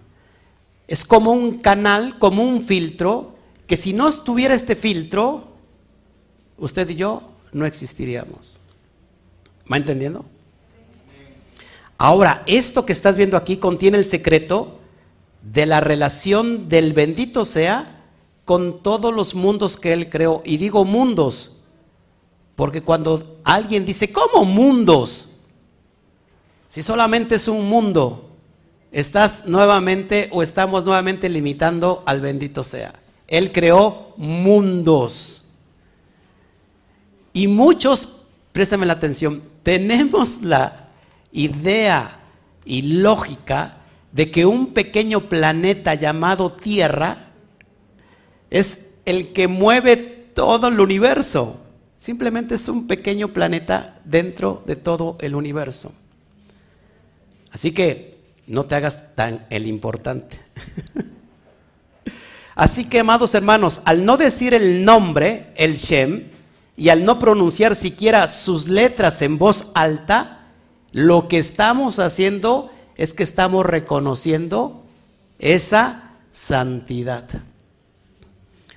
Es 0.88 1.06
como 1.06 1.32
un 1.32 1.60
canal, 1.60 2.18
como 2.18 2.43
un 2.43 2.62
filtro, 2.62 3.36
que 3.68 3.78
si 3.78 3.93
no 3.93 4.08
estuviera 4.08 4.54
este 4.54 4.76
filtro, 4.76 5.47
usted 6.58 6.89
y 6.89 6.95
yo 6.95 7.22
no 7.54 7.66
existiríamos. 7.66 8.60
¿Va 9.72 9.78
entendiendo? 9.78 10.26
Ahora, 11.97 12.43
esto 12.47 12.86
que 12.86 12.93
estás 12.93 13.16
viendo 13.16 13.38
aquí 13.38 13.58
contiene 13.58 13.97
el 13.97 14.06
secreto 14.06 14.80
de 15.43 15.66
la 15.66 15.80
relación 15.80 16.68
del 16.68 16.93
bendito 16.93 17.45
sea 17.45 18.02
con 18.43 18.82
todos 18.82 19.14
los 19.14 19.36
mundos 19.36 19.78
que 19.78 19.93
Él 19.93 20.10
creó. 20.10 20.41
Y 20.43 20.58
digo 20.58 20.84
mundos, 20.84 21.64
porque 22.56 22.82
cuando 22.82 23.39
alguien 23.43 23.86
dice, 23.86 24.12
¿cómo 24.12 24.45
mundos? 24.45 25.30
Si 26.72 26.82
solamente 26.84 27.36
es 27.36 27.49
un 27.49 27.67
mundo, 27.67 28.30
estás 28.93 29.45
nuevamente 29.45 30.30
o 30.32 30.41
estamos 30.41 30.86
nuevamente 30.86 31.28
limitando 31.28 32.01
al 32.05 32.22
bendito 32.22 32.63
sea. 32.63 32.93
Él 33.28 33.51
creó 33.51 34.13
mundos. 34.15 35.47
Y 37.34 37.49
muchos, 37.49 38.22
préstame 38.53 38.86
la 38.86 38.93
atención, 38.93 39.43
tenemos 39.63 40.43
la 40.43 40.88
idea 41.34 42.22
y 42.63 43.01
lógica 43.01 43.80
de 44.13 44.32
que 44.32 44.45
un 44.45 44.67
pequeño 44.67 45.28
planeta 45.28 45.95
llamado 45.95 46.53
Tierra 46.53 47.34
es 48.49 48.86
el 49.03 49.34
que 49.34 49.49
mueve 49.49 49.97
todo 50.34 50.69
el 50.69 50.80
universo. 50.80 51.57
Simplemente 51.97 52.55
es 52.55 52.69
un 52.69 52.88
pequeño 52.88 53.28
planeta 53.28 53.99
dentro 54.05 54.63
de 54.65 54.78
todo 54.78 55.17
el 55.19 55.36
universo. 55.36 55.91
Así 57.52 57.72
que 57.72 58.20
no 58.47 58.64
te 58.64 58.76
hagas 58.76 59.16
tan 59.16 59.45
el 59.49 59.68
importante. 59.68 60.39
Así 62.56 62.86
que, 62.86 62.99
amados 62.99 63.34
hermanos, 63.34 63.82
al 63.86 64.06
no 64.06 64.18
decir 64.18 64.54
el 64.54 64.84
nombre, 64.84 65.52
el 65.56 65.76
Shem, 65.76 66.26
y 66.78 66.89
al 66.89 67.06
no 67.06 67.20
pronunciar 67.20 67.76
siquiera 67.76 68.28
sus 68.28 68.68
letras 68.68 69.22
en 69.22 69.38
voz 69.38 69.72
alta, 69.74 70.47
lo 70.91 71.28
que 71.28 71.38
estamos 71.38 71.99
haciendo 71.99 72.72
es 72.95 73.14
que 73.14 73.24
estamos 73.24 73.66
reconociendo 73.66 74.84
esa 75.39 76.14
santidad. 76.32 77.28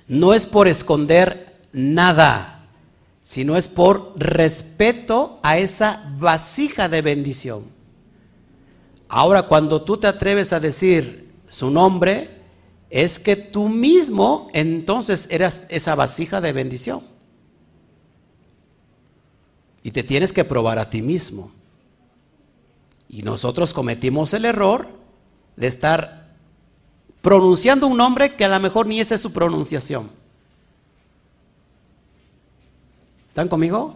No 0.07 0.33
es 0.33 0.45
por 0.45 0.67
esconder 0.67 1.57
nada, 1.73 2.67
sino 3.23 3.57
es 3.57 3.67
por 3.67 4.13
respeto 4.17 5.39
a 5.41 5.57
esa 5.57 6.11
vasija 6.17 6.89
de 6.89 7.01
bendición. 7.01 7.74
Ahora, 9.07 9.43
cuando 9.43 9.81
tú 9.81 9.97
te 9.97 10.07
atreves 10.07 10.53
a 10.53 10.59
decir 10.59 11.33
su 11.47 11.69
nombre, 11.69 12.29
es 12.89 13.19
que 13.19 13.35
tú 13.35 13.69
mismo 13.69 14.49
entonces 14.53 15.27
eras 15.29 15.63
esa 15.69 15.95
vasija 15.95 16.41
de 16.41 16.53
bendición. 16.53 17.01
Y 19.83 19.91
te 19.91 20.03
tienes 20.03 20.33
que 20.33 20.43
probar 20.43 20.79
a 20.79 20.89
ti 20.89 21.01
mismo. 21.01 21.51
Y 23.07 23.21
nosotros 23.21 23.73
cometimos 23.73 24.33
el 24.33 24.45
error 24.45 24.87
de 25.55 25.67
estar 25.67 26.33
pronunciando 27.21 27.87
un 27.87 27.97
nombre 27.97 28.35
que 28.35 28.45
a 28.45 28.49
lo 28.49 28.59
mejor 28.59 28.87
ni 28.87 28.99
esa 28.99 29.15
es 29.15 29.21
su 29.21 29.31
pronunciación. 29.31 30.09
¿Están 33.29 33.47
conmigo? 33.47 33.95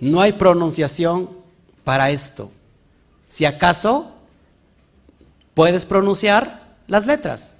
No 0.00 0.20
hay 0.20 0.32
pronunciación 0.32 1.28
para 1.84 2.10
esto. 2.10 2.50
Si 3.28 3.44
acaso 3.44 4.12
puedes 5.54 5.84
pronunciar 5.84 6.76
las 6.86 7.06
letras. 7.06 7.54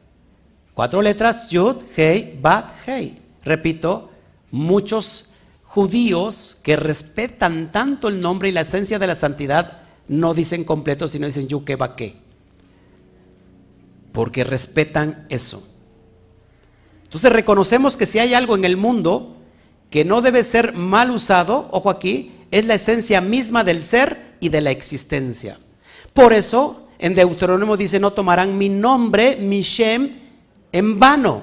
Cuatro 0.75 1.03
letras, 1.03 1.51
Yud, 1.51 1.77
Hei, 1.97 2.39
Bat, 2.41 2.71
Hei. 2.87 3.19
Repito, 3.45 4.11
muchos 4.51 5.31
judíos 5.65 6.59
que 6.63 6.77
respetan 6.77 7.71
tanto 7.71 8.09
el 8.09 8.21
nombre 8.21 8.49
y 8.49 8.53
la 8.53 8.63
esencia 8.63 8.99
de 8.99 9.07
la 9.07 9.15
santidad 9.15 9.83
no 10.09 10.33
dicen 10.33 10.65
completo, 10.65 11.09
sino 11.09 11.27
dicen 11.27 11.49
Yuke, 11.49 11.77
Bake. 11.77 12.17
Porque 14.13 14.45
respetan 14.45 15.27
eso. 15.29 15.67
Entonces 17.05 17.33
reconocemos 17.33 17.97
que 17.97 18.07
si 18.07 18.19
hay 18.19 18.35
algo 18.35 18.55
en 18.55 18.65
el 18.65 18.77
mundo 18.77 19.37
que 19.91 20.05
no 20.05 20.21
debe 20.23 20.45
ser 20.45 20.73
mal 20.73 21.11
usado, 21.11 21.69
ojo 21.71 21.91
aquí, 21.91 22.33
es 22.51 22.67
la 22.67 22.75
esencia 22.75 23.21
misma 23.21 23.65
del 23.65 23.83
ser 23.83 24.28
y 24.41 24.49
de 24.49 24.61
la 24.61 24.71
existencia. 24.71 25.59
Por 26.13 26.33
eso 26.33 26.89
en 26.99 27.15
Deuteronomio 27.15 27.77
dice, 27.77 28.01
no 28.01 28.13
tomarán 28.13 28.59
mi 28.59 28.69
nombre, 28.69 29.37
mi 29.37 29.63
Shem, 29.63 30.11
en 30.73 30.99
vano. 30.99 31.43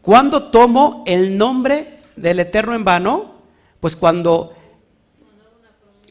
¿Cuándo 0.00 0.50
tomo 0.50 1.04
el 1.06 1.36
nombre 1.36 2.00
del 2.16 2.40
Eterno 2.40 2.74
en 2.74 2.84
vano? 2.84 3.34
Pues 3.80 3.96
cuando, 3.96 4.54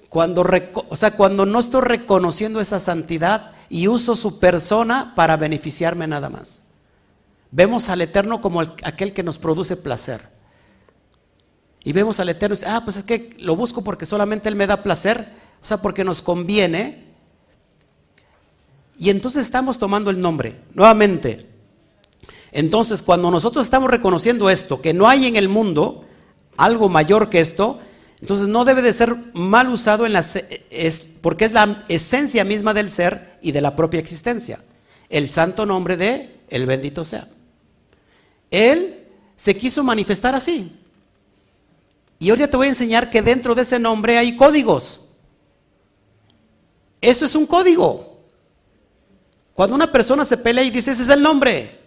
cuando, 0.09 0.45
o 0.89 0.95
sea, 0.95 1.11
cuando 1.11 1.45
no 1.45 1.59
estoy 1.59 1.81
reconociendo 1.81 2.61
esa 2.61 2.79
santidad 2.79 3.53
y 3.69 3.87
uso 3.87 4.15
su 4.15 4.39
persona 4.39 5.13
para 5.15 5.37
beneficiarme 5.37 6.07
nada 6.07 6.29
más. 6.29 6.61
Vemos 7.51 7.89
al 7.89 8.01
Eterno 8.01 8.41
como 8.41 8.61
aquel 8.61 9.13
que 9.13 9.23
nos 9.23 9.37
produce 9.37 9.77
placer. 9.77 10.29
Y 11.83 11.93
vemos 11.93 12.19
al 12.19 12.29
Eterno 12.29 12.53
y 12.53 12.57
dice, 12.57 12.69
ah, 12.69 12.81
pues 12.83 12.97
es 12.97 13.03
que 13.03 13.35
lo 13.39 13.55
busco 13.55 13.83
porque 13.83 14.05
solamente 14.05 14.49
Él 14.49 14.55
me 14.55 14.67
da 14.67 14.83
placer, 14.83 15.29
o 15.65 15.67
sea, 15.67 15.77
porque 15.77 16.03
nos 16.03 16.21
conviene. 16.21 17.05
Y 18.99 19.09
entonces 19.09 19.41
estamos 19.41 19.79
tomando 19.79 20.11
el 20.11 20.19
nombre. 20.19 20.61
Nuevamente, 20.75 21.47
entonces 22.51 23.01
cuando 23.01 23.31
nosotros 23.31 23.65
estamos 23.65 23.89
reconociendo 23.89 24.51
esto, 24.51 24.79
que 24.79 24.93
no 24.93 25.07
hay 25.07 25.25
en 25.25 25.35
el 25.35 25.49
mundo 25.49 26.05
algo 26.55 26.87
mayor 26.87 27.31
que 27.31 27.39
esto, 27.39 27.79
entonces 28.21 28.47
no 28.47 28.63
debe 28.63 28.83
de 28.83 28.93
ser 28.93 29.15
mal 29.33 29.69
usado 29.69 30.05
en 30.05 30.13
la, 30.13 30.23
es, 30.69 31.09
porque 31.21 31.45
es 31.45 31.51
la 31.51 31.83
esencia 31.89 32.43
misma 32.43 32.75
del 32.75 32.91
ser 32.91 33.39
y 33.41 33.51
de 33.51 33.61
la 33.61 33.75
propia 33.75 33.99
existencia. 33.99 34.63
El 35.09 35.29
santo 35.29 35.65
nombre 35.65 35.97
de 35.97 36.41
el 36.47 36.67
bendito 36.67 37.03
sea. 37.03 37.27
Él 38.51 38.99
se 39.35 39.57
quiso 39.57 39.83
manifestar 39.83 40.35
así. 40.35 40.71
Y 42.19 42.29
ahora 42.29 42.47
te 42.47 42.55
voy 42.55 42.67
a 42.67 42.69
enseñar 42.69 43.09
que 43.09 43.23
dentro 43.23 43.55
de 43.55 43.63
ese 43.63 43.79
nombre 43.79 44.19
hay 44.19 44.37
códigos. 44.37 45.04
Eso 47.01 47.25
es 47.25 47.35
un 47.35 47.45
código. 47.45 48.19
Cuando 49.53 49.75
una 49.75 49.91
persona 49.91 50.25
se 50.25 50.37
pelea 50.37 50.63
y 50.63 50.69
dice, 50.69 50.91
ese 50.91 51.03
es 51.03 51.09
el 51.09 51.21
nombre, 51.21 51.79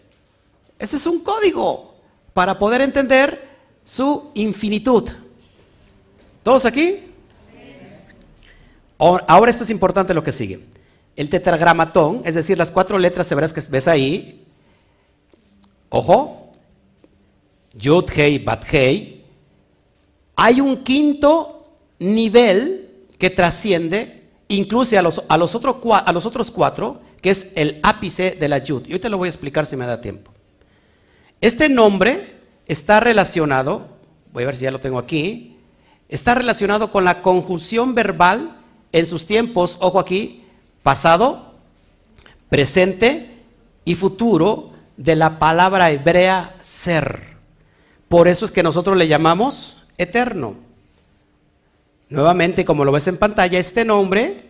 ese 0.78 0.96
es 0.96 1.06
un 1.06 1.20
código 1.20 1.94
para 2.32 2.58
poder 2.58 2.80
entender 2.80 3.48
su 3.84 4.30
infinitud. 4.34 5.10
¿Todos 6.42 6.64
aquí? 6.64 7.04
Ahora 8.98 9.50
esto 9.50 9.64
es 9.64 9.70
importante 9.70 10.14
lo 10.14 10.22
que 10.22 10.32
sigue. 10.32 10.64
El 11.14 11.28
tetragramatón, 11.28 12.22
es 12.24 12.34
decir, 12.34 12.56
las 12.58 12.70
cuatro 12.70 12.98
letras 12.98 13.30
hebreas 13.30 13.52
que 13.52 13.60
ves 13.68 13.86
ahí, 13.86 14.44
ojo, 15.88 16.50
Yud, 17.74 18.06
Hei, 18.14 18.38
Bat, 18.38 18.64
Hei, 18.72 19.24
hay 20.36 20.60
un 20.60 20.82
quinto 20.84 21.74
nivel 21.98 23.06
que 23.18 23.30
trasciende, 23.30 24.17
incluso 24.48 24.98
a 24.98 25.02
los, 25.02 25.22
a 25.28 25.36
los, 25.36 25.54
otros 25.54 26.50
cuatro, 26.50 27.00
que 27.20 27.30
es 27.30 27.48
el 27.54 27.78
ápice 27.82 28.32
de 28.32 28.48
la 28.48 28.58
yud. 28.58 28.86
Y 28.86 28.94
hoy 28.94 28.98
te 28.98 29.08
lo 29.08 29.18
voy 29.18 29.26
a 29.26 29.30
explicar 29.30 29.66
si 29.66 29.76
me 29.76 29.86
da 29.86 30.00
tiempo. 30.00 30.32
Este 31.40 31.68
nombre 31.68 32.36
está 32.66 33.00
relacionado, 33.00 33.86
voy 34.32 34.42
a 34.42 34.46
ver 34.46 34.56
si 34.56 34.64
ya 34.64 34.70
lo 34.70 34.80
tengo 34.80 34.98
aquí, 34.98 35.56
está 36.08 36.34
relacionado 36.34 36.90
con 36.90 37.04
la 37.04 37.22
conjunción 37.22 37.94
verbal 37.94 38.56
en 38.92 39.06
sus 39.06 39.26
tiempos, 39.26 39.76
ojo 39.80 40.00
aquí, 40.00 40.44
pasado, 40.82 41.54
presente 42.48 43.36
y 43.84 43.94
futuro 43.94 44.72
de 44.96 45.16
la 45.16 45.38
palabra 45.38 45.90
hebrea 45.90 46.56
ser. 46.60 47.36
Por 48.08 48.26
eso 48.26 48.44
es 48.44 48.50
que 48.50 48.62
nosotros 48.62 48.96
le 48.96 49.06
llamamos 49.06 49.76
eterno. 49.98 50.67
Nuevamente, 52.10 52.64
como 52.64 52.84
lo 52.84 52.92
ves 52.92 53.06
en 53.08 53.18
pantalla, 53.18 53.58
este 53.58 53.84
nombre 53.84 54.44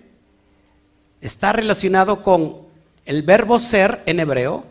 está 1.20 1.52
relacionado 1.52 2.22
con 2.22 2.68
el 3.04 3.22
verbo 3.22 3.58
ser 3.58 4.02
en 4.06 4.20
hebreo, 4.20 4.64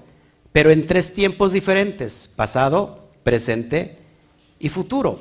pero 0.54 0.72
en 0.72 0.86
tres 0.86 1.14
tiempos 1.14 1.52
diferentes, 1.52 2.30
pasado, 2.34 3.10
presente 3.24 3.98
y 4.60 4.70
futuro. 4.70 5.20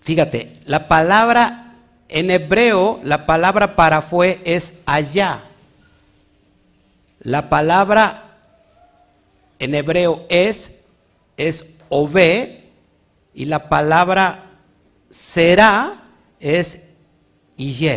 Fíjate, 0.00 0.54
la 0.64 0.88
palabra 0.88 1.74
en 2.08 2.30
hebreo, 2.30 3.00
la 3.02 3.26
palabra 3.26 3.76
para 3.76 4.02
fue 4.02 4.40
es 4.44 4.74
allá. 4.86 5.44
La 7.20 7.48
palabra 7.48 8.38
en 9.58 9.74
hebreo 9.74 10.26
es, 10.28 10.80
es 11.36 11.74
ove, 11.88 12.70
y 13.34 13.44
la 13.44 13.68
palabra 13.68 14.50
será 15.10 16.01
es 16.42 16.80
y. 17.56 17.88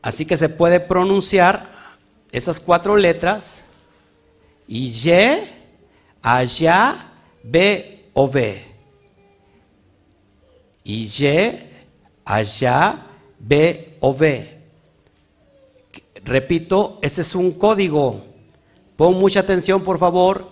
Así 0.00 0.24
que 0.24 0.36
se 0.36 0.48
puede 0.48 0.80
pronunciar 0.80 1.70
esas 2.30 2.58
cuatro 2.58 2.96
letras 2.96 3.64
y, 4.66 4.90
allá, 6.22 7.12
be 7.42 8.06
o 8.14 8.28
ve. 8.28 8.64
Y, 10.84 11.08
allá, 12.24 13.06
be 13.38 13.96
o 14.00 14.14
ve. 14.14 14.58
Repito, 16.24 16.98
ese 17.02 17.20
es 17.20 17.34
un 17.34 17.52
código. 17.52 18.24
Pon 18.96 19.18
mucha 19.18 19.40
atención, 19.40 19.82
por 19.82 19.98
favor, 19.98 20.48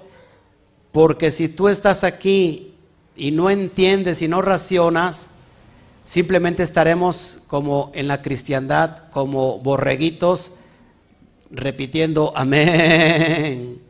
porque 0.93 1.31
si 1.31 1.49
tú 1.49 1.69
estás 1.69 2.05
aquí 2.05 2.75
y 3.17 3.31
no 3.31 3.51
entiendes 3.51 4.23
y 4.23 4.29
no 4.29 4.43
racionas, 4.43 5.31
simplemente 6.05 6.63
estaremos 6.63 7.41
como 7.47 7.91
en 7.95 8.09
la 8.09 8.23
cristiandad, 8.23 9.11
como 9.11 9.59
borreguitos, 9.59 10.53
repitiendo 11.51 12.33
amén, 12.37 13.83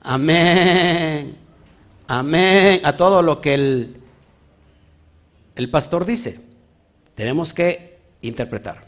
amén, 0.00 1.36
amén, 2.06 2.80
a 2.84 2.96
todo 2.96 3.22
lo 3.22 3.40
que 3.40 3.54
el, 3.54 3.96
el 5.54 5.70
pastor 5.70 6.04
dice. 6.04 6.40
Tenemos 7.14 7.54
que 7.54 7.98
interpretar. 8.20 8.84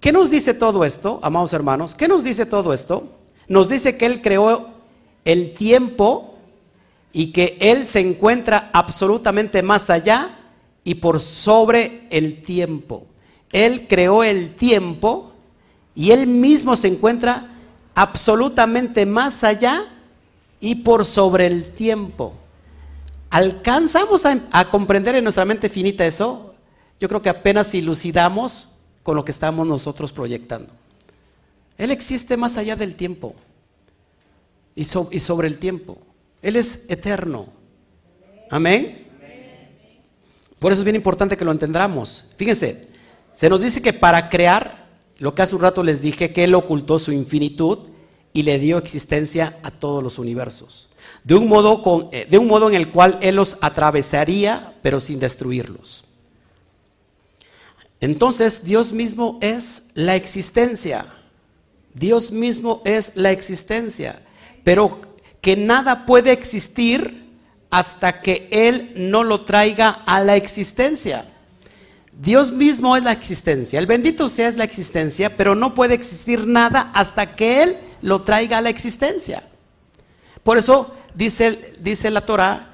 ¿Qué 0.00 0.12
nos 0.12 0.30
dice 0.30 0.54
todo 0.54 0.84
esto, 0.84 1.20
amados 1.22 1.52
hermanos? 1.52 1.94
¿Qué 1.94 2.08
nos 2.08 2.24
dice 2.24 2.46
todo 2.46 2.72
esto? 2.72 3.08
Nos 3.48 3.68
dice 3.68 3.96
que 3.96 4.06
Él 4.06 4.20
creó 4.20 4.68
el 5.24 5.54
tiempo 5.54 6.34
y 7.12 7.32
que 7.32 7.56
Él 7.60 7.86
se 7.86 8.00
encuentra 8.00 8.70
absolutamente 8.72 9.62
más 9.62 9.88
allá 9.88 10.43
y 10.84 10.96
por 10.96 11.20
sobre 11.20 12.06
el 12.10 12.42
tiempo. 12.42 13.06
Él 13.50 13.86
creó 13.88 14.22
el 14.22 14.54
tiempo 14.54 15.32
y 15.94 16.10
Él 16.10 16.26
mismo 16.26 16.76
se 16.76 16.88
encuentra 16.88 17.54
absolutamente 17.94 19.06
más 19.06 19.44
allá 19.44 19.86
y 20.60 20.76
por 20.76 21.04
sobre 21.04 21.46
el 21.46 21.72
tiempo. 21.72 22.34
¿Alcanzamos 23.30 24.24
a, 24.26 24.70
comprender 24.70 25.16
en 25.16 25.24
nuestra 25.24 25.44
mente 25.44 25.68
finita 25.68 26.06
eso? 26.06 26.54
Yo 27.00 27.08
creo 27.08 27.22
que 27.22 27.28
apenas 27.28 27.74
ilucidamos 27.74 28.76
con 29.02 29.16
lo 29.16 29.24
que 29.24 29.32
estamos 29.32 29.66
nosotros 29.66 30.12
proyectando. 30.12 30.72
Él 31.76 31.90
existe 31.90 32.36
más 32.36 32.56
allá 32.56 32.76
del 32.76 32.94
tiempo 32.94 33.34
y 34.76 34.84
sobre 34.84 35.48
el 35.48 35.58
tiempo. 35.58 35.98
Él 36.42 36.56
es 36.56 36.82
eterno. 36.88 37.46
Amén. 38.50 39.03
Por 40.64 40.72
eso 40.72 40.80
es 40.80 40.86
bien 40.86 40.96
importante 40.96 41.36
que 41.36 41.44
lo 41.44 41.52
entendamos. 41.52 42.24
Fíjense, 42.38 42.88
se 43.32 43.50
nos 43.50 43.60
dice 43.60 43.82
que 43.82 43.92
para 43.92 44.30
crear, 44.30 44.86
lo 45.18 45.34
que 45.34 45.42
hace 45.42 45.54
un 45.54 45.60
rato 45.60 45.82
les 45.82 46.00
dije, 46.00 46.32
que 46.32 46.44
Él 46.44 46.54
ocultó 46.54 46.98
su 46.98 47.12
infinitud 47.12 47.80
y 48.32 48.44
le 48.44 48.58
dio 48.58 48.78
existencia 48.78 49.58
a 49.62 49.70
todos 49.70 50.02
los 50.02 50.18
universos. 50.18 50.88
De 51.22 51.34
un 51.34 51.48
modo, 51.48 51.82
con, 51.82 52.08
eh, 52.12 52.26
de 52.30 52.38
un 52.38 52.46
modo 52.46 52.66
en 52.70 52.76
el 52.76 52.88
cual 52.88 53.18
Él 53.20 53.34
los 53.34 53.58
atravesaría, 53.60 54.72
pero 54.80 55.00
sin 55.00 55.20
destruirlos. 55.20 56.06
Entonces 58.00 58.64
Dios 58.64 58.94
mismo 58.94 59.38
es 59.42 59.88
la 59.92 60.16
existencia. 60.16 61.12
Dios 61.92 62.32
mismo 62.32 62.80
es 62.86 63.12
la 63.16 63.32
existencia, 63.32 64.22
pero 64.62 65.02
que 65.42 65.58
nada 65.58 66.06
puede 66.06 66.32
existir 66.32 67.23
hasta 67.74 68.20
que 68.20 68.46
Él 68.52 68.92
no 68.94 69.24
lo 69.24 69.40
traiga 69.40 69.90
a 70.06 70.20
la 70.20 70.36
existencia. 70.36 71.26
Dios 72.12 72.52
mismo 72.52 72.96
es 72.96 73.02
la 73.02 73.10
existencia, 73.10 73.80
el 73.80 73.88
bendito 73.88 74.28
sea 74.28 74.46
es 74.46 74.56
la 74.56 74.62
existencia, 74.62 75.36
pero 75.36 75.56
no 75.56 75.74
puede 75.74 75.94
existir 75.94 76.46
nada 76.46 76.92
hasta 76.94 77.34
que 77.34 77.64
Él 77.64 77.76
lo 78.00 78.22
traiga 78.22 78.58
a 78.58 78.60
la 78.60 78.68
existencia. 78.68 79.42
Por 80.44 80.56
eso 80.56 80.94
dice, 81.16 81.74
dice 81.80 82.12
la 82.12 82.24
Torah, 82.24 82.70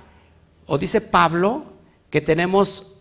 o 0.67 0.77
dice 0.77 1.01
Pablo, 1.01 1.65
que 2.11 2.21
tenemos 2.21 2.97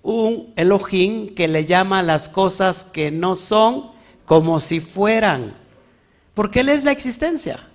un 0.00 0.52
Elohim 0.54 1.34
que 1.34 1.48
le 1.48 1.64
llama 1.64 2.04
las 2.04 2.28
cosas 2.28 2.84
que 2.84 3.10
no 3.10 3.34
son 3.34 3.90
como 4.26 4.60
si 4.60 4.78
fueran, 4.78 5.54
porque 6.34 6.60
Él 6.60 6.68
es 6.68 6.84
la 6.84 6.92
existencia. 6.92 7.66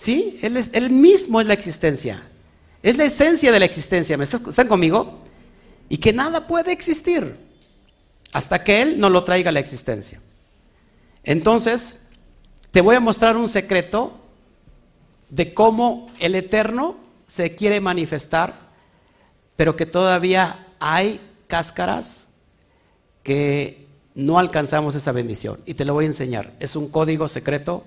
¿Sí? 0.00 0.38
Él, 0.40 0.56
es, 0.56 0.70
él 0.72 0.88
mismo 0.88 1.42
es 1.42 1.46
la 1.46 1.52
existencia. 1.52 2.29
Es 2.82 2.96
la 2.96 3.04
esencia 3.04 3.52
de 3.52 3.58
la 3.58 3.64
existencia. 3.64 4.16
¿Me 4.16 4.24
están 4.24 4.68
conmigo? 4.68 5.18
Y 5.88 5.98
que 5.98 6.12
nada 6.12 6.46
puede 6.46 6.72
existir 6.72 7.36
hasta 8.32 8.62
que 8.62 8.82
Él 8.82 8.98
no 8.98 9.10
lo 9.10 9.24
traiga 9.24 9.50
a 9.50 9.52
la 9.52 9.60
existencia. 9.60 10.20
Entonces, 11.24 11.98
te 12.70 12.80
voy 12.80 12.96
a 12.96 13.00
mostrar 13.00 13.36
un 13.36 13.48
secreto 13.48 14.20
de 15.28 15.52
cómo 15.52 16.06
el 16.20 16.34
Eterno 16.34 16.96
se 17.26 17.54
quiere 17.54 17.80
manifestar, 17.80 18.54
pero 19.56 19.76
que 19.76 19.86
todavía 19.86 20.66
hay 20.78 21.20
cáscaras 21.48 22.28
que 23.22 23.86
no 24.14 24.38
alcanzamos 24.38 24.94
esa 24.94 25.12
bendición. 25.12 25.60
Y 25.66 25.74
te 25.74 25.84
lo 25.84 25.94
voy 25.94 26.04
a 26.04 26.08
enseñar. 26.08 26.54
Es 26.60 26.76
un 26.76 26.88
código 26.88 27.28
secreto 27.28 27.84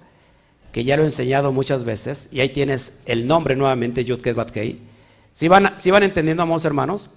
que 0.73 0.83
ya 0.83 0.97
lo 0.97 1.03
he 1.03 1.05
enseñado 1.05 1.53
muchas 1.53 1.85
veces. 1.85 2.27
Y 2.31 2.41
ahí 2.41 2.49
tienes 2.49 2.93
el 3.05 3.27
nombre 3.27 3.55
nuevamente, 3.55 4.03
Yud 4.03 4.19
Batkei. 4.35 4.81
Si 5.31 5.47
van, 5.47 5.63
van 5.63 6.03
entendiendo, 6.03 6.43
amados 6.43 6.65
hermanos, 6.65 7.11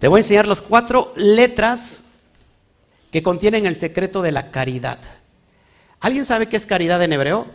te 0.00 0.08
voy 0.08 0.18
a 0.18 0.22
enseñar 0.22 0.48
las 0.48 0.60
cuatro 0.60 1.12
letras 1.16 2.04
que 3.12 3.22
contienen 3.22 3.66
el 3.66 3.76
secreto 3.76 4.20
de 4.20 4.32
la 4.32 4.50
caridad. 4.50 4.98
¿Alguien 6.00 6.24
sabe 6.24 6.48
qué 6.48 6.56
es 6.56 6.66
caridad 6.66 7.00
en 7.02 7.12
hebreo? 7.12 7.46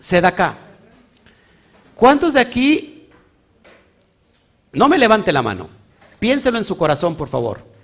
Sedacá. 0.00 0.56
¿Cuántos 1.94 2.32
de 2.32 2.40
aquí 2.40 3.08
no 4.72 4.88
me 4.88 4.96
levante 4.96 5.32
la 5.32 5.42
mano? 5.42 5.68
Piénselo 6.18 6.56
en 6.56 6.64
su 6.64 6.78
corazón, 6.78 7.14
por 7.14 7.28
favor. 7.28 7.75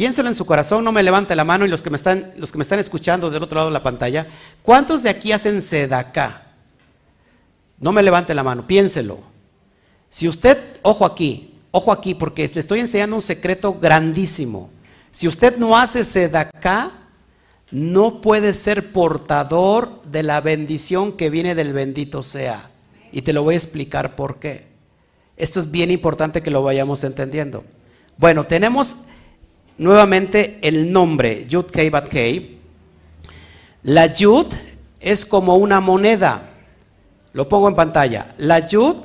Piénselo 0.00 0.30
en 0.30 0.34
su 0.34 0.46
corazón, 0.46 0.82
no 0.82 0.92
me 0.92 1.02
levante 1.02 1.36
la 1.36 1.44
mano 1.44 1.66
y 1.66 1.68
los 1.68 1.82
que 1.82 1.90
me 1.90 1.96
están, 1.96 2.30
los 2.38 2.50
que 2.50 2.56
me 2.56 2.62
están 2.62 2.78
escuchando 2.78 3.28
del 3.28 3.42
otro 3.42 3.56
lado 3.56 3.68
de 3.68 3.74
la 3.74 3.82
pantalla, 3.82 4.26
¿cuántos 4.62 5.02
de 5.02 5.10
aquí 5.10 5.30
hacen 5.30 5.60
sedacá? 5.60 6.46
No 7.78 7.92
me 7.92 8.02
levante 8.02 8.32
la 8.34 8.42
mano, 8.42 8.66
piénselo. 8.66 9.18
Si 10.08 10.26
usted, 10.26 10.56
ojo 10.80 11.04
aquí, 11.04 11.52
ojo 11.70 11.92
aquí, 11.92 12.14
porque 12.14 12.48
le 12.48 12.60
estoy 12.60 12.80
enseñando 12.80 13.14
un 13.14 13.20
secreto 13.20 13.74
grandísimo. 13.74 14.70
Si 15.10 15.28
usted 15.28 15.58
no 15.58 15.76
hace 15.76 16.02
sedacá, 16.02 16.92
no 17.70 18.22
puede 18.22 18.54
ser 18.54 18.92
portador 18.92 20.02
de 20.04 20.22
la 20.22 20.40
bendición 20.40 21.12
que 21.12 21.28
viene 21.28 21.54
del 21.54 21.74
bendito 21.74 22.22
sea. 22.22 22.70
Y 23.12 23.20
te 23.20 23.34
lo 23.34 23.42
voy 23.42 23.52
a 23.52 23.58
explicar 23.58 24.16
por 24.16 24.38
qué. 24.38 24.66
Esto 25.36 25.60
es 25.60 25.70
bien 25.70 25.90
importante 25.90 26.42
que 26.42 26.50
lo 26.50 26.62
vayamos 26.62 27.04
entendiendo. 27.04 27.64
Bueno, 28.16 28.44
tenemos 28.44 28.96
nuevamente 29.80 30.58
el 30.60 30.92
nombre 30.92 31.46
Yud 31.48 31.64
Kei 31.64 31.88
Bat 31.88 32.08
Kei. 32.08 32.58
La 33.82 34.12
Yud 34.12 34.46
es 35.00 35.24
como 35.24 35.56
una 35.56 35.80
moneda. 35.80 36.42
Lo 37.32 37.48
pongo 37.48 37.66
en 37.68 37.74
pantalla. 37.74 38.34
La 38.36 38.66
Yud 38.66 38.96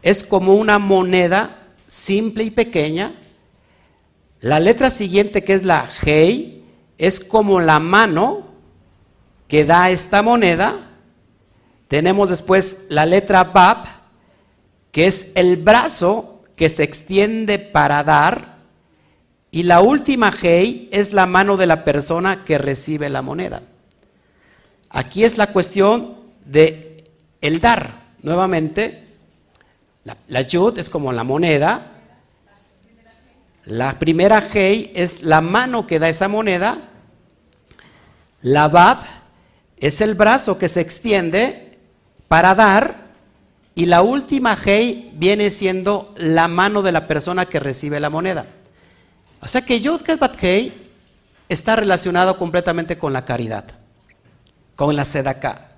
es 0.00 0.24
como 0.24 0.54
una 0.54 0.78
moneda 0.78 1.68
simple 1.86 2.44
y 2.44 2.50
pequeña. 2.50 3.14
La 4.40 4.58
letra 4.58 4.90
siguiente, 4.90 5.44
que 5.44 5.52
es 5.52 5.64
la 5.64 5.86
Hei, 6.02 6.64
es 6.96 7.20
como 7.20 7.60
la 7.60 7.78
mano 7.78 8.46
que 9.48 9.66
da 9.66 9.90
esta 9.90 10.22
moneda. 10.22 10.92
Tenemos 11.88 12.30
después 12.30 12.78
la 12.88 13.04
letra 13.04 13.44
Bab, 13.44 13.84
que 14.92 15.06
es 15.06 15.28
el 15.34 15.58
brazo 15.58 16.42
que 16.56 16.70
se 16.70 16.84
extiende 16.84 17.58
para 17.58 18.02
dar. 18.02 18.51
Y 19.54 19.64
la 19.64 19.82
última 19.82 20.32
Hei 20.32 20.88
es 20.90 21.12
la 21.12 21.26
mano 21.26 21.58
de 21.58 21.66
la 21.66 21.84
persona 21.84 22.42
que 22.42 22.56
recibe 22.56 23.10
la 23.10 23.20
moneda. 23.20 23.60
Aquí 24.88 25.24
es 25.24 25.36
la 25.36 25.48
cuestión 25.48 26.16
de 26.46 27.04
el 27.42 27.60
dar. 27.60 28.00
Nuevamente, 28.22 29.04
la, 30.28 30.40
yud 30.40 30.78
es 30.78 30.88
como 30.88 31.12
la 31.12 31.22
moneda. 31.22 31.92
La 33.66 33.98
primera 33.98 34.42
Hei 34.52 34.90
es 34.94 35.22
la 35.22 35.42
mano 35.42 35.86
que 35.86 35.98
da 35.98 36.08
esa 36.08 36.28
moneda. 36.28 36.78
La 38.40 38.68
Bab 38.68 39.00
es 39.76 40.00
el 40.00 40.14
brazo 40.14 40.56
que 40.56 40.68
se 40.68 40.80
extiende 40.80 41.78
para 42.26 42.54
dar. 42.54 43.02
Y 43.74 43.84
la 43.84 44.00
última 44.00 44.56
Hei 44.64 45.12
viene 45.14 45.50
siendo 45.50 46.14
la 46.16 46.48
mano 46.48 46.80
de 46.80 46.92
la 46.92 47.06
persona 47.06 47.44
que 47.50 47.60
recibe 47.60 48.00
la 48.00 48.08
moneda. 48.08 48.46
O 49.42 49.48
sea 49.48 49.62
que 49.62 49.80
Yud 49.80 50.02
Bat 50.20 50.42
Hei 50.42 50.72
está 51.48 51.74
relacionado 51.74 52.38
completamente 52.38 52.96
con 52.96 53.12
la 53.12 53.24
caridad, 53.24 53.64
con 54.76 54.94
la 54.94 55.04
sedaka. 55.04 55.68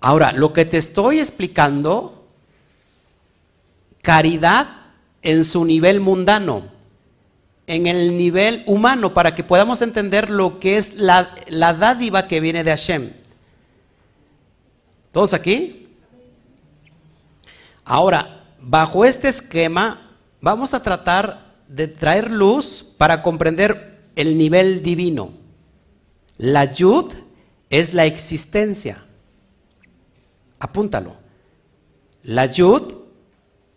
Ahora, 0.00 0.32
lo 0.32 0.54
que 0.54 0.64
te 0.64 0.78
estoy 0.78 1.20
explicando, 1.20 2.26
caridad 4.00 4.68
en 5.20 5.44
su 5.44 5.66
nivel 5.66 6.00
mundano, 6.00 6.72
en 7.66 7.86
el 7.86 8.16
nivel 8.16 8.64
humano, 8.66 9.12
para 9.12 9.34
que 9.34 9.44
podamos 9.44 9.82
entender 9.82 10.30
lo 10.30 10.58
que 10.58 10.78
es 10.78 10.94
la, 10.94 11.34
la 11.48 11.74
dádiva 11.74 12.26
que 12.26 12.40
viene 12.40 12.64
de 12.64 12.70
Hashem. 12.70 13.12
¿Todos 15.12 15.34
aquí? 15.34 15.94
Ahora, 17.84 18.46
bajo 18.58 19.04
este 19.04 19.28
esquema, 19.28 20.02
vamos 20.40 20.72
a 20.72 20.82
tratar 20.82 21.51
de 21.74 21.88
traer 21.88 22.30
luz 22.30 22.94
para 22.98 23.22
comprender 23.22 24.02
el 24.14 24.36
nivel 24.36 24.82
divino. 24.82 25.32
La 26.36 26.70
yud 26.70 27.12
es 27.70 27.94
la 27.94 28.04
existencia. 28.04 29.04
Apúntalo. 30.58 31.16
La 32.24 32.46
yud, 32.46 32.94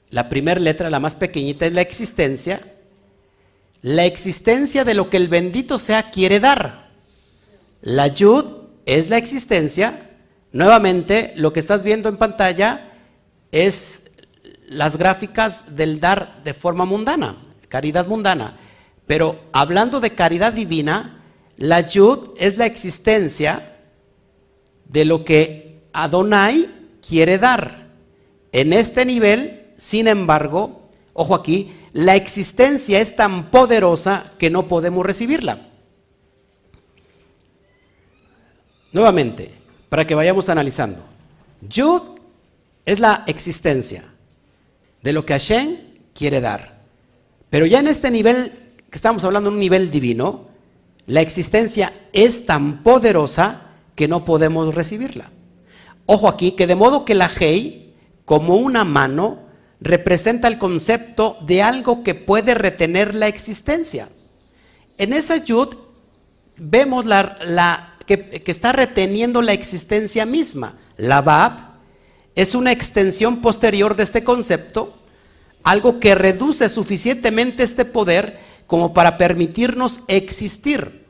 la 0.09 0.27
primera 0.27 0.59
letra, 0.59 0.89
la 0.89 0.99
más 0.99 1.15
pequeñita, 1.15 1.65
es 1.65 1.73
la 1.73 1.81
existencia. 1.81 2.73
La 3.81 4.05
existencia 4.05 4.83
de 4.83 4.93
lo 4.93 5.09
que 5.09 5.17
el 5.17 5.29
bendito 5.29 5.77
sea 5.77 6.11
quiere 6.11 6.39
dar. 6.39 6.89
La 7.81 8.07
yud 8.07 8.45
es 8.85 9.09
la 9.09 9.17
existencia. 9.17 10.11
Nuevamente, 10.51 11.33
lo 11.37 11.53
que 11.53 11.61
estás 11.61 11.83
viendo 11.83 12.09
en 12.09 12.17
pantalla 12.17 12.91
es 13.51 14.03
las 14.67 14.97
gráficas 14.97 15.75
del 15.75 15.99
dar 16.01 16.43
de 16.43 16.53
forma 16.53 16.83
mundana 16.83 17.37
caridad 17.75 18.07
mundana. 18.07 18.55
Pero 19.05 19.37
hablando 19.51 19.99
de 19.99 20.11
caridad 20.11 20.53
divina, 20.53 21.21
la 21.57 21.81
yud 21.81 22.29
es 22.37 22.57
la 22.57 22.65
existencia 22.65 23.75
de 24.85 25.03
lo 25.03 25.25
que 25.25 25.81
Adonai 25.91 26.69
quiere 27.05 27.37
dar. 27.37 27.89
En 28.53 28.71
este 28.71 29.03
nivel, 29.03 29.73
sin 29.75 30.07
embargo, 30.07 30.87
ojo 31.11 31.35
aquí, 31.35 31.73
la 31.91 32.15
existencia 32.15 33.01
es 33.01 33.17
tan 33.17 33.51
poderosa 33.51 34.23
que 34.39 34.49
no 34.49 34.69
podemos 34.69 35.05
recibirla. 35.05 35.67
Nuevamente, 38.93 39.51
para 39.89 40.07
que 40.07 40.15
vayamos 40.15 40.47
analizando. 40.47 41.03
Yud 41.59 42.03
es 42.85 43.01
la 43.01 43.25
existencia 43.27 44.05
de 45.01 45.11
lo 45.11 45.25
que 45.25 45.33
Hashem 45.33 45.77
quiere 46.13 46.39
dar. 46.39 46.74
Pero 47.49 47.65
ya 47.65 47.79
en 47.79 47.87
este 47.87 48.11
nivel, 48.11 48.51
que 48.89 48.97
estamos 48.97 49.23
hablando 49.23 49.49
en 49.49 49.55
un 49.55 49.59
nivel 49.59 49.91
divino, 49.91 50.47
la 51.05 51.21
existencia 51.21 51.93
es 52.13 52.45
tan 52.45 52.83
poderosa 52.83 53.61
que 53.95 54.07
no 54.07 54.25
podemos 54.25 54.73
recibirla. 54.73 55.31
Ojo 56.05 56.27
aquí, 56.27 56.51
que 56.51 56.67
de 56.67 56.75
modo 56.75 57.05
que 57.05 57.15
la 57.15 57.29
Hei, 57.39 57.93
como 58.25 58.55
una 58.55 58.83
mano, 58.83 59.39
representa 59.79 60.47
el 60.47 60.57
concepto 60.57 61.37
de 61.41 61.61
algo 61.61 62.03
que 62.03 62.15
puede 62.15 62.53
retener 62.53 63.15
la 63.15 63.27
existencia. 63.27 64.09
En 64.97 65.13
esa 65.13 65.37
Yud 65.37 65.75
vemos 66.57 67.05
la, 67.05 67.97
que, 68.05 68.29
que, 68.29 68.51
está 68.51 68.71
reteniendo 68.71 69.41
la 69.41 69.53
existencia 69.53 70.25
misma. 70.25 70.77
La 70.97 71.21
Bab 71.21 71.75
es 72.35 72.55
una 72.55 72.71
extensión 72.71 73.41
posterior 73.41 73.95
de 73.95 74.03
este 74.03 74.23
concepto 74.23 74.97
algo 75.65 75.99
que 75.99 76.13
reduce 76.13 76.69
suficientemente 76.69 77.63
este 77.63 77.85
poder 77.85 78.39
como 78.67 78.93
para 78.93 79.17
permitirnos 79.17 80.01
existir. 80.07 81.05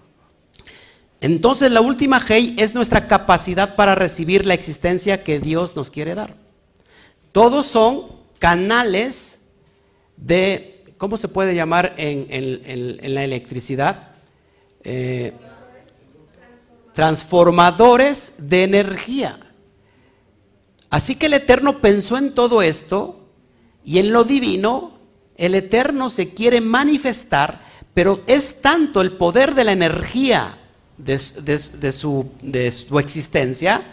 Entonces 1.20 1.72
la 1.72 1.82
última 1.82 2.24
Hey 2.26 2.56
es 2.58 2.74
nuestra 2.74 3.08
capacidad 3.08 3.76
para 3.76 3.96
recibir 3.96 4.46
la 4.46 4.54
existencia 4.54 5.24
que 5.24 5.40
Dios 5.40 5.76
nos 5.76 5.92
quiere 5.92 6.16
dar. 6.16 6.36
Todos 7.34 7.66
son 7.66 8.06
canales 8.40 9.42
de, 10.16 10.86
¿cómo 10.98 11.18
se 11.18 11.28
puede 11.28 11.54
llamar 11.54 11.94
en, 11.98 13.14
la 13.14 13.26
electricidad? 13.26 14.12
Eh, 14.86 15.34
transformadores 16.94 18.34
de 18.38 18.64
energía. 18.64 19.38
Así 20.90 21.16
que 21.16 21.26
el 21.26 21.34
Eterno 21.34 21.82
pensó 21.82 22.18
en 22.18 22.34
todo 22.34 22.62
esto 22.62 23.25
y 23.86 24.00
en 24.00 24.12
lo 24.12 24.24
divino, 24.24 24.94
el 25.38 25.54
Eterno 25.54 26.10
se 26.10 26.34
quiere 26.34 26.60
manifestar, 26.60 27.64
pero 27.94 28.22
es 28.26 28.62
tanto 28.62 29.00
el 29.02 29.12
poder 29.12 29.54
de 29.54 29.64
la 29.64 29.74
energía 29.74 30.58
de, 30.98 31.20
su, 31.92 32.32
existencia 33.00 33.84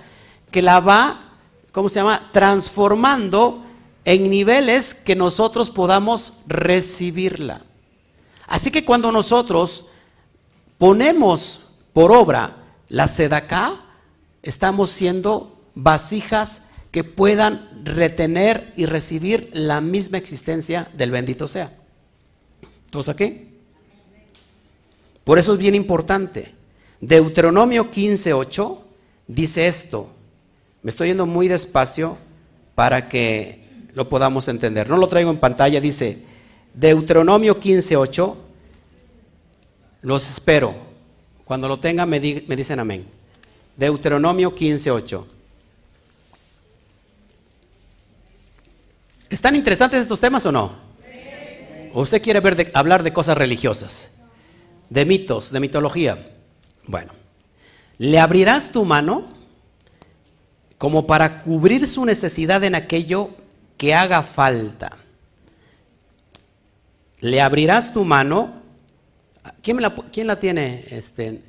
que 0.51 0.62
la 0.62 0.80
va, 0.80 1.34
¿cómo 1.72 1.90
se 1.90 1.97
llama?, 1.97 2.30
transformando 2.32 3.64
en 4.07 4.30
niveles 4.30 4.95
que 4.95 5.14
nosotros 5.14 5.68
podamos 5.68 6.38
recibirla. 6.47 7.61
Así 8.47 8.70
que 8.70 8.84
cuando 8.86 9.12
nosotros 9.12 9.86
ponemos 10.78 11.61
por 11.93 12.12
obra 12.12 12.57
la 12.88 13.09
sedacá, 13.09 13.74
estamos 14.43 14.90
siendo 14.90 15.61
vasijas 15.74 16.62
que 16.93 17.05
puedan 17.05 17.68
retener 17.84 18.72
y 18.76 18.84
recibir 18.84 19.49
la 19.55 19.80
misma 19.80 20.18
existencia 20.18 20.88
del 20.95 21.11
bendito 21.11 21.49
sea. 21.49 21.72
¿Todos 22.90 23.09
aquí? 23.09 23.49
Por 25.24 25.38
eso 25.38 25.55
es 25.55 25.59
bien 25.59 25.74
importante. 25.74 26.53
Deuteronomio 27.01 27.90
15:8 27.90 28.78
dice 29.26 29.66
esto. 29.66 30.11
Me 30.82 30.90
estoy 30.90 31.09
yendo 31.09 31.24
muy 31.24 31.49
despacio 31.49 32.18
para 32.74 33.09
que 33.09 33.64
lo 33.95 34.09
podamos 34.11 34.47
entender. 34.49 34.88
No 34.90 34.99
lo 34.99 35.09
traigo 35.09 35.30
en 35.30 35.38
pantalla, 35.38 35.80
dice 35.80 36.18
Deuteronomio 36.74 37.59
15:8. 37.59 38.36
Los 40.03 40.30
espero. 40.30 40.74
Cuando 41.45 41.68
lo 41.68 41.78
tengan 41.78 42.09
me, 42.11 42.20
me 42.20 42.57
dicen 42.57 42.80
amén. 42.80 43.07
Deuteronomio 43.78 44.55
15:8. 44.55 45.24
¿Están 49.33 49.57
interesantes 49.57 50.03
estos 50.03 50.20
temas 50.20 50.45
o 50.45 50.53
no? 50.53 50.72
¿O 51.95 52.03
usted 52.03 52.20
quiere 52.20 52.41
ver 52.41 52.70
hablar 52.74 53.03
de 53.03 53.14
cosas 53.14 53.37
religiosas? 53.37 54.11
De 54.91 55.07
mitos, 55.07 55.51
de 55.51 55.59
mitología. 55.59 56.37
Bueno, 56.87 57.14
le 57.97 58.20
abrirás 58.20 58.70
tu 58.70 58.85
mano 58.85 59.33
como 60.76 61.07
para 61.07 61.41
cubrir 61.41 61.87
su 61.87 62.05
necesidad 62.05 62.62
en 62.62 62.74
aquello 62.74 63.30
que 63.78 63.95
haga 63.95 64.22
falta. 64.22 64.99
Le 67.20 67.41
abrirás 67.41 67.91
tu 67.91 68.05
mano. 68.05 68.61
¿Quién, 69.62 69.80
la, 69.80 69.95
quién 70.12 70.26
la 70.26 70.39
tiene? 70.39 70.85
Este? 70.91 71.43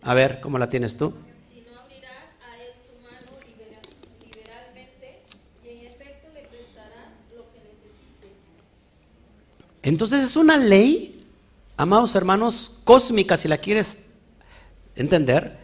A 0.00 0.14
ver, 0.14 0.40
¿cómo 0.40 0.56
la 0.56 0.70
tienes 0.70 0.96
tú? 0.96 1.12
Entonces 9.88 10.22
es 10.22 10.36
una 10.36 10.58
ley, 10.58 11.18
amados 11.78 12.14
hermanos, 12.14 12.78
cósmica, 12.84 13.38
si 13.38 13.48
la 13.48 13.56
quieres 13.56 13.96
entender, 14.94 15.58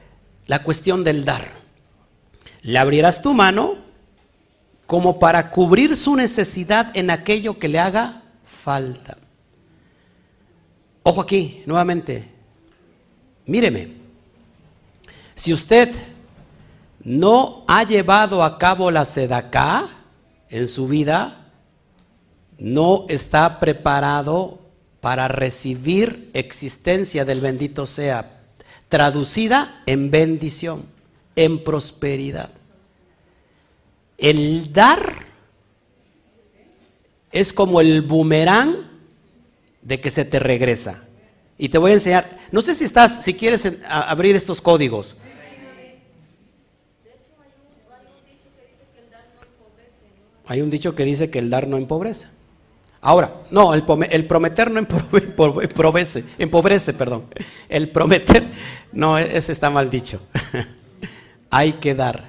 la 0.46 0.62
cuestión 0.62 1.04
del 1.04 1.26
dar. 1.26 1.52
Le 2.62 2.78
abrirás 2.78 3.20
tu 3.20 3.34
mano 3.34 3.76
como 4.86 5.18
para 5.18 5.50
cubrir 5.50 5.94
su 5.94 6.16
necesidad 6.16 6.96
en 6.96 7.10
aquello 7.10 7.58
que 7.58 7.68
le 7.68 7.78
haga 7.78 8.22
falta. 8.44 9.18
Ojo 11.02 11.20
aquí, 11.20 11.62
nuevamente. 11.66 12.26
Míreme. 13.44 13.92
Si 15.34 15.52
usted 15.52 15.94
no 17.02 17.62
ha 17.68 17.84
llevado 17.84 18.42
a 18.42 18.56
cabo 18.56 18.90
la 18.90 19.04
sedacá 19.04 19.86
en 20.48 20.66
su 20.66 20.88
vida, 20.88 21.43
no 22.58 23.06
está 23.08 23.60
preparado 23.60 24.58
para 25.00 25.28
recibir 25.28 26.30
existencia 26.32 27.24
del 27.24 27.40
bendito 27.40 27.86
sea, 27.86 28.40
traducida 28.88 29.82
en 29.86 30.10
bendición, 30.10 30.84
en 31.36 31.62
prosperidad. 31.62 32.50
El 34.16 34.72
dar 34.72 35.26
es 37.32 37.52
como 37.52 37.80
el 37.80 38.02
boomerang 38.02 38.76
de 39.82 40.00
que 40.00 40.10
se 40.10 40.24
te 40.24 40.38
regresa. 40.38 41.02
Y 41.58 41.68
te 41.68 41.78
voy 41.78 41.90
a 41.90 41.94
enseñar, 41.94 42.38
no 42.50 42.62
sé 42.62 42.74
si 42.74 42.84
estás, 42.84 43.22
si 43.22 43.34
quieres 43.34 43.68
abrir 43.88 44.34
estos 44.36 44.62
códigos. 44.62 45.16
Hay 50.46 50.60
un 50.60 50.70
dicho 50.70 50.94
que 50.94 51.04
dice 51.04 51.30
que 51.30 51.38
el 51.38 51.50
dar 51.50 51.68
no 51.68 51.76
empobrece. 51.76 52.33
Ahora, 53.06 53.42
no, 53.50 53.74
el, 53.74 53.82
prometer 54.24 54.70
no 54.70 54.78
empobrece, 55.58 56.24
empobrece, 56.38 56.94
perdón. 56.94 57.24
El 57.68 57.90
prometer, 57.90 58.42
no, 58.92 59.18
ese 59.18 59.52
está 59.52 59.68
mal 59.68 59.90
dicho. 59.90 60.22
Hay 61.50 61.74
que 61.74 61.94
dar. 61.94 62.24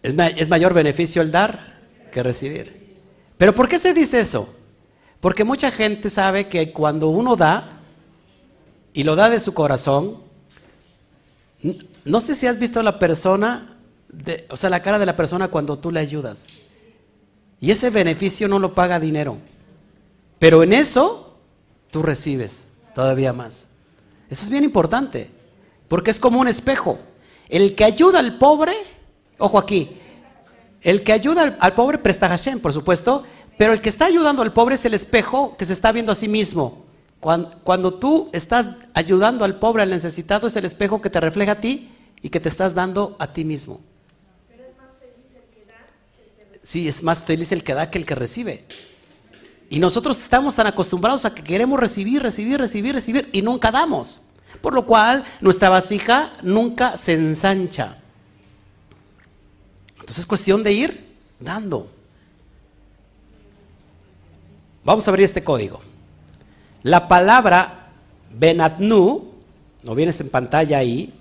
Es, 0.00 0.48
mayor 0.48 0.74
beneficio 0.74 1.22
el 1.22 1.32
dar 1.32 1.80
que 2.12 2.22
recibir. 2.22 3.00
Pero 3.36 3.52
¿por 3.52 3.68
qué 3.68 3.80
se 3.80 3.92
dice 3.92 4.20
eso? 4.20 4.54
Porque 5.18 5.42
mucha 5.42 5.72
gente 5.72 6.08
sabe 6.08 6.46
que 6.46 6.72
cuando 6.72 7.08
uno 7.08 7.34
da 7.34 7.80
y 8.92 9.02
lo 9.02 9.16
da 9.16 9.28
de 9.28 9.40
su 9.40 9.54
corazón, 9.54 10.18
no 12.04 12.20
sé 12.20 12.36
si 12.36 12.46
has 12.46 12.60
visto 12.60 12.80
la 12.80 13.00
persona, 13.00 13.76
o 14.50 14.56
sea, 14.56 14.70
la 14.70 14.82
cara 14.82 15.00
de 15.00 15.06
la 15.06 15.16
persona 15.16 15.48
cuando 15.48 15.80
tú 15.80 15.90
le 15.90 15.98
ayudas. 15.98 16.46
Y 17.62 17.70
ese 17.70 17.90
beneficio 17.90 18.48
no 18.48 18.58
lo 18.58 18.74
paga 18.74 18.98
dinero. 18.98 19.38
Pero 20.40 20.64
en 20.64 20.72
eso 20.72 21.38
tú 21.92 22.02
recibes 22.02 22.70
todavía 22.92 23.32
más. 23.32 23.68
Eso 24.28 24.42
es 24.42 24.50
bien 24.50 24.64
importante, 24.64 25.30
porque 25.86 26.10
es 26.10 26.18
como 26.18 26.40
un 26.40 26.48
espejo. 26.48 26.98
El 27.48 27.76
que 27.76 27.84
ayuda 27.84 28.18
al 28.18 28.36
pobre, 28.36 28.72
ojo 29.38 29.58
aquí, 29.58 29.96
el 30.80 31.04
que 31.04 31.12
ayuda 31.12 31.56
al, 31.60 31.74
pobre 31.74 31.98
presta 31.98 32.28
Hashem, 32.28 32.58
por 32.58 32.72
supuesto, 32.72 33.22
pero 33.56 33.72
el 33.72 33.80
que 33.80 33.90
está 33.90 34.06
ayudando 34.06 34.42
al 34.42 34.52
pobre 34.52 34.74
es 34.74 34.84
el 34.84 34.94
espejo 34.94 35.56
que 35.56 35.64
se 35.64 35.72
está 35.72 35.92
viendo 35.92 36.10
a 36.10 36.16
sí 36.16 36.26
mismo. 36.26 36.84
Cuando, 37.20 37.52
cuando, 37.62 37.94
tú 37.94 38.28
estás 38.32 38.70
ayudando 38.92 39.44
al 39.44 39.60
pobre, 39.60 39.84
al 39.84 39.90
necesitado, 39.90 40.48
es 40.48 40.56
el 40.56 40.64
espejo 40.64 41.00
que 41.00 41.10
te 41.10 41.20
refleja 41.20 41.52
a 41.52 41.60
ti 41.60 41.92
y 42.22 42.28
que 42.28 42.40
te 42.40 42.48
estás 42.48 42.74
dando 42.74 43.14
a 43.20 43.32
ti 43.32 43.44
mismo 43.44 43.80
sí, 46.72 46.88
es 46.88 47.02
más 47.02 47.22
feliz 47.22 47.52
el 47.52 47.62
que 47.62 47.74
da 47.74 47.90
que 47.90 47.98
el 47.98 48.06
que 48.06 48.14
recibe. 48.14 48.64
Y 49.68 49.78
nosotros 49.78 50.18
estamos 50.18 50.56
tan 50.56 50.66
acostumbrados 50.66 51.26
a 51.26 51.34
que 51.34 51.44
queremos 51.44 51.78
recibir, 51.78 52.22
recibir, 52.22 52.58
recibir, 52.58 52.94
recibir 52.94 53.28
y 53.30 53.42
nunca 53.42 53.70
damos. 53.70 54.22
Por 54.62 54.72
lo 54.72 54.86
cual 54.86 55.22
nuestra 55.42 55.68
vasija 55.68 56.32
nunca 56.42 56.96
se 56.96 57.12
ensancha. 57.12 57.98
Entonces 59.90 60.20
es 60.20 60.26
cuestión 60.26 60.62
de 60.62 60.72
ir 60.72 61.14
dando. 61.38 61.90
Vamos 64.82 65.06
a 65.06 65.10
abrir 65.10 65.26
este 65.26 65.44
código. 65.44 65.82
La 66.82 67.06
palabra 67.06 67.90
Benatnu, 68.30 69.30
no 69.84 69.94
vienes 69.94 70.18
en 70.22 70.30
pantalla 70.30 70.78
ahí, 70.78 71.12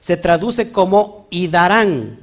se 0.00 0.18
traduce 0.18 0.70
como 0.70 1.26
y 1.30 1.48
darán. 1.48 2.18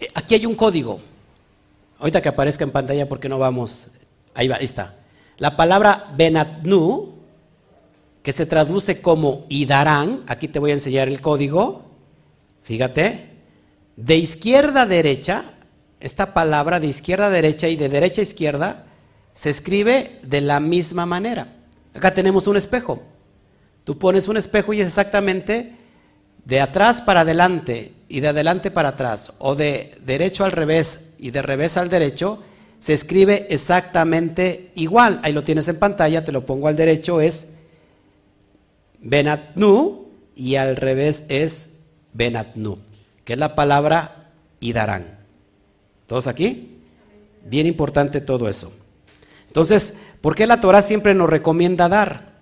Eh, 0.00 0.08
aquí 0.14 0.34
hay 0.34 0.46
un 0.46 0.54
código. 0.54 1.00
Ahorita 1.98 2.20
que 2.20 2.28
aparezca 2.28 2.64
en 2.64 2.70
pantalla 2.70 3.08
porque 3.08 3.28
no 3.28 3.38
vamos. 3.38 3.88
Ahí 4.34 4.48
va, 4.48 4.56
ahí 4.56 4.64
está. 4.64 4.96
La 5.38 5.56
palabra 5.56 6.12
Benatnu, 6.16 7.14
que 8.22 8.32
se 8.32 8.46
traduce 8.46 9.00
como 9.00 9.46
y 9.48 9.66
darán, 9.66 10.22
aquí 10.26 10.48
te 10.48 10.58
voy 10.58 10.70
a 10.70 10.74
enseñar 10.74 11.08
el 11.08 11.20
código. 11.20 11.82
Fíjate, 12.62 13.30
de 13.96 14.16
izquierda 14.16 14.82
a 14.82 14.86
derecha, 14.86 15.44
esta 16.00 16.34
palabra 16.34 16.80
de 16.80 16.88
izquierda 16.88 17.26
a 17.26 17.30
derecha 17.30 17.68
y 17.68 17.76
de 17.76 17.88
derecha 17.88 18.20
a 18.20 18.24
izquierda 18.24 18.86
se 19.32 19.50
escribe 19.50 20.18
de 20.22 20.40
la 20.40 20.60
misma 20.60 21.06
manera. 21.06 21.54
Acá 21.94 22.12
tenemos 22.12 22.46
un 22.46 22.56
espejo. 22.56 23.02
Tú 23.84 23.98
pones 23.98 24.28
un 24.28 24.36
espejo 24.36 24.72
y 24.72 24.80
es 24.80 24.88
exactamente 24.88 25.75
de 26.46 26.60
atrás 26.60 27.02
para 27.02 27.22
adelante 27.22 27.92
y 28.08 28.20
de 28.20 28.28
adelante 28.28 28.70
para 28.70 28.90
atrás, 28.90 29.32
o 29.38 29.56
de 29.56 29.98
derecho 30.06 30.44
al 30.44 30.52
revés 30.52 31.00
y 31.18 31.32
de 31.32 31.42
revés 31.42 31.76
al 31.76 31.88
derecho, 31.88 32.40
se 32.78 32.94
escribe 32.94 33.48
exactamente 33.50 34.70
igual. 34.76 35.20
Ahí 35.24 35.32
lo 35.32 35.42
tienes 35.42 35.66
en 35.66 35.78
pantalla, 35.78 36.24
te 36.24 36.30
lo 36.30 36.46
pongo 36.46 36.68
al 36.68 36.76
derecho, 36.76 37.20
es 37.20 37.48
Benatnu 39.00 40.06
y 40.36 40.54
al 40.54 40.76
revés 40.76 41.24
es 41.28 41.70
Benatnu, 42.12 42.78
que 43.24 43.32
es 43.32 43.38
la 43.40 43.56
palabra 43.56 44.30
Idarán. 44.60 45.18
¿Todos 46.06 46.28
aquí? 46.28 46.78
Bien 47.44 47.66
importante 47.66 48.20
todo 48.20 48.48
eso. 48.48 48.72
Entonces, 49.48 49.94
¿por 50.20 50.36
qué 50.36 50.46
la 50.46 50.60
Torah 50.60 50.82
siempre 50.82 51.12
nos 51.12 51.28
recomienda 51.28 51.88
dar? 51.88 52.36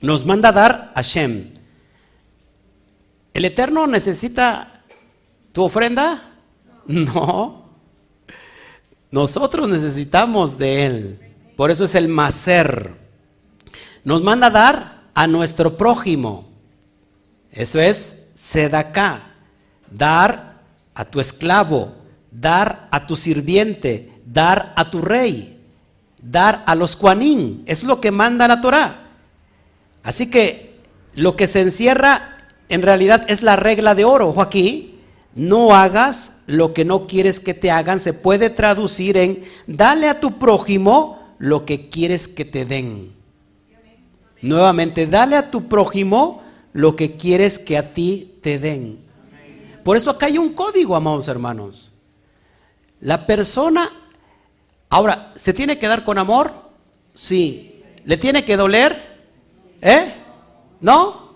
Nos 0.00 0.26
manda 0.26 0.50
dar 0.50 0.90
a 0.96 1.02
Shem. 1.02 1.57
¿El 3.34 3.44
Eterno 3.44 3.86
necesita 3.86 4.82
tu 5.52 5.64
ofrenda? 5.64 6.22
No. 6.86 7.68
Nosotros 9.10 9.68
necesitamos 9.68 10.58
de 10.58 10.86
Él. 10.86 11.20
Por 11.56 11.70
eso 11.70 11.84
es 11.84 11.94
el 11.94 12.08
macer. 12.08 12.94
Nos 14.04 14.22
manda 14.22 14.50
dar 14.50 15.02
a 15.14 15.26
nuestro 15.26 15.76
prójimo. 15.76 16.48
Eso 17.50 17.80
es 17.80 18.26
sedaká. 18.34 19.34
Dar 19.90 20.60
a 20.94 21.04
tu 21.04 21.20
esclavo. 21.20 21.94
Dar 22.30 22.88
a 22.90 23.06
tu 23.06 23.16
sirviente. 23.16 24.12
Dar 24.24 24.72
a 24.76 24.90
tu 24.90 25.00
rey. 25.00 25.60
Dar 26.22 26.62
a 26.66 26.74
los 26.74 26.96
cuanín. 26.96 27.62
Es 27.66 27.82
lo 27.82 28.00
que 28.00 28.10
manda 28.10 28.48
la 28.48 28.60
Torah. 28.60 29.08
Así 30.02 30.30
que 30.30 30.80
lo 31.14 31.36
que 31.36 31.48
se 31.48 31.60
encierra 31.60 32.37
en 32.68 32.82
realidad 32.82 33.24
es 33.28 33.42
la 33.42 33.56
regla 33.56 33.94
de 33.94 34.04
oro. 34.04 34.28
Ojo 34.28 34.42
aquí. 34.42 34.94
No 35.34 35.74
hagas 35.74 36.32
lo 36.46 36.74
que 36.74 36.84
no 36.84 37.06
quieres 37.06 37.38
que 37.38 37.54
te 37.54 37.70
hagan. 37.70 38.00
Se 38.00 38.12
puede 38.12 38.50
traducir 38.50 39.16
en 39.16 39.44
dale 39.66 40.08
a 40.08 40.18
tu 40.18 40.38
prójimo 40.38 41.34
lo 41.38 41.64
que 41.64 41.88
quieres 41.88 42.26
que 42.26 42.44
te 42.44 42.64
den. 42.64 43.12
Nuevamente, 44.42 45.06
dale 45.06 45.36
a 45.36 45.50
tu 45.50 45.68
prójimo 45.68 46.42
lo 46.72 46.96
que 46.96 47.16
quieres 47.16 47.58
que 47.58 47.76
a 47.76 47.92
ti 47.92 48.38
te 48.42 48.58
den. 48.58 48.98
Por 49.84 49.96
eso 49.96 50.10
acá 50.10 50.26
hay 50.26 50.38
un 50.38 50.54
código, 50.54 50.96
amados 50.96 51.28
hermanos. 51.28 51.92
La 53.00 53.26
persona, 53.26 53.90
ahora, 54.88 55.32
¿se 55.36 55.52
tiene 55.52 55.78
que 55.78 55.88
dar 55.88 56.04
con 56.04 56.18
amor? 56.18 56.52
Sí. 57.14 57.82
¿Le 58.04 58.16
tiene 58.16 58.44
que 58.44 58.56
doler? 58.56 59.18
¿Eh? 59.80 60.14
¿No? 60.80 61.27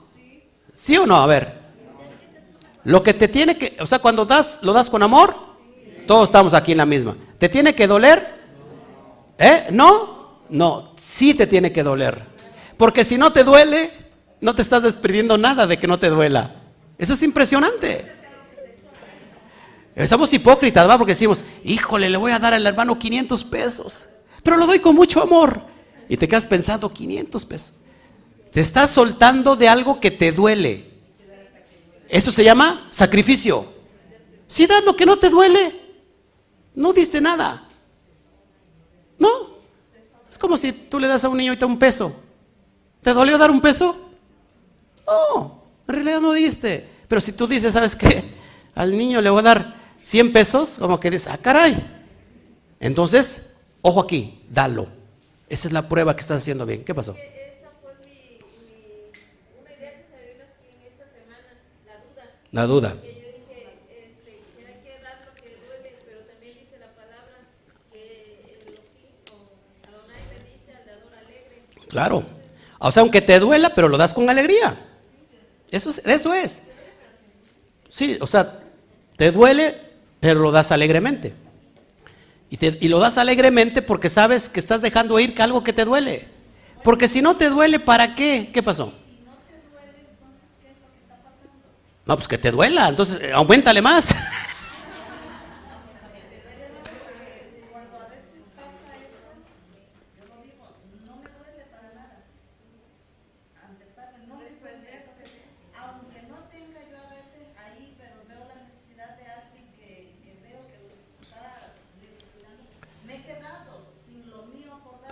¿Sí 0.83 0.97
o 0.97 1.07
no? 1.07 1.15
A 1.15 1.27
ver. 1.27 1.61
Lo 2.83 3.05
que 3.05 3.15
te 3.15 3.29
tiene 3.29 3.57
que, 3.57 3.77
o 3.79 3.87
sea, 3.87 4.01
cuando 4.01 4.25
das, 4.25 4.59
lo 4.63 4.73
das 4.73 4.91
con 4.91 5.01
amor, 5.05 5.33
todos 6.09 6.25
estamos 6.25 6.55
aquí 6.55 6.73
en 6.73 6.79
la 6.79 6.87
misma. 6.87 7.17
¿Te 7.39 7.49
tiene 7.49 7.73
que 7.73 7.87
doler? 7.87 8.35
¿Eh? 9.39 9.69
¿No? 9.71 10.41
No, 10.49 10.93
sí 10.97 11.35
te 11.35 11.47
tiene 11.47 11.71
que 11.71 11.85
doler. 11.85 12.25
Porque 12.77 13.05
si 13.05 13.17
no 13.17 13.33
te 13.33 13.45
duele, 13.45 13.93
no 14.41 14.57
te 14.57 14.63
estás 14.63 14.83
despidiendo 14.83 15.39
nada 15.39 15.69
de 15.69 15.79
que 15.79 15.87
no 15.87 16.01
te 16.01 16.09
duela. 16.09 16.57
Eso 16.99 17.13
es 17.13 17.23
impresionante. 17.23 18.05
Estamos 19.95 20.33
hipócritas, 20.33 20.89
¿va? 20.89 20.99
Porque 20.99 21.13
decimos, 21.13 21.45
híjole, 21.63 22.11
le 22.11 22.17
voy 22.17 22.33
a 22.33 22.41
dar 22.41 22.55
al 22.55 22.67
hermano 22.67 22.99
500 22.99 23.45
pesos, 23.45 24.09
pero 24.43 24.57
lo 24.57 24.67
doy 24.67 24.81
con 24.81 24.97
mucho 24.97 25.23
amor. 25.23 25.63
Y 26.09 26.17
te 26.17 26.27
quedas 26.27 26.47
pensando, 26.47 26.91
500 26.91 27.45
pesos. 27.45 27.73
Te 28.53 28.61
estás 28.61 28.91
soltando 28.91 29.57
de 29.57 29.67
algo 29.67 29.99
que 29.99 30.11
te 30.11 30.31
duele. 30.31 30.91
Eso 32.09 32.31
se 32.31 32.45
llama 32.45 32.87
sacrificio. 32.91 33.67
Si 34.47 34.67
das 34.67 34.85
lo 34.85 34.95
que 34.95 35.07
no 35.07 35.17
te 35.17 35.31
duele, 35.31 35.81
no 36.75 36.93
diste 36.93 37.23
nada. 37.23 37.67
No. 39.19 39.29
Es 40.31 40.37
como 40.37 40.59
si 40.59 40.73
tú 40.73 41.01
le 41.01 41.09
das 41.09 41.25
a 41.25 41.31
un 41.31 41.39
niño 41.39 41.57
un 41.67 41.79
peso. 41.79 42.15
¿Te 43.01 43.15
dolió 43.15 43.39
dar 43.39 43.51
un 43.51 43.63
peso? 43.63 43.97
No, 45.07 45.63
en 45.89 45.95
realidad 45.95 46.21
no 46.21 46.33
diste. 46.35 46.87
Pero 47.09 47.23
si 47.23 47.33
tú 47.33 47.47
dices, 47.47 47.73
¿sabes 47.73 47.97
qué? 47.97 48.35
Al 48.75 48.97
niño 48.97 49.23
le 49.23 49.31
voy 49.31 49.41
a 49.41 49.43
dar 49.43 49.75
100 50.03 50.33
pesos, 50.33 50.77
como 50.79 51.01
que 51.01 51.11
dices, 51.11 51.29
ah, 51.33 51.39
caray. 51.39 51.77
Entonces, 52.81 53.47
ojo 53.81 54.01
aquí, 54.01 54.45
dalo. 54.51 54.89
Esa 55.49 55.69
es 55.69 55.73
la 55.73 55.89
prueba 55.89 56.15
que 56.15 56.21
estás 56.21 56.43
haciendo 56.43 56.67
bien. 56.67 56.85
¿Qué 56.85 56.95
pasó? 56.95 57.17
La 62.53 62.67
duda. 62.67 62.95
Claro. 71.89 72.23
O 72.79 72.91
sea, 72.91 73.03
aunque 73.03 73.21
te 73.21 73.39
duela, 73.39 73.75
pero 73.75 73.89
lo 73.89 73.99
das 73.99 74.15
con 74.15 74.29
alegría. 74.29 74.79
Eso 75.71 75.91
es. 75.91 75.99
Eso 76.07 76.35
es. 76.35 76.63
Sí, 77.89 78.17
o 78.21 78.27
sea, 78.27 78.61
te 79.17 79.31
duele, 79.31 79.79
pero 80.21 80.41
lo 80.41 80.51
das 80.51 80.73
alegremente. 80.73 81.35
Y, 82.51 82.85
y, 82.85 82.89
lo 82.89 82.99
das 82.99 83.17
alegremente 83.19 83.81
porque 83.81 84.11
sabes 84.11 84.49
que 84.49 84.61
estás 84.61 84.83
dejando 84.83 85.19
ir 85.21 85.41
algo 85.41 85.65
que 85.65 85.73
te 85.73 85.85
duele. 85.85 86.29
Porque 86.83 87.09
si 87.09 87.23
no 87.23 87.37
te 87.37 87.49
duele, 87.49 87.79
¿para 87.79 88.15
qué? 88.15 88.51
¿Qué 88.53 88.63
pasó? 88.63 88.93
No, 92.13 92.17
pues 92.17 92.29
que 92.29 92.37
te 92.37 92.51
duela, 92.51 92.91
entonces 92.91 93.23
eh, 93.23 93.33
aumentale 93.33 93.81
más. 93.81 94.15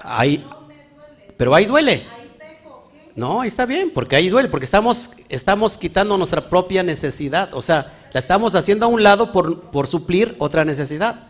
Ahí, 0.02 0.44
pero 1.38 1.54
ahí 1.54 1.64
duele. 1.64 2.19
No, 3.20 3.44
está 3.44 3.66
bien, 3.66 3.90
porque 3.90 4.16
ahí 4.16 4.30
duele, 4.30 4.48
porque 4.48 4.64
estamos, 4.64 5.10
estamos 5.28 5.76
quitando 5.76 6.16
nuestra 6.16 6.48
propia 6.48 6.82
necesidad. 6.82 7.52
O 7.52 7.60
sea, 7.60 8.08
la 8.14 8.18
estamos 8.18 8.54
haciendo 8.54 8.86
a 8.86 8.88
un 8.88 9.02
lado 9.02 9.30
por, 9.30 9.60
por 9.70 9.86
suplir 9.86 10.36
otra 10.38 10.64
necesidad. 10.64 11.26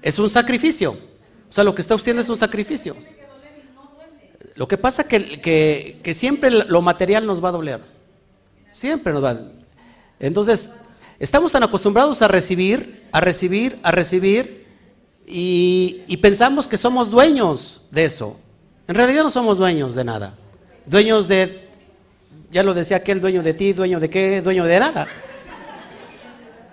Es 0.00 0.18
un 0.18 0.30
sacrificio. 0.30 0.92
O 1.50 1.52
sea, 1.52 1.62
lo 1.62 1.74
que 1.74 1.82
está 1.82 1.94
haciendo 1.94 2.22
es 2.22 2.30
un 2.30 2.38
sacrificio. 2.38 2.96
Lo 4.54 4.66
que 4.66 4.78
pasa 4.78 5.04
que, 5.04 5.42
que, 5.42 6.00
que 6.02 6.14
siempre 6.14 6.48
lo 6.50 6.80
material 6.80 7.26
nos 7.26 7.44
va 7.44 7.50
a 7.50 7.52
doler. 7.52 7.82
Siempre 8.70 9.12
nos 9.12 9.22
va 9.22 9.32
a 9.32 9.40
Entonces, 10.20 10.70
estamos 11.18 11.52
tan 11.52 11.64
acostumbrados 11.64 12.22
a 12.22 12.28
recibir, 12.28 13.04
a 13.12 13.20
recibir, 13.20 13.78
a 13.82 13.90
recibir, 13.90 14.64
y 15.26 16.16
pensamos 16.22 16.66
que 16.66 16.78
somos 16.78 17.10
dueños 17.10 17.82
de 17.90 18.06
eso. 18.06 18.40
En 18.86 18.94
realidad 18.94 19.22
no 19.22 19.30
somos 19.30 19.56
dueños 19.56 19.94
de 19.94 20.04
nada. 20.04 20.34
Dueños 20.84 21.26
de, 21.26 21.68
ya 22.50 22.62
lo 22.62 22.74
decía 22.74 22.98
aquel, 22.98 23.20
dueño 23.20 23.42
de 23.42 23.54
ti, 23.54 23.72
dueño 23.72 23.98
de 23.98 24.10
qué, 24.10 24.42
dueño 24.42 24.64
de 24.64 24.78
nada. 24.78 25.06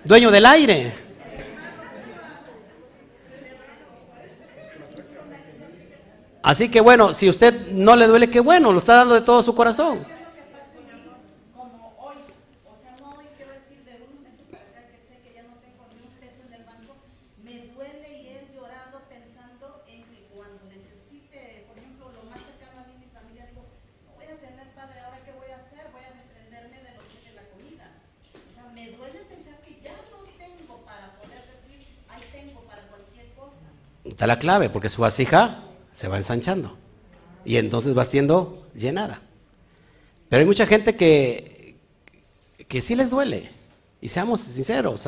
Dueño 0.03 0.29
del 0.29 0.45
aire. 0.45 0.91
Así 6.43 6.69
que 6.69 6.81
bueno, 6.81 7.13
si 7.13 7.29
usted 7.29 7.71
no 7.71 7.95
le 7.95 8.07
duele, 8.07 8.29
qué 8.29 8.39
bueno, 8.39 8.73
lo 8.73 8.79
está 8.79 8.95
dando 8.95 9.13
de 9.13 9.21
todo 9.21 9.41
su 9.43 9.55
corazón. 9.55 9.99
Está 34.20 34.20
la 34.31 34.39
clave, 34.39 34.69
porque 34.69 34.87
su 34.87 35.01
vasija 35.01 35.63
se 35.91 36.07
va 36.07 36.17
ensanchando. 36.17 36.77
Y 37.43 37.57
entonces 37.57 37.97
va 37.97 38.05
siendo 38.05 38.65
llenada. 38.73 39.21
Pero 40.29 40.39
hay 40.39 40.45
mucha 40.45 40.65
gente 40.65 40.95
que, 40.95 41.75
que 42.69 42.79
sí 42.79 42.95
les 42.95 43.09
duele. 43.09 43.51
Y 43.99 44.07
seamos 44.07 44.39
sinceros, 44.39 45.05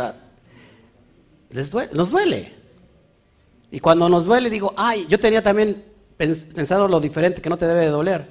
les 1.51 1.71
duele, 1.71 1.91
nos 1.93 2.11
duele. 2.11 2.51
Y 3.71 3.80
cuando 3.80 4.09
nos 4.09 4.26
duele, 4.26 4.49
digo, 4.49 4.74
ay, 4.76 5.05
yo 5.07 5.17
tenía 5.17 5.41
también 5.41 5.86
pensado 6.17 6.89
lo 6.89 6.99
diferente, 6.99 7.41
que 7.41 7.49
no 7.49 7.57
te 7.57 7.65
debe 7.65 7.82
de 7.82 7.88
doler. 7.91 8.28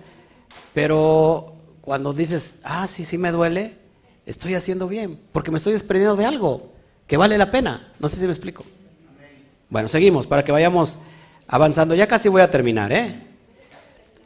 Pero 0.74 1.54
cuando 1.80 2.12
dices, 2.12 2.56
ah, 2.64 2.86
sí, 2.86 3.02
sí 3.02 3.16
me 3.16 3.32
duele, 3.32 3.78
estoy 4.26 4.54
haciendo 4.56 4.86
bien, 4.88 5.18
porque 5.32 5.50
me 5.50 5.56
estoy 5.56 5.72
desprendiendo 5.72 6.16
de 6.16 6.26
algo 6.26 6.70
que 7.06 7.16
vale 7.16 7.38
la 7.38 7.50
pena. 7.50 7.92
No 7.98 8.08
sé 8.08 8.16
si 8.16 8.24
me 8.24 8.32
explico. 8.32 8.62
Bueno, 9.72 9.88
seguimos 9.88 10.26
para 10.26 10.44
que 10.44 10.52
vayamos 10.52 10.98
avanzando. 11.48 11.94
Ya 11.94 12.06
casi 12.06 12.28
voy 12.28 12.42
a 12.42 12.50
terminar, 12.50 12.92
¿eh? 12.92 13.26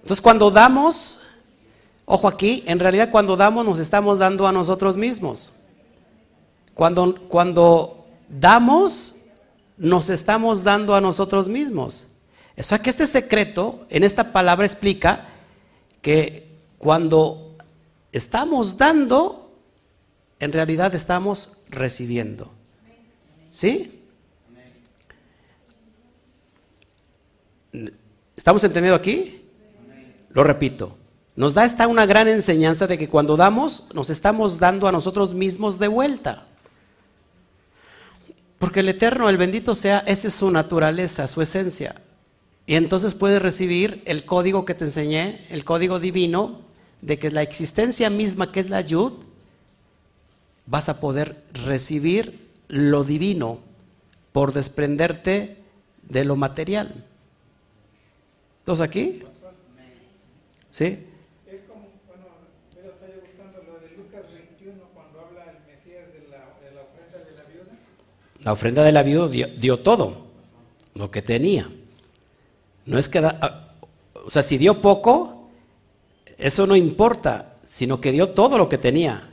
Entonces, 0.01 0.21
cuando 0.21 0.51
damos, 0.51 1.21
ojo 2.05 2.27
aquí, 2.27 2.65
en 2.67 2.81
realidad 2.81 3.11
cuando 3.13 3.37
damos 3.37 3.65
nos 3.65 3.79
estamos 3.79 4.19
dando 4.19 4.49
a 4.49 4.51
nosotros 4.51 4.97
mismos. 4.97 5.53
Cuando, 6.75 7.29
cuando 7.29 8.09
damos, 8.29 9.15
nos 9.77 10.11
estamos 10.11 10.65
dando 10.65 10.97
a 10.97 11.01
nosotros 11.01 11.49
mismos. 11.49 12.09
O 12.59 12.63
sea 12.65 12.81
que 12.81 12.91
este 12.91 13.07
secreto 13.07 13.87
en 13.89 14.03
esta 14.03 14.33
palabra 14.33 14.67
explica 14.67 15.29
que 16.03 16.59
cuando 16.77 17.55
estamos 18.11 18.79
dando, 18.79 19.53
en 20.41 20.53
realidad 20.53 20.93
estamos 20.97 21.59
recibiendo. 21.69 22.51
¿Sí? 23.53 23.96
¿Estamos 28.37 28.63
entendiendo 28.65 28.97
aquí? 28.97 29.43
Lo 30.31 30.45
repito. 30.45 30.97
Nos 31.35 31.55
da 31.55 31.65
esta 31.65 31.87
una 31.87 32.07
gran 32.07 32.29
enseñanza 32.29 32.87
de 32.87 32.99
que 32.99 33.09
cuando 33.09 33.37
damos, 33.37 33.85
nos 33.93 34.11
estamos 34.11 34.59
dando 34.59 34.89
a 34.89 34.93
nosotros 34.93 35.35
mismos 35.35 35.79
de 35.79 35.89
vuelta. 35.89 36.47
Porque 38.59 38.81
el 38.81 38.89
eterno, 38.89 39.29
el 39.29 39.37
bendito 39.37 39.75
sea, 39.75 39.99
esa 40.07 40.29
es 40.29 40.35
su 40.35 40.51
naturaleza, 40.51 41.27
su 41.27 41.43
esencia. 41.43 42.01
Y 42.67 42.75
entonces 42.75 43.15
puedes 43.15 43.41
recibir 43.41 44.03
el 44.07 44.25
código 44.25 44.65
que 44.65 44.75
te 44.75 44.85
enseñé, 44.85 45.47
el 45.51 45.65
código 45.65 46.01
divino, 46.01 46.63
de 47.03 47.19
que 47.19 47.31
la 47.31 47.43
existencia 47.43 48.11
misma 48.11 48.51
que 48.51 48.61
es 48.61 48.71
la 48.71 48.81
yud, 48.81 49.13
vas 50.67 50.89
a 50.89 51.01
poder 51.01 51.45
recibir 51.53 52.49
lo 52.69 53.05
divino 53.05 53.61
por 54.33 54.53
desprenderte 54.53 55.59
de 56.03 56.25
lo 56.25 56.37
material. 56.37 57.06
¿Todos 58.67 58.81
aquí? 58.81 59.23
¿Sí? 60.73 60.99
Es 61.47 61.63
como, 61.69 61.87
bueno, 62.09 62.25
pero 62.75 62.93
estoy 62.95 63.11
buscando 63.25 63.63
lo 63.63 63.79
de 63.79 63.97
Lucas 63.97 64.23
21 64.29 64.83
cuando 64.93 65.21
habla 65.21 65.53
el 65.53 65.73
Mesías 65.73 66.13
de 66.13 66.27
la, 66.29 66.51
de 66.61 66.75
la 66.75 66.83
ofrenda 66.83 67.19
de 67.31 67.37
la 67.37 67.45
viuda. 67.45 67.79
La 68.41 68.53
ofrenda 68.53 68.83
de 68.83 68.91
la 68.91 69.05
viuda 69.05 69.29
dio, 69.29 69.47
dio 69.47 69.79
todo, 69.79 70.27
lo 70.95 71.13
que 71.13 71.23
tenía. 71.23 71.71
No 72.87 72.99
es 72.99 73.09
que, 73.09 73.21
da, 73.21 73.39
ah, 73.41 73.69
o 74.25 74.31
sea, 74.33 74.43
si 74.43 74.59
dio 74.59 74.81
poco, 74.81 75.49
eso 76.37 76.67
no 76.67 76.75
importa, 76.75 77.55
sino 77.65 78.01
que 78.01 78.11
dio 78.11 78.31
todo 78.31 78.59
lo 78.59 78.69
que 78.69 78.79
tenía. 78.79 79.31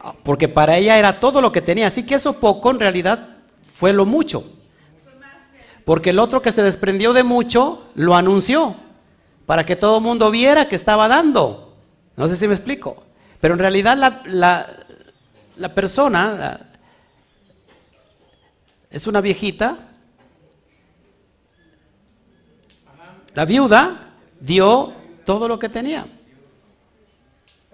Ah, 0.00 0.14
Porque 0.22 0.48
para 0.48 0.78
ella 0.78 0.98
era 0.98 1.20
todo 1.20 1.42
lo 1.42 1.52
que 1.52 1.60
tenía. 1.60 1.88
Así 1.88 2.06
que 2.06 2.14
eso 2.14 2.40
poco 2.40 2.70
en 2.70 2.78
realidad 2.78 3.36
fue 3.62 3.92
lo 3.92 4.06
mucho. 4.06 4.57
Porque 5.88 6.10
el 6.10 6.18
otro 6.18 6.42
que 6.42 6.52
se 6.52 6.62
desprendió 6.62 7.14
de 7.14 7.22
mucho 7.22 7.88
lo 7.94 8.14
anunció 8.14 8.76
para 9.46 9.64
que 9.64 9.74
todo 9.74 9.96
el 9.96 10.02
mundo 10.02 10.30
viera 10.30 10.68
que 10.68 10.74
estaba 10.74 11.08
dando. 11.08 11.74
No 12.14 12.28
sé 12.28 12.36
si 12.36 12.46
me 12.46 12.52
explico. 12.52 13.04
Pero 13.40 13.54
en 13.54 13.60
realidad 13.60 13.96
la, 13.96 14.66
la, 15.56 15.74
persona 15.74 16.60
es 18.90 19.06
una 19.06 19.22
viejita. 19.22 19.78
La 23.32 23.46
viuda 23.46 24.12
dio 24.40 24.92
todo 25.24 25.48
lo 25.48 25.58
que 25.58 25.70
tenía. 25.70 26.06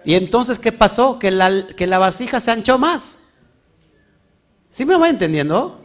Y 0.05 0.13
entonces, 0.13 0.57
¿qué 0.57 0.71
pasó? 0.71 1.19
Que 1.19 1.31
la, 1.31 1.67
que 1.67 1.85
vasija 1.85 2.39
se 2.39 2.51
anchó 2.51 2.79
más. 2.79 3.19
¿Sí 4.71 4.85
me 4.85 4.95
va 4.95 5.09
entendiendo? 5.09 5.81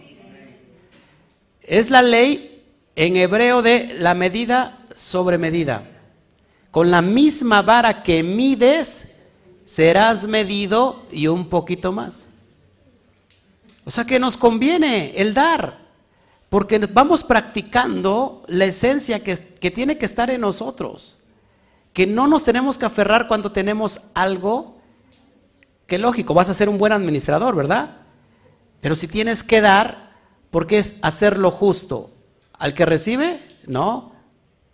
Es 1.70 1.88
la 1.88 2.02
ley 2.02 2.64
en 2.96 3.14
hebreo 3.14 3.62
de 3.62 3.94
la 4.00 4.12
medida 4.14 4.80
sobre 4.92 5.38
medida. 5.38 5.84
Con 6.72 6.90
la 6.90 7.00
misma 7.00 7.62
vara 7.62 8.02
que 8.02 8.24
mides, 8.24 9.06
serás 9.64 10.26
medido 10.26 11.06
y 11.12 11.28
un 11.28 11.48
poquito 11.48 11.92
más. 11.92 12.28
O 13.84 13.90
sea 13.92 14.04
que 14.04 14.18
nos 14.18 14.36
conviene 14.36 15.12
el 15.14 15.32
dar, 15.32 15.78
porque 16.48 16.80
vamos 16.92 17.22
practicando 17.22 18.42
la 18.48 18.64
esencia 18.64 19.22
que, 19.22 19.38
que 19.38 19.70
tiene 19.70 19.96
que 19.96 20.06
estar 20.06 20.28
en 20.28 20.40
nosotros. 20.40 21.22
Que 21.92 22.04
no 22.04 22.26
nos 22.26 22.42
tenemos 22.42 22.78
que 22.78 22.86
aferrar 22.86 23.28
cuando 23.28 23.52
tenemos 23.52 24.00
algo 24.14 24.76
que 25.86 26.00
lógico, 26.00 26.34
vas 26.34 26.50
a 26.50 26.54
ser 26.54 26.68
un 26.68 26.78
buen 26.78 26.92
administrador, 26.92 27.54
¿verdad? 27.54 27.98
Pero 28.80 28.96
si 28.96 29.06
tienes 29.06 29.44
que 29.44 29.60
dar, 29.60 30.09
porque 30.50 30.78
es 30.78 30.94
hacer 31.02 31.38
lo 31.38 31.50
justo. 31.50 32.10
¿Al 32.52 32.74
que 32.74 32.84
recibe? 32.84 33.40
No, 33.66 34.12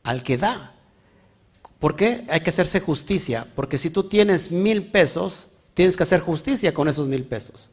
al 0.03 0.23
que 0.23 0.37
da. 0.37 0.75
¿Por 1.79 1.95
qué? 1.97 2.25
Hay 2.31 2.41
que 2.41 2.51
hacerse 2.51 2.81
justicia. 2.81 3.47
Porque 3.55 3.79
si 3.79 3.91
tú 3.91 4.05
tienes 4.05 4.51
mil 4.51 4.91
pesos, 4.91 5.49
tienes 5.75 5.97
que 5.97 6.03
hacer 6.03 6.21
justicia 6.21 6.73
con 6.73 6.89
esos 6.89 7.07
mil 7.07 7.25
pesos. 7.25 7.71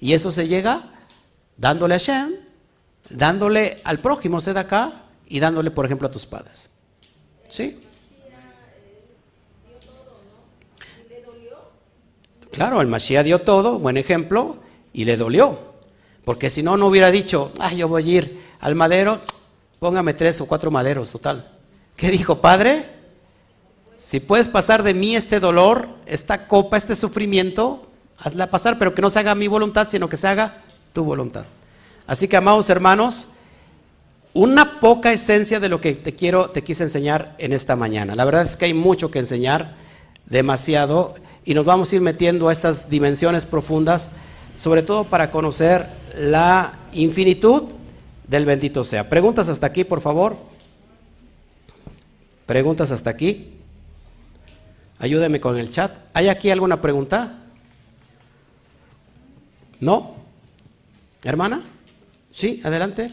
Y 0.00 0.12
eso 0.12 0.30
se 0.30 0.48
llega 0.48 0.92
dándole 1.56 1.94
a 1.94 1.98
Shem, 1.98 2.34
dándole 3.08 3.80
al 3.84 4.00
prójimo, 4.00 4.40
se 4.40 4.52
da 4.52 4.62
acá, 4.62 5.04
y 5.28 5.40
dándole, 5.40 5.70
por 5.70 5.86
ejemplo, 5.86 6.08
a 6.08 6.10
tus 6.10 6.26
padres. 6.26 6.70
¿Sí? 7.48 7.80
Claro, 12.50 12.80
el 12.80 12.86
Mashiach 12.88 13.24
dio 13.24 13.38
todo, 13.40 13.78
buen 13.78 13.96
ejemplo, 13.96 14.56
y 14.92 15.04
le 15.04 15.16
dolió. 15.16 15.75
Porque 16.26 16.50
si 16.50 16.60
no, 16.60 16.76
no 16.76 16.88
hubiera 16.88 17.12
dicho, 17.12 17.52
ah, 17.60 17.72
yo 17.72 17.86
voy 17.86 18.02
a 18.02 18.16
ir 18.16 18.42
al 18.58 18.74
madero, 18.74 19.20
póngame 19.78 20.12
tres 20.12 20.40
o 20.40 20.46
cuatro 20.46 20.72
maderos, 20.72 21.12
total. 21.12 21.48
¿Qué 21.94 22.10
dijo, 22.10 22.40
Padre? 22.40 22.90
Si 23.96 24.18
puedes 24.18 24.48
pasar 24.48 24.82
de 24.82 24.92
mí 24.92 25.14
este 25.14 25.38
dolor, 25.38 25.88
esta 26.04 26.48
copa, 26.48 26.78
este 26.78 26.96
sufrimiento, 26.96 27.86
hazla 28.18 28.50
pasar, 28.50 28.76
pero 28.76 28.92
que 28.92 29.02
no 29.02 29.08
se 29.08 29.20
haga 29.20 29.36
mi 29.36 29.46
voluntad, 29.46 29.86
sino 29.88 30.08
que 30.08 30.16
se 30.16 30.26
haga 30.26 30.64
tu 30.92 31.04
voluntad. 31.04 31.44
Así 32.08 32.26
que, 32.26 32.36
amados 32.36 32.68
hermanos, 32.70 33.28
una 34.34 34.80
poca 34.80 35.12
esencia 35.12 35.60
de 35.60 35.68
lo 35.68 35.80
que 35.80 35.92
te 35.92 36.16
quiero, 36.16 36.50
te 36.50 36.64
quise 36.64 36.82
enseñar 36.82 37.36
en 37.38 37.52
esta 37.52 37.76
mañana. 37.76 38.16
La 38.16 38.24
verdad 38.24 38.46
es 38.46 38.56
que 38.56 38.64
hay 38.64 38.74
mucho 38.74 39.12
que 39.12 39.20
enseñar, 39.20 39.76
demasiado, 40.24 41.14
y 41.44 41.54
nos 41.54 41.64
vamos 41.64 41.92
a 41.92 41.94
ir 41.94 42.02
metiendo 42.02 42.48
a 42.48 42.52
estas 42.52 42.90
dimensiones 42.90 43.46
profundas, 43.46 44.10
sobre 44.56 44.82
todo 44.82 45.04
para 45.04 45.30
conocer 45.30 46.04
la 46.16 46.78
infinitud 46.92 47.64
del 48.26 48.44
bendito 48.44 48.84
sea. 48.84 49.08
Preguntas 49.08 49.48
hasta 49.48 49.66
aquí, 49.66 49.84
por 49.84 50.00
favor. 50.00 50.36
Preguntas 52.46 52.90
hasta 52.90 53.10
aquí. 53.10 53.52
Ayúdeme 54.98 55.40
con 55.40 55.58
el 55.58 55.70
chat. 55.70 55.98
¿Hay 56.14 56.28
aquí 56.28 56.50
alguna 56.50 56.80
pregunta? 56.80 57.38
¿No? 59.80 60.16
¿Hermana? 61.22 61.60
Sí, 62.30 62.60
adelante. 62.64 63.10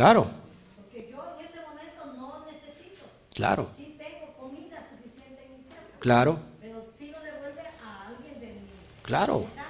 Claro, 0.00 0.30
Porque 0.76 1.10
yo 1.10 1.22
en 1.38 1.44
ese 1.44 1.60
momento 1.60 2.16
no 2.16 2.46
necesito. 2.46 3.04
claro, 3.34 3.68
Sí 3.76 3.96
tengo 3.98 4.32
comida 4.40 4.78
suficiente 4.78 5.44
en 5.44 5.58
mi 5.58 5.64
casa, 5.68 5.82
claro, 5.98 6.38
pero 6.58 6.86
sí 6.98 7.10
lo 7.12 7.20
devuelve 7.20 7.60
a 7.84 8.06
alguien 8.08 8.40
de 8.40 8.46
mi 8.46 9.02
claro. 9.02 9.40
¿verdad? 9.40 9.64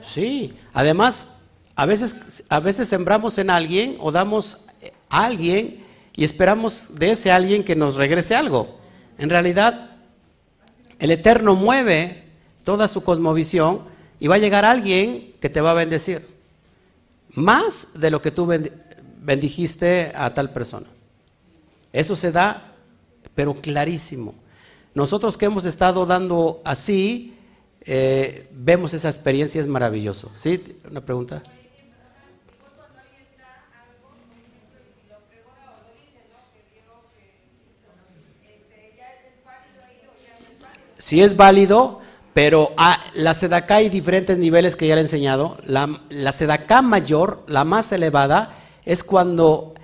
Sí, 0.00 0.54
además, 0.72 1.34
a 1.74 1.84
veces, 1.86 2.44
a 2.48 2.60
veces 2.60 2.88
sembramos 2.88 3.38
en 3.38 3.50
alguien 3.50 3.96
o 3.98 4.12
damos 4.12 4.58
a 5.08 5.24
alguien 5.24 5.84
y 6.14 6.22
esperamos 6.22 6.86
de 6.94 7.10
ese 7.10 7.32
alguien 7.32 7.64
que 7.64 7.74
nos 7.74 7.96
regrese 7.96 8.36
algo. 8.36 8.78
En 9.18 9.30
realidad, 9.30 9.96
el 11.00 11.10
Eterno 11.10 11.56
mueve 11.56 12.22
toda 12.62 12.86
su 12.86 13.02
cosmovisión 13.02 13.82
y 14.20 14.28
va 14.28 14.36
a 14.36 14.38
llegar 14.38 14.64
alguien 14.64 15.34
que 15.40 15.50
te 15.50 15.60
va 15.60 15.72
a 15.72 15.74
bendecir. 15.74 16.28
Más 17.34 17.88
de 17.94 18.12
lo 18.12 18.22
que 18.22 18.30
tú 18.30 18.46
bendijiste 19.22 20.12
a 20.14 20.34
tal 20.34 20.50
persona. 20.50 20.86
Eso 21.92 22.16
se 22.16 22.32
da, 22.32 22.74
pero 23.34 23.54
clarísimo. 23.54 24.34
Nosotros 24.94 25.36
que 25.38 25.46
hemos 25.46 25.64
estado 25.64 26.04
dando 26.04 26.60
así, 26.64 27.34
eh, 27.82 28.48
vemos 28.52 28.92
esa 28.94 29.08
experiencia, 29.08 29.60
es 29.60 29.66
maravilloso. 29.66 30.30
¿Sí? 30.34 30.78
¿Una 30.90 31.00
pregunta? 31.00 31.42
Si 40.98 41.20
es 41.20 41.36
válido, 41.36 42.00
Pero 42.34 42.72
ah, 42.78 42.98
la 43.14 43.34
sedacá 43.34 43.76
hay 43.76 43.88
diferentes 43.90 44.38
niveles 44.38 44.74
que 44.74 44.86
ya 44.86 44.94
le 44.94 45.02
he 45.02 45.04
enseñado. 45.04 45.58
La, 45.64 46.00
la 46.08 46.32
sedacá 46.32 46.80
mayor, 46.80 47.42
la 47.46 47.64
más 47.64 47.92
elevada, 47.92 48.61
es 48.84 49.04
cuando 49.04 49.74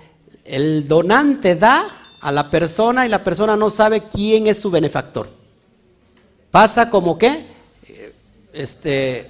el 0.45 0.87
donante 0.87 1.55
da 1.55 1.85
a 2.21 2.31
la 2.31 2.49
persona 2.49 3.05
y 3.05 3.09
la 3.09 3.23
persona 3.23 3.55
no 3.55 3.69
sabe 3.69 4.03
quién 4.07 4.47
es 4.47 4.59
su 4.59 4.69
benefactor. 4.71 5.29
Pasa 6.51 6.89
como 6.89 7.17
que, 7.17 7.45
eh, 7.87 8.13
este, 8.53 9.29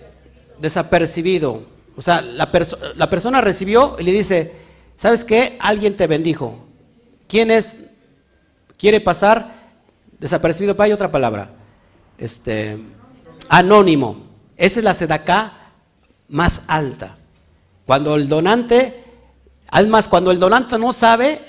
desapercibido. 0.60 1.64
O 1.96 2.02
sea, 2.02 2.22
la, 2.22 2.52
perso- 2.52 2.78
la 2.96 3.10
persona 3.10 3.42
recibió 3.42 3.96
y 4.00 4.04
le 4.04 4.12
dice, 4.12 4.54
¿sabes 4.96 5.26
qué? 5.26 5.58
Alguien 5.60 5.98
te 5.98 6.08
bendijo. 6.08 6.66
¿Quién 7.28 7.52
es? 7.52 7.74
Quiere 8.78 9.02
pasar 9.02 9.54
desapercibido, 10.20 10.76
hay 10.80 10.94
otra 10.94 11.12
palabra. 11.12 11.52
Este, 12.18 12.78
anónimo. 13.50 14.28
Esa 14.58 14.80
es 14.80 14.84
la 14.84 14.94
sedacá 14.94 15.72
más 16.30 16.62
alta. 16.68 17.18
Cuando 17.86 18.16
el 18.16 18.28
donante, 18.30 19.04
además, 19.72 20.08
cuando 20.08 20.32
el 20.32 20.40
donante 20.40 20.78
no 20.78 20.94
sabe 20.94 21.42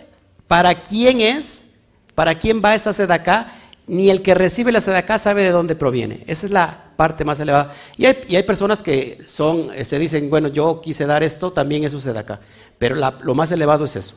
para 0.47 0.82
quién 0.82 1.20
es, 1.20 1.66
para 2.14 2.38
quién 2.38 2.60
va 2.64 2.74
esa 2.74 2.92
sedacá, 2.92 3.55
ni 3.86 4.09
el 4.10 4.22
que 4.22 4.34
recibe 4.34 4.70
la 4.72 4.80
sedacá 4.80 5.18
sabe 5.18 5.42
de 5.42 5.51
dónde 5.51 5.74
proviene. 5.74 6.22
Esa 6.26 6.47
es 6.47 6.52
la 6.52 6.92
parte 6.97 7.24
más 7.24 7.40
elevada. 7.40 7.74
Y 7.97 8.06
hay, 8.06 8.18
y 8.28 8.36
hay 8.36 8.42
personas 8.44 8.82
que 8.82 9.18
son, 9.26 9.70
este, 9.74 9.98
dicen, 9.98 10.30
bueno, 10.30 10.48
yo 10.48 10.80
quise 10.80 11.06
dar 11.06 11.22
esto, 11.22 11.52
también 11.52 11.82
es 11.84 11.92
su 11.92 12.01
sedacá. 12.01 12.40
Pero 12.78 12.94
la- 12.94 13.18
lo 13.22 13.34
más 13.34 13.51
elevado 13.52 13.84
es 13.84 13.97
eso. 13.97 14.14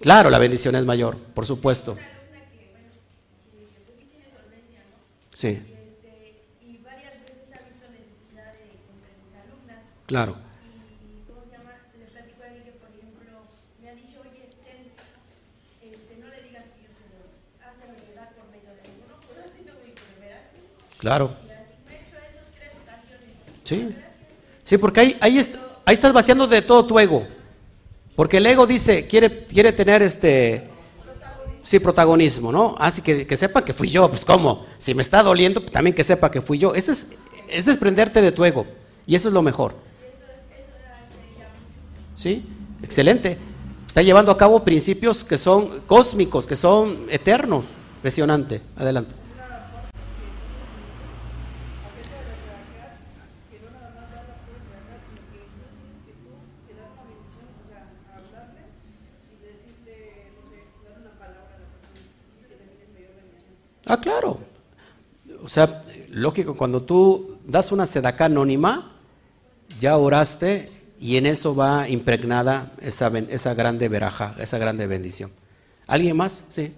Claro, 0.00 0.30
la 0.30 0.38
bendición 0.38 0.74
es 0.74 0.84
mayor, 0.84 1.16
por 1.16 1.46
supuesto. 1.46 1.96
Sí, 5.34 5.48
y 6.60 6.76
varias 6.84 7.14
veces 7.24 7.48
ha 7.54 7.58
visto 7.66 7.86
necesidad 7.90 8.52
de 8.52 8.68
entre 8.68 9.10
mis 9.18 9.34
alumnas 9.42 9.80
claro. 10.06 10.36
y 10.36 11.24
cómo 11.26 11.40
se 11.48 11.56
llama 11.56 11.72
le 11.98 12.04
platico 12.04 12.42
a 12.44 12.48
ella 12.52 12.70
por 12.78 12.90
ejemplo 12.94 13.48
me 13.80 13.88
ha 13.90 13.94
dicho 13.96 14.20
oye 14.22 14.52
ten, 14.62 14.92
este 15.82 16.14
no 16.20 16.28
le 16.28 16.38
digas 16.46 16.68
que 16.76 16.84
yo 16.86 16.92
se 16.94 17.06
lo 17.10 17.26
hácelo 17.64 17.96
llegar 18.06 18.28
por 18.38 18.44
medio 18.54 18.70
de 18.76 18.82
alguno 18.86 19.18
pues 19.24 19.40
así 19.50 19.64
tengo 19.66 19.80
que 19.82 19.96
ver 20.20 20.36
así 20.36 20.60
Claro. 20.60 20.60
y 20.60 20.60
así 20.60 20.60
me 20.60 20.60
he 20.60 20.60
hecho 20.60 20.60
esas 20.62 20.91
tres 20.91 20.91
ocasiones 21.02 21.42
Sí. 23.64 23.94
Sí, 24.64 24.78
porque 24.78 25.00
ahí, 25.00 25.16
ahí, 25.20 25.38
ahí 25.84 25.94
estás 25.94 26.12
vaciando 26.12 26.46
de 26.46 26.62
todo 26.62 26.84
tu 26.84 26.98
ego. 26.98 27.26
Porque 28.14 28.36
el 28.36 28.46
ego 28.46 28.66
dice, 28.66 29.06
quiere, 29.06 29.44
quiere 29.44 29.72
tener 29.72 30.02
este. 30.02 30.68
Sí, 31.62 31.78
protagonismo, 31.78 32.50
¿no? 32.50 32.74
Así 32.78 33.02
que, 33.02 33.26
que 33.26 33.36
sepa 33.36 33.64
que 33.64 33.72
fui 33.72 33.88
yo. 33.88 34.08
Pues, 34.08 34.24
¿cómo? 34.24 34.66
Si 34.78 34.94
me 34.94 35.02
está 35.02 35.22
doliendo, 35.22 35.60
pues, 35.60 35.72
también 35.72 35.94
que 35.94 36.04
sepa 36.04 36.30
que 36.30 36.40
fui 36.40 36.58
yo. 36.58 36.74
Eso 36.74 36.92
es, 36.92 37.06
es 37.48 37.66
desprenderte 37.66 38.20
de 38.20 38.32
tu 38.32 38.44
ego. 38.44 38.66
Y 39.06 39.14
eso 39.14 39.28
es 39.28 39.34
lo 39.34 39.42
mejor. 39.42 39.74
¿Sí? 42.14 42.44
Excelente. 42.82 43.38
Está 43.86 44.02
llevando 44.02 44.32
a 44.32 44.38
cabo 44.38 44.64
principios 44.64 45.24
que 45.24 45.38
son 45.38 45.80
cósmicos, 45.86 46.46
que 46.46 46.56
son 46.56 47.06
eternos. 47.10 47.64
Impresionante. 47.96 48.60
Adelante. 48.76 49.21
Ah, 63.86 64.00
claro. 64.00 64.40
O 65.42 65.48
sea, 65.48 65.84
lógico, 66.08 66.56
cuando 66.56 66.82
tú 66.82 67.38
das 67.46 67.72
una 67.72 67.86
sedacá 67.86 68.26
anónima, 68.26 68.92
ya 69.80 69.96
oraste 69.96 70.70
y 71.00 71.16
en 71.16 71.26
eso 71.26 71.54
va 71.54 71.88
impregnada 71.88 72.72
esa, 72.80 73.08
esa 73.28 73.54
grande 73.54 73.88
veraja, 73.88 74.34
esa 74.38 74.58
grande 74.58 74.86
bendición. 74.86 75.32
¿Alguien 75.86 76.16
más? 76.16 76.44
Sí. 76.48 76.74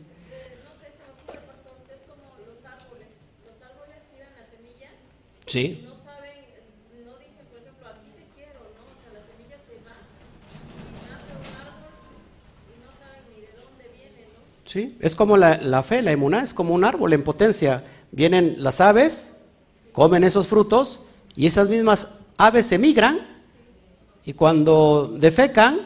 No 5.83 5.83
Sí, 14.74 14.96
es 15.00 15.14
como 15.14 15.36
la, 15.36 15.58
la 15.58 15.84
fe, 15.84 16.02
la 16.02 16.10
emuná, 16.10 16.42
es 16.42 16.52
como 16.52 16.74
un 16.74 16.84
árbol 16.84 17.12
en 17.12 17.22
potencia. 17.22 17.84
Vienen 18.10 18.56
las 18.58 18.80
aves, 18.80 19.32
comen 19.92 20.24
esos 20.24 20.48
frutos 20.48 21.00
y 21.36 21.46
esas 21.46 21.68
mismas 21.68 22.08
aves 22.38 22.72
emigran 22.72 23.20
y 24.24 24.32
cuando 24.32 25.14
defecan, 25.16 25.78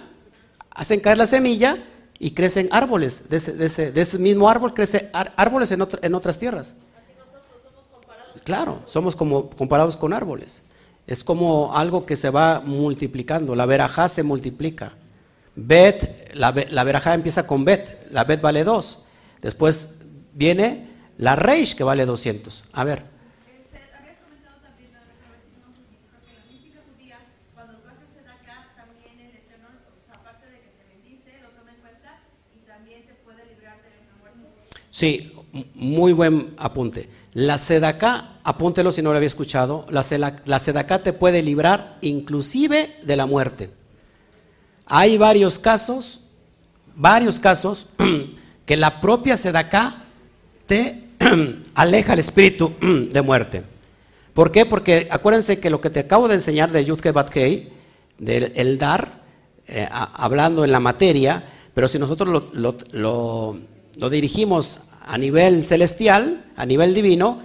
hacen 0.71 1.01
caer 1.01 1.19
la 1.19 1.27
semilla 1.27 1.77
y 2.19 2.31
crecen 2.31 2.71
árboles. 2.73 3.29
De 3.29 3.37
ese, 3.37 3.53
de 3.53 3.67
ese- 3.67 3.93
de 3.93 4.01
ese 4.01 4.19
mismo 4.19 4.49
árbol 4.49 4.73
crecen 4.73 5.11
árboles 5.37 5.71
en, 5.71 5.83
otra- 5.83 6.01
en 6.03 6.15
otras 6.15 6.39
tierras. 6.39 6.75
Claro, 8.45 8.79
somos 8.87 9.15
como 9.17 9.51
comparados 9.51 9.99
con 9.99 10.15
árboles. 10.15 10.63
Es 11.07 11.23
como 11.25 11.77
algo 11.77 12.07
que 12.07 12.17
se 12.17 12.31
va 12.31 12.61
multiplicando. 12.65 13.55
La 13.55 13.67
verajá 13.67 14.09
se 14.09 14.23
multiplica. 14.23 14.93
Bet, 15.61 16.35
la, 16.35 16.55
la 16.71 17.15
empieza 17.15 17.47
con 17.47 17.65
bet. 17.65 18.07
La 18.11 18.25
bet 18.25 18.41
vale 18.41 18.63
2. 18.63 19.05
Después 19.43 19.91
viene 20.33 20.89
la 21.17 21.35
reish 21.35 21.75
que 21.75 21.83
vale 21.83 22.07
200. 22.07 22.65
A 22.73 22.85
ver. 22.85 23.19
Sí, 34.91 35.33
muy 35.75 36.13
buen 36.13 36.55
apunte. 36.57 37.09
La 37.33 37.57
sedacá, 37.57 38.41
apúntelo 38.43 38.91
si 38.91 39.01
no 39.01 39.11
lo 39.11 39.17
había 39.17 39.29
escuchado, 39.29 39.87
la, 39.91 40.05
la 40.45 40.59
sedacá 40.59 41.05
te 41.05 41.13
puede 41.13 41.41
librar 41.41 41.99
inclusive 42.01 42.97
de 43.05 43.17
la 43.17 43.27
muerte. 43.27 43.78
Hay 44.89 45.19
varios 45.19 45.59
casos, 45.59 46.21
varios 46.97 47.39
casos, 47.39 47.87
que 48.67 48.77
la 48.77 49.01
propia 49.01 49.37
sedacá 49.37 50.05
te 50.67 51.11
aleja 51.75 52.15
el 52.15 52.19
espíritu 52.19 52.73
de 53.13 53.23
muerte. 53.23 53.63
¿Por 54.33 54.51
qué? 54.51 54.65
Porque 54.65 55.09
acuérdense 55.11 55.61
que 55.61 55.71
lo 55.71 55.81
que 55.81 55.91
te 55.91 56.01
acabo 56.01 56.29
de 56.29 56.37
enseñar 56.37 56.73
de 56.73 56.85
Yudke 56.85 57.13
Batkei, 57.13 57.73
del 58.19 58.53
el 58.57 58.79
dar, 58.79 59.21
eh, 59.67 59.87
hablando 59.91 60.65
en 60.65 60.73
la 60.73 60.81
materia, 60.81 61.45
pero 61.75 61.87
si 61.87 61.99
nosotros 61.99 62.45
lo 62.53 64.11
dirigimos 64.11 64.81
a 65.07 65.19
nivel 65.19 65.65
celestial, 65.65 66.47
a 66.57 66.65
nivel 66.65 66.95
divino, 66.95 67.43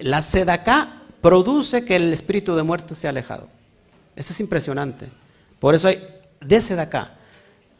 la 0.00 0.22
sedacá 0.22 1.02
produce 1.20 1.84
que 1.84 1.96
el 1.96 2.12
espíritu 2.12 2.56
de 2.56 2.62
muerte 2.62 2.94
sea 2.94 3.10
alejado. 3.10 3.48
Eso 4.16 4.32
es 4.32 4.40
impresionante. 4.40 5.08
Por 5.58 5.74
eso 5.74 5.88
hay 5.88 6.02
de 6.40 6.60
sedacá. 6.62 7.14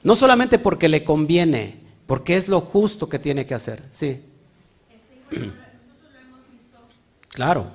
No 0.02 0.16
solamente 0.16 0.58
porque 0.58 0.88
le 0.88 1.04
conviene, 1.04 1.80
porque 2.06 2.36
es 2.36 2.48
lo 2.48 2.60
justo 2.60 3.08
que 3.08 3.18
tiene 3.18 3.46
que 3.46 3.54
hacer. 3.54 3.82
Sí. 3.92 4.22
Claro. 7.32 7.70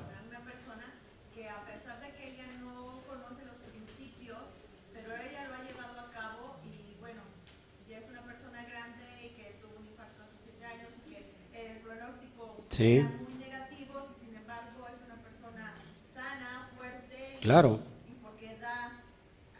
Sí. 12.70 13.00
muy 13.00 13.36
negativos 13.36 14.04
y 14.18 14.26
sin 14.26 14.36
embargo 14.36 14.86
es 14.90 15.00
una 15.06 15.16
persona 15.24 15.74
sana, 16.14 16.70
fuerte 16.78 17.40
Claro. 17.42 17.80
y 18.06 18.12
porque 18.22 18.58
da, 18.60 19.00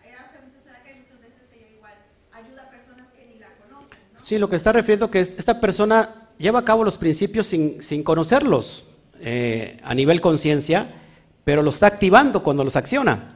hace 0.04 0.42
muchas 0.46 0.64
sedacas 0.66 0.92
y 0.92 1.00
muchas 1.00 1.22
veces 1.22 1.44
ella 1.56 1.70
igual 1.78 1.94
ayuda 2.34 2.64
a 2.64 2.70
personas 2.70 3.08
que 3.16 3.26
ni 3.28 3.40
la 3.40 3.48
conocen, 3.56 3.88
¿no? 3.88 4.14
Sí, 4.26 4.40
lo 4.40 4.50
que 4.50 4.56
está 4.56 4.72
refiriendo 4.72 5.12
que 5.12 5.20
esta 5.20 5.62
persona 5.62 6.10
lleva 6.40 6.58
a 6.58 6.66
cabo 6.66 6.84
los 6.84 6.98
principios 6.98 7.46
sin, 7.46 7.80
sin 7.84 8.02
conocerlos 8.02 8.88
eh, 9.22 9.78
a 9.84 9.94
nivel 9.94 10.20
conciencia, 10.20 10.96
pero 11.44 11.62
los 11.62 11.76
está 11.76 11.86
activando 11.86 12.42
cuando 12.42 12.64
los 12.64 12.76
acciona. 12.76 13.36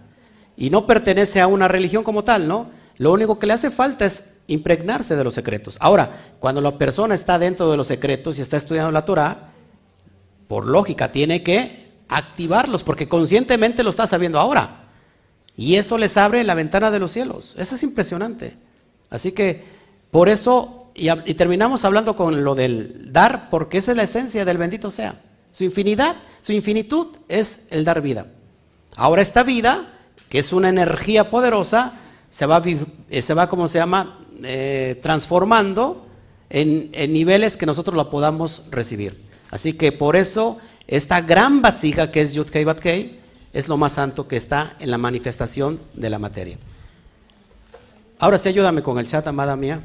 Y 0.58 0.72
no 0.72 0.88
pertenece 0.88 1.42
a 1.42 1.46
una 1.46 1.68
religión 1.68 2.04
como 2.04 2.24
tal, 2.24 2.48
¿no? 2.48 2.72
Lo 2.98 3.14
único 3.14 3.38
que 3.38 3.46
le 3.46 3.54
hace 3.54 3.70
falta 3.70 4.04
es 4.04 4.32
impregnarse 4.48 5.16
de 5.16 5.24
los 5.24 5.36
secretos. 5.36 5.78
Ahora, 5.80 6.34
cuando 6.40 6.60
la 6.60 6.76
persona 6.76 7.14
está 7.14 7.38
dentro 7.38 7.70
de 7.70 7.78
los 7.78 7.86
secretos 7.86 8.40
y 8.40 8.42
está 8.42 8.58
estudiando 8.58 8.92
la 8.92 9.06
Torah, 9.06 9.52
por 10.48 10.66
lógica 10.66 11.12
tiene 11.12 11.44
que 11.44 11.86
activarlos, 12.08 12.82
porque 12.82 13.08
conscientemente 13.08 13.84
lo 13.84 13.92
está 13.92 14.08
sabiendo 14.08 14.40
ahora. 14.40 14.88
Y 15.56 15.76
eso 15.76 16.00
les 16.00 16.18
abre 16.18 16.44
la 16.44 16.56
ventana 16.56 16.90
de 16.90 16.98
los 16.98 17.12
cielos. 17.12 17.54
Eso 17.60 17.76
es 17.76 17.84
impresionante. 17.84 18.58
Así 19.12 19.34
que 19.34 19.78
por 20.12 20.30
eso, 20.30 20.79
y, 20.96 21.34
terminamos 21.34 21.86
hablando 21.86 22.16
con 22.16 22.44
lo 22.44 22.56
del 22.56 23.12
dar, 23.12 23.50
porque 23.50 23.78
esa 23.78 23.92
es 23.92 23.98
la 23.98 24.04
esencia 24.04 24.46
del 24.46 24.58
bendito 24.58 24.92
sea. 24.92 25.22
Su 25.52 25.64
infinidad, 25.64 26.16
su 26.42 26.52
infinitud 26.52 27.08
es 27.28 27.62
el 27.70 27.86
dar 27.86 28.02
vida. 28.02 28.28
Ahora 28.96 29.22
esta 29.22 29.44
vida, 29.44 29.94
que 30.30 30.40
es 30.40 30.54
una 30.54 30.70
energía 30.70 31.30
poderosa, 31.30 31.94
se 32.30 32.46
va, 32.46 32.62
eh, 33.10 33.22
se 33.22 33.34
va 33.34 33.50
¿cómo 33.50 33.68
se 33.68 33.80
llama? 33.80 34.20
Eh, 34.44 35.00
transformando 35.02 36.06
en, 36.50 36.90
en 36.94 37.14
niveles 37.14 37.58
que 37.58 37.66
nosotros 37.66 37.96
la 37.96 38.10
podamos 38.10 38.64
recibir. 38.70 39.26
Así 39.52 39.74
que 39.74 39.92
por 39.92 40.16
eso 40.16 40.58
esta 40.88 41.22
gran 41.22 41.62
vasija 41.62 42.12
que 42.12 42.22
es 42.22 42.34
Yud 42.34 42.50
Kei 42.50 42.64
Bat 42.64 42.80
Kei 42.80 43.20
es 43.54 43.68
lo 43.68 43.78
más 43.78 43.94
santo 43.94 44.28
que 44.28 44.38
está 44.38 44.76
en 44.80 44.92
la 44.92 44.98
manifestación 44.98 45.80
de 45.94 46.10
la 46.10 46.20
materia. 46.20 46.58
Ahora 48.20 48.38
sí, 48.38 48.50
ayúdame 48.50 48.84
con 48.84 49.00
el 49.00 49.08
chat, 49.08 49.26
amada 49.28 49.56
mía. 49.56 49.82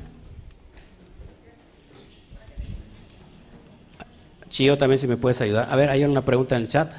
Chio, 4.55 4.79
también 4.79 5.01
si 5.01 5.09
me 5.09 5.17
puedes 5.17 5.41
ayudar. 5.41 5.67
A 5.69 5.75
ver, 5.75 5.91
hay 5.91 6.05
una 6.05 6.25
pregunta 6.25 6.55
en 6.55 6.63
el 6.63 6.69
chat. 6.69 6.93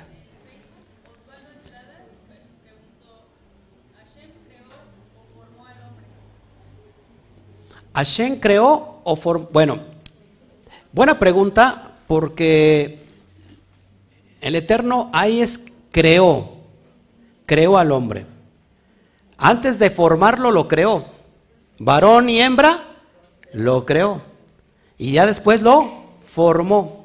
¿Hashem 7.93 8.41
creó 8.41 8.99
o 9.05 9.15
formó? 9.15 9.47
Bueno, 9.53 9.79
buena 10.91 11.17
pregunta 11.17 11.93
porque 12.07 13.05
el 14.41 14.55
Eterno 14.55 15.09
ahí 15.13 15.39
es 15.39 15.61
creó, 15.91 16.57
creó 17.45 17.77
al 17.77 17.93
hombre. 17.93 18.25
Antes 19.37 19.79
de 19.79 19.91
formarlo 19.91 20.51
lo 20.51 20.67
creó. 20.67 21.05
Varón 21.79 22.29
y 22.29 22.41
hembra 22.41 22.83
lo 23.53 23.85
creó. 23.85 24.21
Y 24.97 25.13
ya 25.13 25.25
después 25.25 25.61
lo 25.61 25.89
formó. 26.21 27.04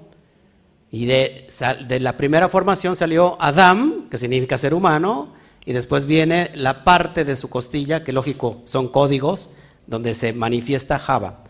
Y 0.92 1.06
de, 1.06 1.46
de 1.86 2.00
la 2.00 2.16
primera 2.16 2.48
formación 2.48 2.96
salió 2.96 3.36
Adam, 3.40 4.08
que 4.08 4.18
significa 4.18 4.58
ser 4.58 4.74
humano, 4.74 5.34
y 5.64 5.72
después 5.72 6.04
viene 6.04 6.50
la 6.54 6.82
parte 6.84 7.24
de 7.24 7.36
su 7.36 7.48
costilla, 7.48 8.00
que 8.02 8.12
lógico 8.12 8.62
son 8.64 8.88
códigos, 8.88 9.50
donde 9.86 10.14
se 10.14 10.32
manifiesta 10.32 10.98
Java. 10.98 11.44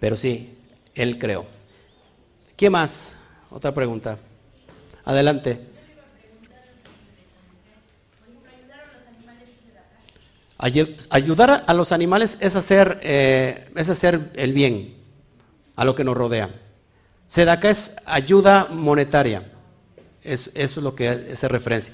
Pero 0.00 0.16
sí, 0.16 0.54
él 0.94 1.18
creó. 1.18 1.44
¿Quién 2.56 2.72
más? 2.72 3.16
Otra 3.50 3.74
pregunta. 3.74 4.18
Adelante. 5.04 5.60
Ayu- 10.58 10.94
Ayudar 11.10 11.64
a 11.66 11.74
los 11.74 11.92
animales 11.92 12.38
es 12.40 12.54
hacer, 12.56 13.00
eh, 13.02 13.68
es 13.74 13.88
hacer 13.88 14.30
el 14.36 14.52
bien 14.52 14.94
a 15.76 15.84
lo 15.84 15.94
que 15.94 16.04
nos 16.04 16.16
rodea. 16.16 16.50
Sedaka 17.28 17.70
es 17.70 17.92
ayuda 18.06 18.66
monetaria. 18.70 19.50
Es- 20.22 20.50
eso 20.54 20.80
es 20.80 20.84
lo 20.84 20.94
que 20.94 21.36
se 21.36 21.48
referencia. 21.48 21.92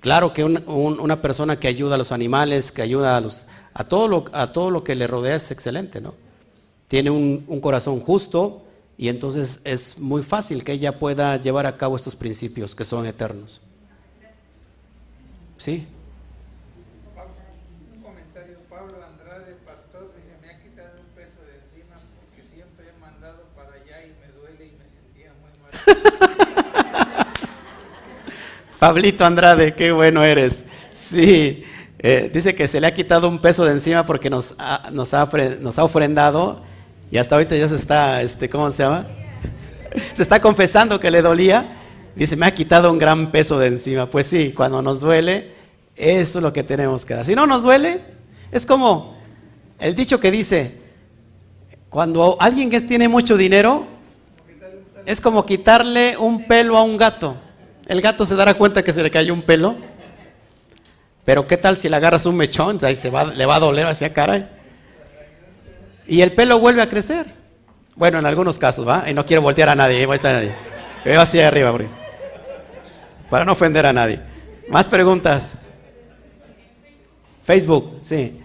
Claro 0.00 0.32
que 0.32 0.44
un- 0.44 0.62
un- 0.66 0.98
una 1.00 1.20
persona 1.22 1.58
que 1.60 1.68
ayuda 1.68 1.94
a 1.94 1.98
los 1.98 2.12
animales, 2.12 2.72
que 2.72 2.82
ayuda 2.82 3.16
a, 3.16 3.20
los, 3.20 3.46
a, 3.74 3.84
todo 3.84 4.08
lo, 4.08 4.24
a 4.32 4.52
todo 4.52 4.70
lo 4.70 4.82
que 4.82 4.94
le 4.94 5.06
rodea 5.06 5.36
es 5.36 5.50
excelente, 5.50 6.00
¿no? 6.00 6.14
Tiene 6.88 7.10
un, 7.10 7.44
un 7.46 7.60
corazón 7.60 8.00
justo 8.00 8.64
y 8.96 9.08
entonces 9.08 9.60
es 9.64 9.98
muy 9.98 10.22
fácil 10.22 10.64
que 10.64 10.72
ella 10.72 10.98
pueda 10.98 11.36
llevar 11.36 11.66
a 11.66 11.76
cabo 11.76 11.96
estos 11.96 12.16
principios 12.16 12.74
que 12.74 12.84
son 12.84 13.06
eternos. 13.06 13.62
¿Sí? 15.58 15.86
Un 17.94 18.02
comentario, 18.02 18.58
Pablo 18.70 18.94
Andrade, 19.04 19.54
pastor, 19.66 20.10
dice, 20.16 20.34
me 20.42 20.48
ha 20.50 20.58
quitado 20.62 20.98
un 21.00 21.06
peso 21.14 21.40
de 21.44 21.58
encima 21.60 21.96
porque 22.18 22.42
siempre 22.54 22.88
he 22.88 23.00
mandado 23.00 23.44
para 23.54 23.72
allá 23.74 24.04
y 24.06 24.10
me 24.20 24.32
duele 24.32 24.66
y 24.66 24.72
me 24.72 24.84
sentía 24.88 25.32
muy 25.40 25.52
mal. 25.60 25.72
Pablito 28.80 29.26
Andrade, 29.26 29.74
qué 29.74 29.92
bueno 29.92 30.24
eres. 30.24 30.64
Sí, 30.94 31.64
eh, 31.98 32.30
dice 32.32 32.54
que 32.54 32.66
se 32.66 32.80
le 32.80 32.86
ha 32.86 32.94
quitado 32.94 33.28
un 33.28 33.38
peso 33.38 33.66
de 33.66 33.72
encima 33.72 34.06
porque 34.06 34.30
nos 34.30 34.54
ha, 34.58 34.88
nos 34.90 35.12
ha, 35.12 35.28
nos 35.60 35.78
ha 35.78 35.84
ofrendado 35.84 36.62
y 37.10 37.18
hasta 37.18 37.34
ahorita 37.34 37.54
ya 37.56 37.68
se 37.68 37.76
está, 37.76 38.22
este, 38.22 38.48
¿cómo 38.48 38.72
se 38.72 38.82
llama? 38.82 39.06
Se 40.14 40.22
está 40.22 40.40
confesando 40.40 40.98
que 40.98 41.10
le 41.10 41.20
dolía. 41.20 41.76
Dice, 42.14 42.36
me 42.36 42.46
ha 42.46 42.54
quitado 42.54 42.90
un 42.90 42.98
gran 42.98 43.30
peso 43.30 43.58
de 43.58 43.66
encima. 43.66 44.06
Pues 44.06 44.26
sí, 44.26 44.52
cuando 44.52 44.80
nos 44.80 45.00
duele, 45.00 45.50
eso 45.96 46.38
es 46.38 46.42
lo 46.42 46.52
que 46.52 46.62
tenemos 46.62 47.04
que 47.04 47.14
dar. 47.14 47.24
Si 47.24 47.34
no 47.34 47.46
nos 47.46 47.62
duele, 47.62 48.00
es 48.50 48.64
como 48.64 49.18
el 49.78 49.94
dicho 49.94 50.20
que 50.20 50.30
dice, 50.30 50.72
cuando 51.90 52.38
alguien 52.40 52.70
que 52.70 52.80
tiene 52.80 53.08
mucho 53.08 53.36
dinero, 53.36 53.84
es 55.04 55.20
como 55.20 55.44
quitarle 55.44 56.16
un 56.16 56.46
pelo 56.46 56.78
a 56.78 56.82
un 56.82 56.96
gato. 56.96 57.36
El 57.90 58.00
gato 58.00 58.24
se 58.24 58.36
dará 58.36 58.54
cuenta 58.54 58.84
que 58.84 58.92
se 58.92 59.02
le 59.02 59.10
cayó 59.10 59.34
un 59.34 59.42
pelo. 59.42 59.74
Pero 61.24 61.48
¿qué 61.48 61.56
tal 61.56 61.76
si 61.76 61.88
le 61.88 61.96
agarras 61.96 62.24
un 62.24 62.36
mechón? 62.36 62.78
Ahí 62.84 62.94
se 62.94 63.10
va, 63.10 63.24
le 63.24 63.44
va 63.46 63.56
a 63.56 63.58
doler 63.58 63.84
hacia 63.88 64.12
cara. 64.12 64.48
Y 66.06 66.20
el 66.20 66.30
pelo 66.30 66.60
vuelve 66.60 66.82
a 66.82 66.88
crecer. 66.88 67.26
Bueno, 67.96 68.20
en 68.20 68.26
algunos 68.26 68.60
casos, 68.60 68.86
¿va? 68.86 69.10
Y 69.10 69.12
no 69.12 69.26
quiero 69.26 69.42
voltear 69.42 69.70
a 69.70 69.74
nadie, 69.74 70.06
voy 70.06 70.20
a 70.22 70.32
nadie. 70.32 70.52
Veo 71.04 71.20
hacia 71.20 71.48
arriba, 71.48 71.76
para 73.28 73.44
no 73.44 73.54
ofender 73.54 73.84
a 73.84 73.92
nadie. 73.92 74.20
Más 74.68 74.88
preguntas. 74.88 75.56
Facebook, 77.42 77.98
sí. 78.02 78.40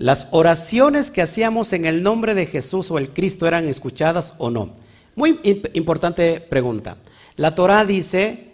Las 0.00 0.28
oraciones 0.30 1.10
que 1.10 1.20
hacíamos 1.20 1.74
en 1.74 1.84
el 1.84 2.02
nombre 2.02 2.34
de 2.34 2.46
Jesús 2.46 2.90
o 2.90 2.96
el 2.96 3.10
Cristo 3.10 3.46
eran 3.46 3.68
escuchadas 3.68 4.32
o 4.38 4.48
no. 4.48 4.72
Muy 5.14 5.32
imp- 5.42 5.70
importante 5.74 6.40
pregunta. 6.40 6.96
La 7.36 7.54
Torah 7.54 7.84
dice 7.84 8.52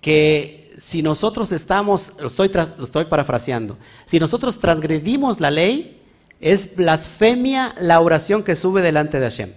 que 0.00 0.74
si 0.80 1.02
nosotros 1.02 1.52
estamos, 1.52 2.14
lo 2.18 2.28
estoy, 2.28 2.48
lo 2.48 2.82
estoy 2.82 3.04
parafraseando, 3.04 3.76
si 4.06 4.18
nosotros 4.18 4.58
transgredimos 4.58 5.38
la 5.38 5.50
ley, 5.50 6.00
es 6.40 6.76
blasfemia 6.76 7.74
la 7.78 8.00
oración 8.00 8.42
que 8.42 8.54
sube 8.56 8.80
delante 8.80 9.20
de 9.20 9.26
Hashem. 9.26 9.52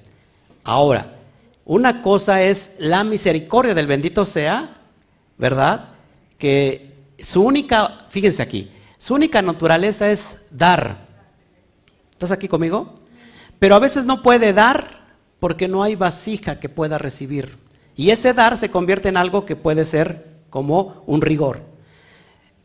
Ahora, 0.66 1.16
una 1.64 2.02
cosa 2.02 2.42
es 2.44 2.72
la 2.80 3.06
misericordia 3.06 3.74
del 3.74 3.88
bendito 3.88 4.26
sea, 4.26 4.82
¿verdad? 5.38 5.92
Que 6.38 6.96
su 7.18 7.44
única, 7.44 7.98
fíjense 8.10 8.42
aquí, 8.42 8.70
su 9.02 9.16
única 9.16 9.42
naturaleza 9.42 10.12
es 10.12 10.44
dar. 10.52 11.08
¿Estás 12.12 12.30
aquí 12.30 12.48
conmigo? 12.48 13.00
Pero 13.58 13.74
a 13.74 13.80
veces 13.80 14.06
no 14.06 14.22
puede 14.22 14.54
dar 14.54 15.08
porque 15.40 15.68
no 15.68 15.82
hay 15.82 15.96
vasija 15.96 16.60
que 16.60 16.70
pueda 16.70 17.00
recibir. 17.00 17.58
Y 17.96 18.12
ese 18.12 18.36
dar 18.36 18.56
se 18.58 18.70
convierte 18.70 19.10
en 19.10 19.18
algo 19.18 19.44
que 19.44 19.56
puede 19.56 19.86
ser 19.86 20.44
como 20.52 21.02
un 21.08 21.24
rigor. 21.24 21.64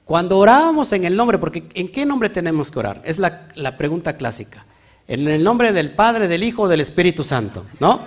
Cuando 0.05 0.37
orábamos 0.37 0.93
en 0.93 1.07
el 1.07 1.17
nombre, 1.17 1.39
porque 1.39 1.71
¿en 1.73 1.91
qué 1.91 2.05
nombre 2.05 2.29
tenemos 2.29 2.71
que 2.71 2.81
orar? 2.81 3.01
Es 3.07 3.19
la, 3.19 3.49
la 3.55 3.79
pregunta 3.79 4.19
clásica. 4.19 4.67
En 5.09 5.27
el 5.29 5.43
nombre 5.43 5.73
del 5.73 5.93
Padre, 5.93 6.29
del 6.29 6.45
Hijo, 6.45 6.69
del 6.69 6.83
Espíritu 6.83 7.25
Santo, 7.25 7.65
¿no? 7.81 8.01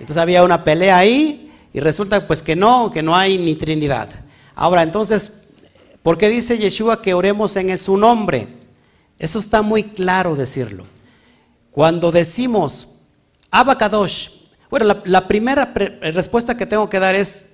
Entonces 0.00 0.16
había 0.16 0.44
una 0.44 0.64
pelea 0.64 0.96
ahí 0.96 1.52
y 1.74 1.80
resulta 1.80 2.26
pues 2.26 2.42
que 2.42 2.56
no, 2.56 2.90
que 2.90 3.02
no 3.02 3.14
hay 3.14 3.36
ni 3.36 3.54
Trinidad. 3.54 4.08
Ahora, 4.54 4.82
entonces, 4.82 5.42
¿por 6.06 6.18
qué 6.18 6.28
dice 6.28 6.56
Yeshua 6.56 7.02
que 7.02 7.14
oremos 7.14 7.56
en 7.56 7.76
su 7.78 7.96
nombre? 7.96 8.46
Eso 9.18 9.40
está 9.40 9.60
muy 9.60 9.82
claro 9.82 10.36
decirlo. 10.36 10.86
Cuando 11.72 12.12
decimos 12.12 13.00
Abacadosh, 13.50 14.28
bueno, 14.70 14.86
la, 14.86 15.02
la 15.04 15.26
primera 15.26 15.74
pre- 15.74 15.98
respuesta 16.12 16.56
que 16.56 16.64
tengo 16.64 16.88
que 16.88 17.00
dar 17.00 17.16
es, 17.16 17.46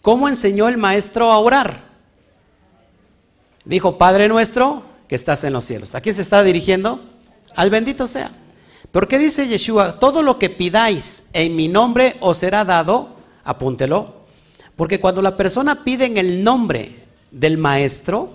¿cómo 0.00 0.28
enseñó 0.28 0.68
el 0.68 0.76
maestro 0.78 1.32
a 1.32 1.40
orar? 1.40 1.82
Dijo, 3.64 3.98
Padre 3.98 4.28
nuestro 4.28 4.84
que 5.08 5.16
estás 5.16 5.42
en 5.42 5.52
los 5.52 5.64
cielos. 5.64 5.96
¿A 5.96 6.00
quién 6.00 6.14
se 6.14 6.22
está 6.22 6.44
dirigiendo? 6.44 7.00
Al 7.56 7.68
bendito 7.68 8.06
sea. 8.06 8.30
¿Por 8.92 9.08
qué 9.08 9.18
dice 9.18 9.48
Yeshua? 9.48 9.94
Todo 9.94 10.22
lo 10.22 10.38
que 10.38 10.50
pidáis 10.50 11.24
en 11.32 11.56
mi 11.56 11.66
nombre 11.66 12.16
os 12.20 12.38
será 12.38 12.64
dado, 12.64 13.16
apúntelo. 13.42 14.22
Porque 14.76 15.00
cuando 15.00 15.20
la 15.20 15.36
persona 15.36 15.82
pide 15.82 16.04
en 16.04 16.16
el 16.16 16.44
nombre 16.44 17.01
del 17.32 17.58
maestro, 17.58 18.30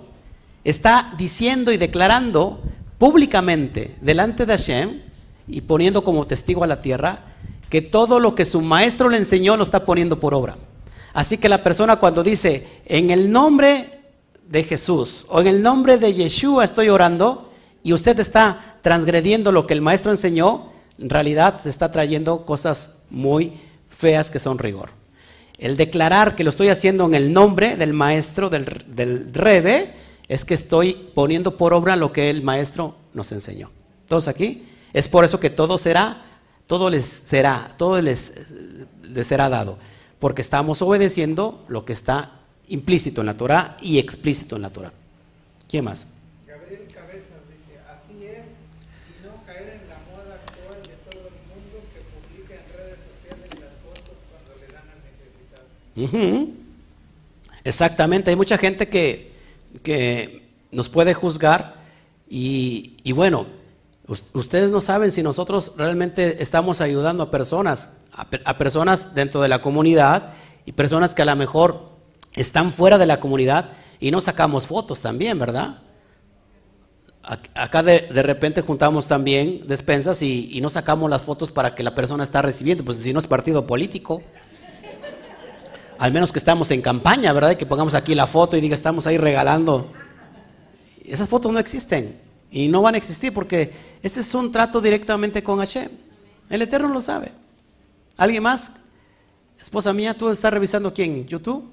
está 0.64 1.14
diciendo 1.16 1.72
y 1.72 1.78
declarando 1.78 2.60
públicamente 2.98 3.96
delante 4.02 4.44
de 4.44 4.52
Hashem 4.52 5.00
y 5.46 5.62
poniendo 5.62 6.04
como 6.04 6.26
testigo 6.26 6.64
a 6.64 6.66
la 6.66 6.82
tierra 6.82 7.20
que 7.70 7.80
todo 7.80 8.20
lo 8.20 8.34
que 8.34 8.44
su 8.44 8.60
maestro 8.60 9.08
le 9.08 9.16
enseñó 9.16 9.56
lo 9.56 9.62
está 9.62 9.84
poniendo 9.84 10.18
por 10.18 10.34
obra. 10.34 10.58
Así 11.14 11.38
que 11.38 11.48
la 11.48 11.62
persona 11.62 11.96
cuando 11.96 12.22
dice, 12.22 12.66
en 12.86 13.10
el 13.10 13.30
nombre 13.30 14.00
de 14.46 14.64
Jesús 14.64 15.26
o 15.28 15.40
en 15.40 15.46
el 15.46 15.62
nombre 15.62 15.98
de 15.98 16.12
Yeshua 16.12 16.64
estoy 16.64 16.88
orando 16.88 17.50
y 17.82 17.92
usted 17.92 18.18
está 18.18 18.76
transgrediendo 18.82 19.52
lo 19.52 19.66
que 19.66 19.74
el 19.74 19.80
maestro 19.80 20.10
enseñó, 20.10 20.72
en 20.98 21.08
realidad 21.08 21.60
se 21.60 21.68
está 21.68 21.90
trayendo 21.90 22.44
cosas 22.44 22.92
muy 23.10 23.54
feas 23.88 24.30
que 24.30 24.38
son 24.38 24.58
rigor. 24.58 24.97
El 25.58 25.76
declarar 25.76 26.36
que 26.36 26.44
lo 26.44 26.50
estoy 26.50 26.68
haciendo 26.68 27.04
en 27.06 27.14
el 27.14 27.32
nombre 27.32 27.76
del 27.76 27.92
maestro, 27.92 28.48
del, 28.48 28.64
rebe, 29.32 29.92
es 30.28 30.44
que 30.44 30.54
estoy 30.54 31.10
poniendo 31.14 31.56
por 31.56 31.74
obra 31.74 31.96
lo 31.96 32.12
que 32.12 32.30
el 32.30 32.42
maestro 32.42 32.94
nos 33.12 33.32
enseñó. 33.32 33.70
¿Todos 34.06 34.28
aquí? 34.28 34.68
Es 34.92 35.08
por 35.08 35.24
eso 35.24 35.40
que 35.40 35.50
todo 35.50 35.76
será, 35.76 36.24
todo 36.66 36.90
les 36.90 37.04
será, 37.04 37.74
todo 37.76 38.00
les, 38.00 38.32
les 39.02 39.26
será 39.26 39.48
dado. 39.48 39.78
Porque 40.20 40.42
estamos 40.42 40.80
obedeciendo 40.80 41.64
lo 41.68 41.84
que 41.84 41.92
está 41.92 42.38
implícito 42.68 43.20
en 43.22 43.26
la 43.26 43.36
Torah 43.36 43.76
y 43.80 43.98
explícito 43.98 44.56
en 44.56 44.62
la 44.62 44.70
Torah. 44.70 44.92
¿Quién 45.68 45.84
más? 45.84 46.06
Gabriel 46.46 46.88
Cabezas 46.94 47.42
dice, 47.50 47.80
así 47.88 48.24
es, 48.26 48.46
y 49.10 49.26
no 49.26 49.44
caer 49.44 49.80
en 49.82 49.88
la 49.88 49.98
moda 50.08 50.40
actual 50.40 50.82
de 50.82 50.96
todo 51.04 51.28
el 51.28 51.38
mundo 51.50 51.84
que 51.92 52.00
publica 52.08 52.54
en 52.54 52.64
redes 52.72 52.98
sociales 53.04 53.48
las 53.60 53.74
fotos 53.84 54.16
cuando 54.30 54.56
le 54.60 54.72
dan 54.72 54.88
Exactamente, 57.64 58.30
hay 58.30 58.36
mucha 58.36 58.56
gente 58.58 58.88
que, 58.88 59.32
que 59.82 60.48
nos 60.70 60.88
puede 60.88 61.14
juzgar 61.14 61.74
y, 62.28 62.96
y 63.02 63.12
bueno, 63.12 63.46
us- 64.06 64.24
ustedes 64.32 64.70
no 64.70 64.80
saben 64.80 65.12
si 65.12 65.22
nosotros 65.22 65.72
realmente 65.76 66.42
estamos 66.42 66.80
ayudando 66.80 67.24
a 67.24 67.30
personas, 67.30 67.90
a, 68.12 68.26
a 68.44 68.58
personas 68.58 69.14
dentro 69.14 69.40
de 69.42 69.48
la 69.48 69.60
comunidad 69.60 70.32
y 70.64 70.72
personas 70.72 71.14
que 71.14 71.22
a 71.22 71.26
lo 71.26 71.36
mejor 71.36 71.90
están 72.34 72.72
fuera 72.72 72.96
de 72.98 73.06
la 73.06 73.20
comunidad 73.20 73.70
y 74.00 74.10
no 74.10 74.20
sacamos 74.20 74.66
fotos 74.66 75.00
también, 75.00 75.38
¿verdad? 75.38 75.82
Ac- 77.22 77.50
Acá 77.54 77.82
de, 77.82 78.08
de 78.12 78.22
repente 78.22 78.62
juntamos 78.62 79.06
también 79.06 79.66
despensas 79.66 80.22
y, 80.22 80.48
y 80.52 80.60
no 80.60 80.70
sacamos 80.70 81.10
las 81.10 81.22
fotos 81.22 81.52
para 81.52 81.74
que 81.74 81.82
la 81.82 81.94
persona 81.94 82.24
está 82.24 82.42
recibiendo, 82.42 82.84
pues 82.84 82.98
si 82.98 83.12
no 83.12 83.18
es 83.20 83.26
partido 83.26 83.66
político. 83.66 84.22
Al 85.98 86.12
menos 86.12 86.32
que 86.32 86.38
estamos 86.38 86.70
en 86.70 86.80
campaña, 86.80 87.32
¿verdad? 87.32 87.56
Que 87.56 87.66
pongamos 87.66 87.94
aquí 87.94 88.14
la 88.14 88.26
foto 88.26 88.56
y 88.56 88.60
diga, 88.60 88.74
estamos 88.74 89.06
ahí 89.06 89.18
regalando. 89.18 89.90
Esas 91.04 91.28
fotos 91.28 91.52
no 91.52 91.58
existen 91.58 92.20
y 92.50 92.68
no 92.68 92.82
van 92.82 92.94
a 92.94 92.98
existir 92.98 93.34
porque 93.34 93.72
ese 94.02 94.20
es 94.20 94.34
un 94.34 94.52
trato 94.52 94.80
directamente 94.80 95.42
con 95.42 95.58
Hashem. 95.58 95.90
El 96.48 96.62
Eterno 96.62 96.88
lo 96.88 97.00
sabe. 97.00 97.32
¿Alguien 98.16 98.42
más? 98.42 98.72
Esposa 99.60 99.92
mía, 99.92 100.16
¿tú 100.16 100.30
estás 100.30 100.52
revisando 100.52 100.94
quién? 100.94 101.26
¿YouTube? 101.26 101.68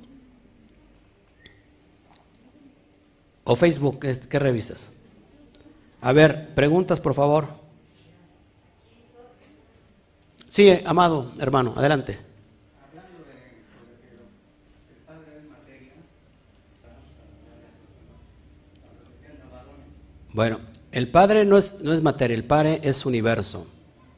¿O 3.44 3.56
Facebook? 3.56 4.00
¿Qué, 4.00 4.20
qué 4.20 4.40
revisas? 4.40 4.90
A 6.02 6.14
ver, 6.14 6.54
preguntas, 6.56 7.00
por 7.00 7.14
favor. 7.14 7.50
Sí, 10.50 10.72
amado 10.86 11.32
hermano, 11.38 11.74
adelante. 11.76 12.25
Bueno, 20.36 20.60
el 20.92 21.08
Padre 21.08 21.46
no 21.46 21.58
es, 21.58 21.76
no 21.82 21.94
es 21.94 22.02
materia, 22.02 22.36
el 22.36 22.44
Padre 22.44 22.82
es 22.84 23.06
universo 23.06 23.68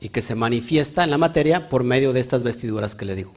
y 0.01 0.09
que 0.09 0.23
se 0.23 0.33
manifiesta 0.33 1.03
en 1.03 1.11
la 1.11 1.19
materia 1.19 1.69
por 1.69 1.83
medio 1.83 2.11
de 2.11 2.19
estas 2.19 2.41
vestiduras 2.41 2.95
que 2.95 3.05
le 3.05 3.13
digo. 3.13 3.33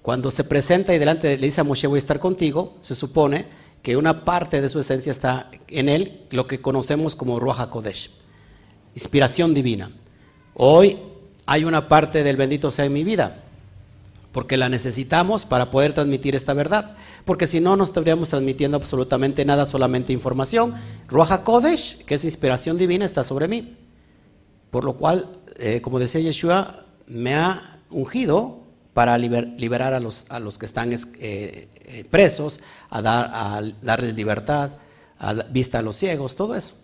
Cuando 0.00 0.30
se 0.30 0.42
presenta 0.42 0.94
y 0.94 0.98
delante 0.98 1.36
le 1.36 1.46
dice 1.46 1.60
a 1.60 1.64
Moshe 1.64 1.86
voy 1.88 1.98
a 1.98 1.98
estar 1.98 2.20
contigo, 2.20 2.78
se 2.80 2.94
supone 2.94 3.44
que 3.82 3.98
una 3.98 4.24
parte 4.24 4.62
de 4.62 4.70
su 4.70 4.80
esencia 4.80 5.12
está 5.12 5.50
en 5.68 5.90
él, 5.90 6.22
lo 6.30 6.46
que 6.46 6.62
conocemos 6.62 7.16
como 7.16 7.38
Ruach 7.38 7.60
HaKodesh, 7.60 8.10
inspiración 8.94 9.52
divina. 9.52 9.90
Hoy 10.54 11.00
hay 11.44 11.64
una 11.64 11.86
parte 11.86 12.24
del 12.24 12.38
bendito 12.38 12.70
sea 12.70 12.86
en 12.86 12.94
mi 12.94 13.04
vida, 13.04 13.42
porque 14.32 14.56
la 14.56 14.70
necesitamos 14.70 15.44
para 15.44 15.70
poder 15.70 15.92
transmitir 15.92 16.34
esta 16.34 16.54
verdad. 16.54 16.96
Porque 17.24 17.46
si 17.46 17.60
no, 17.60 17.76
no 17.76 17.84
estaríamos 17.84 18.28
transmitiendo 18.28 18.76
absolutamente 18.76 19.44
nada, 19.44 19.64
solamente 19.66 20.12
información. 20.12 20.74
Ruach 21.08 21.30
HaKodesh, 21.30 22.04
que 22.04 22.16
es 22.16 22.24
inspiración 22.24 22.76
divina, 22.78 23.04
está 23.04 23.22
sobre 23.22 23.46
mí. 23.48 23.76
Por 24.70 24.84
lo 24.84 24.94
cual, 24.96 25.28
eh, 25.58 25.80
como 25.82 25.98
decía 26.00 26.20
Yeshua, 26.20 26.86
me 27.06 27.34
ha 27.34 27.80
ungido 27.90 28.60
para 28.92 29.16
liber- 29.18 29.54
liberar 29.58 29.94
a 29.94 30.00
los, 30.00 30.26
a 30.30 30.40
los 30.40 30.58
que 30.58 30.66
están 30.66 30.92
es- 30.92 31.08
eh, 31.20 31.68
eh, 31.84 32.04
presos, 32.10 32.60
a, 32.90 33.00
dar, 33.02 33.30
a 33.32 33.62
darles 33.82 34.16
libertad, 34.16 34.72
a 35.18 35.34
vista 35.34 35.78
a 35.78 35.82
los 35.82 35.96
ciegos, 35.96 36.34
todo 36.34 36.54
eso. 36.56 36.74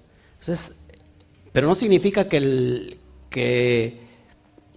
Entonces, 0.41 0.77
pero 1.53 1.67
no 1.67 1.75
significa 1.75 2.29
que 2.29 2.37
el, 2.37 2.99
que, 3.31 4.01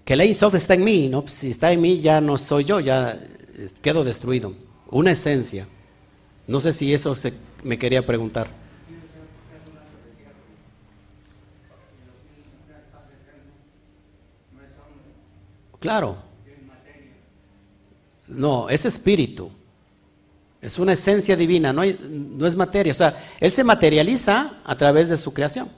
que 0.04 0.14
el 0.14 0.22
está 0.22 0.74
en 0.74 0.84
mí, 0.84 1.08
¿no? 1.08 1.24
Si 1.28 1.50
está 1.50 1.72
en 1.72 1.82
mí 1.82 2.00
ya 2.02 2.20
no 2.20 2.38
soy 2.38 2.64
yo, 2.64 2.80
ya 2.80 3.20
quedo 3.82 4.04
destruido. 4.04 4.54
Una 4.92 5.12
esencia. 5.12 5.68
No 6.48 6.60
sé 6.60 6.74
si 6.74 6.94
eso 6.94 7.16
se, 7.16 7.34
me 7.64 7.80
quería 7.80 8.06
preguntar. 8.06 8.50
Claro. 15.80 16.18
No, 18.28 18.70
es 18.70 18.86
espíritu. 18.86 19.50
Es 20.62 20.78
una 20.78 20.94
esencia 20.94 21.36
divina, 21.36 21.74
no, 21.74 21.82
no 21.84 22.46
es 22.46 22.56
materia. 22.56 22.92
O 22.92 22.96
sea, 22.96 23.18
Él 23.40 23.52
se 23.52 23.64
materializa 23.64 24.60
a 24.64 24.78
través 24.78 25.10
de 25.10 25.18
su 25.18 25.34
creación. 25.34 25.70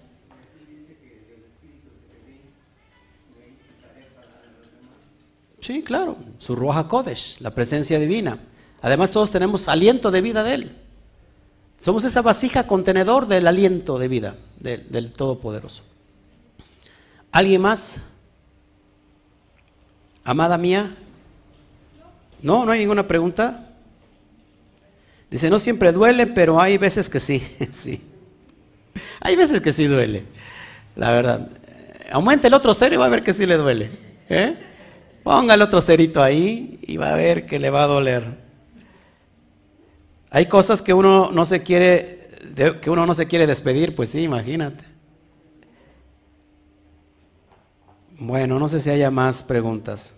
Sí, 5.61 5.81
claro, 5.81 6.17
su 6.39 6.57
Ruach 6.57 6.87
Kodesh, 6.87 7.39
la 7.39 7.51
presencia 7.51 7.97
divina. 7.97 8.37
Además, 8.83 9.11
todos 9.11 9.31
tenemos 9.31 9.69
aliento 9.69 10.11
de 10.11 10.21
vida 10.21 10.43
de 10.43 10.55
Él. 10.55 10.75
Somos 11.79 12.03
esa 12.03 12.21
vasija 12.21 12.67
contenedor 12.67 13.27
del 13.27 13.47
aliento 13.47 13.97
de 13.97 14.09
vida 14.09 14.35
del, 14.59 15.13
Todopoderoso. 15.13 15.83
¿Alguien 17.31 17.61
más? 17.61 17.97
Amada 20.25 20.57
mía. 20.57 20.95
No, 22.41 22.65
no 22.65 22.73
hay 22.73 22.79
ninguna 22.79 23.07
pregunta. 23.07 23.69
Dice, 25.31 25.49
no 25.49 25.59
siempre 25.59 25.93
duele, 25.93 26.27
pero 26.27 26.59
hay 26.59 26.77
veces 26.77 27.09
que 27.09 27.21
sí, 27.21 27.41
sí. 27.71 28.01
Hay 29.21 29.37
veces 29.37 29.61
que 29.61 29.71
sí 29.71 29.87
duele, 29.87 30.25
la 30.97 31.11
verdad. 31.11 31.47
Aumenta 32.11 32.47
el 32.47 32.53
otro 32.53 32.73
cero 32.73 32.95
y 32.95 32.97
va 32.97 33.05
a 33.05 33.09
ver 33.09 33.23
que 33.23 33.33
sí 33.33 33.45
le 33.45 33.55
duele. 33.55 33.91
¿eh? 34.29 34.57
Ponga 35.23 35.53
el 35.53 35.61
otro 35.61 35.79
cerito 35.79 36.21
ahí 36.21 36.79
y 36.81 36.97
va 36.97 37.13
a 37.13 37.15
ver 37.15 37.45
que 37.45 37.59
le 37.59 37.69
va 37.69 37.83
a 37.83 37.87
doler. 37.87 38.42
Hay 40.35 40.47
cosas 40.47 40.81
que 40.81 40.95
uno 40.95 41.29
no 41.31 41.45
se 41.45 41.61
quiere, 41.61 42.27
que 42.81 42.89
uno 42.89 43.05
no 43.05 43.13
se 43.13 43.27
quiere 43.27 43.45
despedir, 43.45 43.93
pues 43.93 44.09
sí, 44.09 44.23
imagínate. 44.23 44.83
Bueno, 48.17 48.57
no 48.57 48.67
sé 48.67 48.79
si 48.79 48.89
haya 48.89 49.11
más 49.11 49.43
preguntas. 49.43 50.15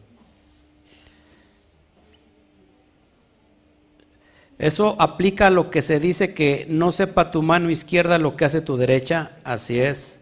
Eso 4.58 4.96
aplica 5.00 5.48
a 5.48 5.50
lo 5.50 5.70
que 5.70 5.82
se 5.82 6.00
dice 6.00 6.34
que 6.34 6.66
no 6.70 6.94
sepa 6.94 7.30
tu 7.30 7.42
mano 7.42 7.70
izquierda 7.70 8.18
lo 8.18 8.38
que 8.38 8.46
hace 8.46 8.62
tu 8.62 8.78
derecha, 8.78 9.34
así 9.44 9.82
es. 9.82 10.20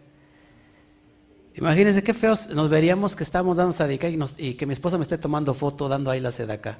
Imagínense 1.54 2.02
qué 2.02 2.14
feos 2.14 2.48
nos 2.48 2.68
veríamos 2.68 3.14
que 3.14 3.22
estamos 3.22 3.56
dando 3.56 3.72
sadica 3.72 4.08
y, 4.08 4.18
y 4.38 4.54
que 4.54 4.66
mi 4.66 4.72
esposa 4.72 4.98
me 4.98 5.02
esté 5.02 5.18
tomando 5.18 5.54
foto 5.54 5.88
dando 5.88 6.10
ahí 6.10 6.18
la 6.18 6.32
sedaca. 6.32 6.78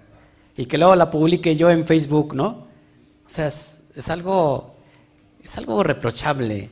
Y 0.57 0.67
que 0.67 0.79
luego 0.79 0.97
la 0.97 1.13
publique 1.13 1.55
yo 1.55 1.71
en 1.71 1.87
Facebook, 1.87 2.35
¿no? 2.35 2.74
O 3.27 3.29
sea, 3.29 3.47
es, 3.47 3.81
es 3.95 4.09
algo, 4.11 4.75
es 5.43 5.57
algo 5.59 5.83
reprochable. 5.83 6.71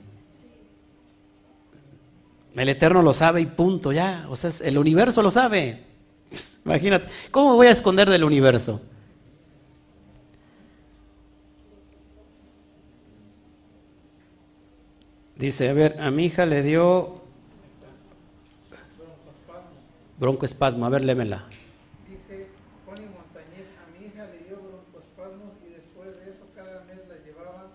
El 2.55 2.69
Eterno 2.69 3.03
lo 3.03 3.13
sabe 3.13 3.41
y 3.41 3.47
punto, 3.47 3.93
ya. 3.93 4.27
O 4.29 4.37
sea, 4.37 4.51
el 4.67 4.77
universo 4.79 5.23
lo 5.23 5.31
sabe. 5.31 5.85
Pss, 6.31 6.61
imagínate, 6.65 7.07
¿cómo 7.31 7.55
voy 7.57 7.67
a 7.67 7.71
esconder 7.71 8.09
del 8.11 8.25
universo? 8.25 8.81
Dice, 15.37 15.71
a 15.71 15.73
ver, 15.73 15.97
a 16.01 16.11
mi 16.11 16.27
hija 16.27 16.47
le 16.47 16.63
dio 16.63 17.23
broncoespasmo. 20.19 20.87
A 20.87 20.89
ver, 20.89 21.03
lémela. 21.05 21.49
Dice 22.09 22.47
Connie 22.87 23.09
Montañez, 23.09 23.67
a 23.83 23.91
mi 23.91 24.07
hija 24.07 24.25
le 24.27 24.39
dio 24.47 24.61
broncoespasmos 24.61 25.55
y 25.67 25.73
después 25.75 26.17
de 26.21 26.31
eso 26.31 26.47
cada 26.55 26.85
mes 26.85 27.01
la 27.09 27.17
llevaba 27.25 27.73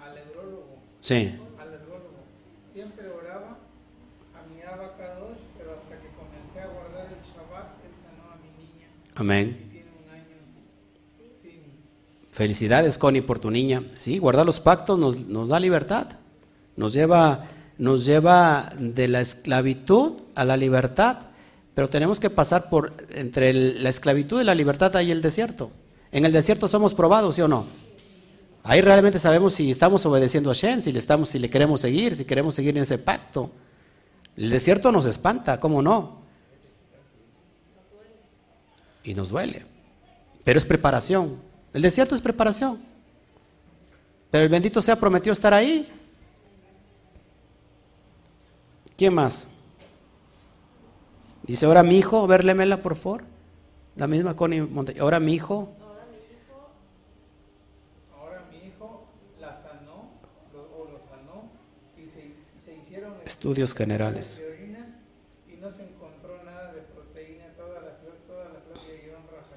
al 0.00 0.14
neurólogo. 0.14 0.78
Sí. 1.04 1.34
Al 1.58 1.70
neurólogo. 1.70 2.24
Siempre 2.72 3.04
oraba 3.10 3.58
a 4.34 4.48
mi 4.48 4.62
abacados, 4.62 5.36
pero 5.58 5.72
hasta 5.72 6.00
que 6.00 6.08
comencé 6.16 6.60
a 6.60 6.66
guardar 6.72 7.06
el 7.12 7.20
Shabbat, 7.30 7.66
él 7.84 7.92
sanó 8.02 8.32
a 8.32 8.36
mi 8.36 8.48
niña. 8.64 8.88
Amén. 9.14 9.68
Tiene 9.70 9.90
un 10.02 10.10
año 10.10 10.36
sin 11.42 11.60
Felicidades, 12.30 12.96
Connie, 12.96 13.20
por 13.20 13.38
tu 13.38 13.50
niña. 13.50 13.82
Sí, 13.94 14.16
guardar 14.18 14.46
los 14.46 14.60
pactos 14.60 14.98
nos, 14.98 15.20
nos 15.26 15.48
da 15.50 15.60
libertad. 15.60 16.06
Nos 16.74 16.94
lleva, 16.94 17.48
nos 17.76 18.06
lleva 18.06 18.70
de 18.78 19.06
la 19.08 19.20
esclavitud 19.20 20.14
a 20.34 20.44
la 20.46 20.56
libertad. 20.56 21.18
Pero 21.74 21.90
tenemos 21.90 22.18
que 22.18 22.30
pasar 22.30 22.70
por 22.70 22.94
entre 23.10 23.50
el- 23.50 23.82
la 23.82 23.90
esclavitud 23.90 24.40
y 24.40 24.44
la 24.44 24.54
libertad 24.54 24.96
hay 24.96 25.10
el 25.10 25.20
desierto. 25.20 25.70
En 26.12 26.24
el 26.24 26.32
desierto 26.32 26.66
somos 26.66 26.94
probados, 26.94 27.34
¿sí 27.34 27.42
o 27.42 27.48
no? 27.48 27.66
Ahí 28.66 28.80
realmente 28.80 29.18
sabemos 29.18 29.52
si 29.54 29.70
estamos 29.70 30.04
obedeciendo 30.06 30.50
a 30.50 30.54
Shem, 30.54 30.80
si 30.80 30.90
le 30.90 30.98
estamos, 30.98 31.28
si 31.28 31.38
le 31.38 31.50
queremos 31.50 31.80
seguir, 31.82 32.16
si 32.16 32.24
queremos 32.24 32.54
seguir 32.54 32.74
en 32.76 32.82
ese 32.82 32.96
pacto. 32.98 33.50
El 34.36 34.48
desierto 34.50 34.90
nos 34.90 35.04
espanta, 35.06 35.60
¿cómo 35.60 35.82
no? 35.82 36.22
Y 39.04 39.12
nos 39.14 39.28
duele. 39.28 39.66
Pero 40.44 40.58
es 40.58 40.64
preparación. 40.64 41.36
El 41.74 41.82
desierto 41.82 42.14
es 42.14 42.22
preparación. 42.22 42.80
Pero 44.30 44.44
el 44.44 44.50
bendito 44.50 44.80
sea 44.80 44.96
prometió 44.96 45.30
estar 45.32 45.52
ahí. 45.52 45.86
¿Quién 48.96 49.12
más? 49.14 49.46
Dice, 51.42 51.66
ahora 51.66 51.82
mi 51.82 51.98
hijo, 51.98 52.22
a 52.22 52.26
ver, 52.26 52.44
lémela 52.44 52.78
por 52.78 52.96
favor. 52.96 53.24
La 53.96 54.06
misma 54.06 54.34
Connie 54.34 54.62
Monte. 54.62 54.98
Ahora 54.98 55.20
mi 55.20 55.34
hijo, 55.34 55.68
Ahora 58.18 58.42
mi 58.50 58.68
hijo 58.68 59.04
la 59.40 59.54
sanó, 59.54 60.10
lo- 60.52 60.62
o 60.76 60.84
lo 60.90 60.98
sanó, 61.08 61.50
y 61.96 62.06
se, 62.08 62.26
y 62.26 62.60
se 62.64 62.74
hicieron 62.76 63.12
estudios 63.24 63.24
generales. 63.24 63.24
de 63.24 63.32
orina, 63.32 63.32
y 63.32 63.32
no 63.32 63.32
se 63.32 63.32
encontró 63.32 63.32
nada 63.32 63.32
de 63.32 63.32
proteína, 63.32 63.32
toda 63.32 63.32
la, 63.32 63.32
flor- 63.32 63.32
toda 63.32 63.32
la 63.32 63.32
gloria 63.32 63.32
y 63.32 63.32
honra 63.32 63.32
a 63.44 63.66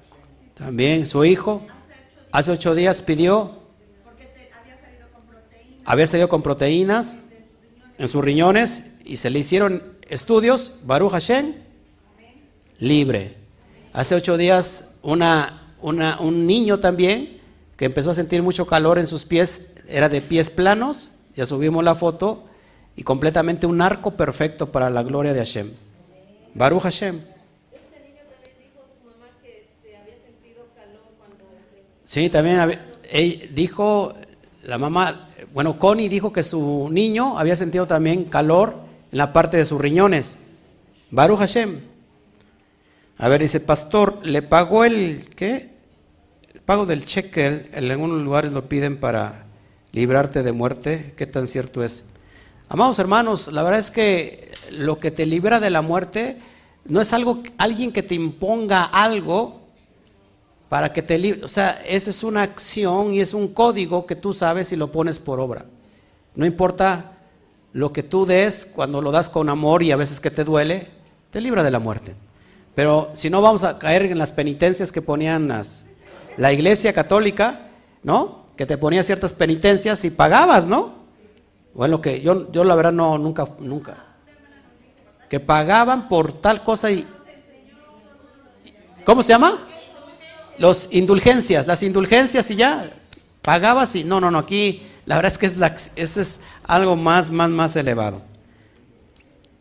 Hashem. 0.00 0.54
También 0.54 1.06
su 1.06 1.24
hijo, 1.24 1.62
hace 2.32 2.50
ocho 2.52 2.74
días 2.74 3.00
pidió, 3.02 3.52
Porque 4.04 4.24
te, 4.26 4.50
había 4.52 4.78
salido 4.80 5.08
con 5.14 5.26
proteína. 5.26 5.82
había 5.84 6.06
salido 6.06 6.28
con 6.28 6.42
proteínas 6.42 7.16
en 7.98 8.08
sus 8.08 8.24
riñones 8.24 8.84
y 9.04 9.16
se 9.16 9.30
le 9.30 9.38
hicieron 9.38 9.82
estudios, 10.08 10.72
Baruch 10.84 11.12
Hashem, 11.12 11.54
libre. 12.78 13.36
Hace 13.92 14.14
ocho 14.14 14.36
días 14.36 14.90
una, 15.02 15.74
una- 15.80 16.20
un 16.20 16.46
niño 16.46 16.78
también 16.80 17.38
que 17.76 17.86
empezó 17.86 18.10
a 18.10 18.14
sentir 18.14 18.42
mucho 18.42 18.66
calor 18.66 18.98
en 18.98 19.06
sus 19.06 19.24
pies, 19.24 19.62
era 19.88 20.08
de 20.08 20.20
pies 20.20 20.50
planos, 20.50 21.12
ya 21.34 21.46
subimos 21.46 21.84
la 21.84 21.94
foto, 21.94 22.44
y 22.98 23.04
completamente 23.04 23.64
un 23.64 23.80
arco 23.80 24.16
perfecto 24.16 24.72
para 24.72 24.90
la 24.90 25.04
gloria 25.04 25.32
de 25.32 25.38
Hashem. 25.38 25.70
Baruch 26.52 26.82
Hashem. 26.82 27.20
Sí, 32.02 32.28
también 32.28 32.76
dijo, 33.52 34.14
la 34.64 34.78
mamá, 34.78 35.28
bueno, 35.54 35.78
Connie 35.78 36.08
dijo 36.08 36.32
que 36.32 36.42
su 36.42 36.88
niño 36.90 37.38
había 37.38 37.54
sentido 37.54 37.86
también 37.86 38.24
calor 38.24 38.74
en 39.12 39.18
la 39.18 39.32
parte 39.32 39.58
de 39.58 39.64
sus 39.64 39.80
riñones. 39.80 40.36
Baruch 41.12 41.38
Hashem. 41.38 41.78
A 43.16 43.28
ver, 43.28 43.42
dice, 43.42 43.60
pastor, 43.60 44.18
¿le 44.24 44.42
pagó 44.42 44.84
el 44.84 45.30
qué? 45.36 45.70
El 46.52 46.62
pago 46.62 46.84
del 46.84 47.04
cheque, 47.04 47.68
en 47.72 47.90
algunos 47.92 48.20
lugares 48.22 48.50
lo 48.50 48.68
piden 48.68 48.98
para 48.98 49.46
librarte 49.92 50.42
de 50.42 50.50
muerte. 50.50 51.14
¿Qué 51.16 51.26
tan 51.26 51.46
cierto 51.46 51.84
es? 51.84 52.02
Amados 52.68 52.98
hermanos, 52.98 53.50
la 53.52 53.62
verdad 53.62 53.80
es 53.80 53.90
que 53.90 54.52
lo 54.72 55.00
que 55.00 55.10
te 55.10 55.24
libra 55.24 55.58
de 55.58 55.70
la 55.70 55.80
muerte 55.80 56.38
no 56.84 57.00
es 57.00 57.12
algo, 57.12 57.42
alguien 57.56 57.92
que 57.92 58.02
te 58.02 58.14
imponga 58.14 58.84
algo, 58.84 59.58
para 60.68 60.92
que 60.92 61.02
te 61.02 61.18
libre. 61.18 61.44
O 61.44 61.48
sea, 61.48 61.82
esa 61.86 62.10
es 62.10 62.22
una 62.22 62.42
acción 62.42 63.14
y 63.14 63.20
es 63.20 63.34
un 63.34 63.48
código 63.48 64.06
que 64.06 64.16
tú 64.16 64.34
sabes 64.34 64.70
y 64.72 64.76
lo 64.76 64.92
pones 64.92 65.18
por 65.18 65.40
obra. 65.40 65.64
No 66.34 66.44
importa 66.44 67.12
lo 67.72 67.92
que 67.92 68.02
tú 68.02 68.26
des, 68.26 68.66
cuando 68.66 69.00
lo 69.00 69.10
das 69.10 69.30
con 69.30 69.48
amor 69.48 69.82
y 69.82 69.92
a 69.92 69.96
veces 69.96 70.20
que 70.20 70.30
te 70.30 70.44
duele, 70.44 70.88
te 71.30 71.40
libra 71.40 71.64
de 71.64 71.70
la 71.70 71.78
muerte. 71.78 72.14
Pero 72.74 73.10
si 73.14 73.30
no 73.30 73.40
vamos 73.40 73.64
a 73.64 73.78
caer 73.78 74.02
en 74.02 74.18
las 74.18 74.32
penitencias 74.32 74.92
que 74.92 75.02
ponían 75.02 75.48
las, 75.48 75.84
la 76.36 76.52
iglesia 76.52 76.92
católica, 76.92 77.70
¿no? 78.02 78.44
Que 78.56 78.66
te 78.66 78.78
ponía 78.78 79.02
ciertas 79.02 79.32
penitencias 79.32 80.04
y 80.04 80.10
pagabas, 80.10 80.66
¿no? 80.66 80.97
Bueno, 81.74 82.00
que 82.00 82.20
yo, 82.20 82.50
yo 82.50 82.64
la 82.64 82.74
verdad 82.74 82.92
no, 82.92 83.18
nunca, 83.18 83.46
nunca. 83.60 84.04
Que 85.28 85.40
pagaban 85.40 86.08
por 86.08 86.32
tal 86.32 86.62
cosa 86.62 86.90
y... 86.90 87.06
¿Cómo 89.04 89.22
se 89.22 89.30
llama? 89.30 89.58
Los 90.58 90.88
indulgencias, 90.90 91.66
las 91.66 91.82
indulgencias 91.82 92.50
y 92.50 92.56
ya 92.56 92.90
pagabas 93.42 93.94
y 93.94 94.04
no, 94.04 94.20
no, 94.20 94.30
no, 94.30 94.38
aquí 94.38 94.82
la 95.06 95.16
verdad 95.16 95.32
es 95.32 95.38
que 95.38 95.46
es, 95.46 95.56
la, 95.56 95.74
ese 95.96 96.20
es 96.20 96.40
algo 96.64 96.94
más, 96.94 97.30
más, 97.30 97.48
más 97.48 97.76
elevado. 97.76 98.20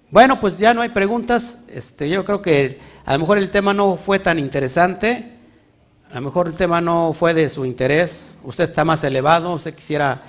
Bueno, 0.09 0.39
pues 0.39 0.57
ya 0.57 0.73
no 0.73 0.81
hay 0.81 0.89
preguntas. 0.89 1.59
Este, 1.69 2.09
yo 2.09 2.25
creo 2.25 2.41
que 2.41 2.79
a 3.05 3.13
lo 3.13 3.19
mejor 3.19 3.37
el 3.37 3.49
tema 3.49 3.73
no 3.73 3.95
fue 3.95 4.19
tan 4.19 4.39
interesante, 4.39 5.31
a 6.11 6.15
lo 6.15 6.21
mejor 6.21 6.47
el 6.47 6.53
tema 6.53 6.81
no 6.81 7.13
fue 7.13 7.33
de 7.33 7.47
su 7.47 7.65
interés. 7.65 8.37
Usted 8.43 8.65
está 8.65 8.83
más 8.83 9.03
elevado, 9.03 9.53
usted 9.53 9.73
quisiera 9.73 10.21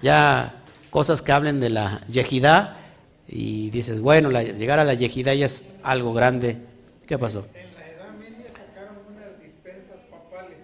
ya 0.00 0.62
cosas 0.90 1.22
que 1.22 1.32
hablen 1.32 1.60
de 1.60 1.70
la 1.70 2.00
yejidá 2.08 2.76
y 3.28 3.70
dices, 3.70 4.00
bueno, 4.00 4.30
la- 4.30 4.42
llegar 4.42 4.78
a 4.78 4.84
la 4.84 4.94
yejidá 4.94 5.34
ya 5.34 5.46
es 5.46 5.64
algo 5.82 6.12
grande. 6.14 6.58
¿Qué 7.06 7.18
pasó? 7.18 7.46
En 7.54 7.74
la 7.74 7.86
Edad 7.88 8.10
Media 8.18 8.46
sacaron 8.52 8.96
unas 9.08 9.40
dispensas 9.42 9.96
papales, 10.10 10.58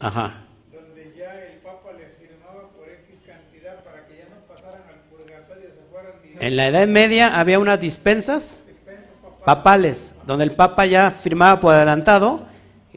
Ajá. 0.00 0.34
donde 0.72 1.14
ya 1.16 1.34
el 1.44 1.58
Papa 1.58 1.90
les 1.98 2.12
firmaba 2.14 2.68
por 2.70 2.88
X 2.88 3.16
cantidad 3.26 3.82
para 3.84 4.06
que 4.06 4.18
ya 4.18 4.24
no 4.30 4.40
pasaran 4.46 4.82
al 4.88 5.00
purgatorio, 5.10 5.68
se 5.70 5.90
fueran 5.90 6.12
En 6.40 6.56
la 6.56 6.66
Edad 6.68 6.86
Media 6.88 7.38
había 7.38 7.58
unas 7.58 7.80
dispensas 7.80 8.62
dispensas 8.66 9.04
papales. 9.22 9.44
papales, 9.44 10.14
donde 10.26 10.44
el 10.44 10.52
Papa 10.52 10.86
ya 10.86 11.10
firmaba 11.10 11.60
por 11.60 11.74
adelantado, 11.74 12.46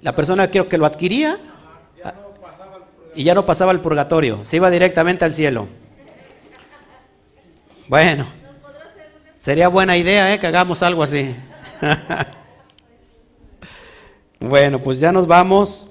la 0.01 0.15
persona 0.15 0.49
creo 0.49 0.69
que 0.69 0.77
lo 0.77 0.85
adquiría 0.85 1.37
Ya 1.97 2.13
no 2.13 2.31
pasaba 2.39 2.75
al 2.75 2.81
purgatorio. 2.83 3.11
y 3.15 3.23
ya 3.23 3.33
no 3.35 3.45
pasaba 3.45 3.71
al 3.71 3.79
purgatorio, 3.81 4.45
se 4.45 4.55
iba 4.57 4.69
directamente 4.69 5.25
al 5.25 5.33
cielo. 5.33 5.67
Bueno, 7.87 8.25
sería 9.37 9.67
buena 9.69 9.95
idea 9.95 10.33
¿eh? 10.33 10.39
que 10.39 10.47
hagamos 10.47 10.83
algo 10.83 11.03
así. 11.03 11.33
bueno, 14.39 14.81
pues 14.81 14.99
ya 14.99 15.11
nos 15.11 15.27
vamos. 15.27 15.89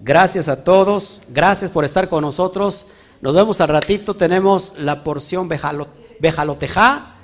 Gracias 0.00 0.48
a 0.48 0.62
todos, 0.62 1.22
gracias 1.28 1.70
por 1.70 1.84
estar 1.84 2.08
con 2.08 2.22
nosotros. 2.22 2.86
Nos 3.20 3.34
vemos 3.34 3.60
al 3.60 3.68
ratito, 3.68 4.14
tenemos 4.14 4.74
la 4.78 5.02
porción 5.02 5.50
bejalo- 5.50 5.88
bejalotejá, 6.20 7.14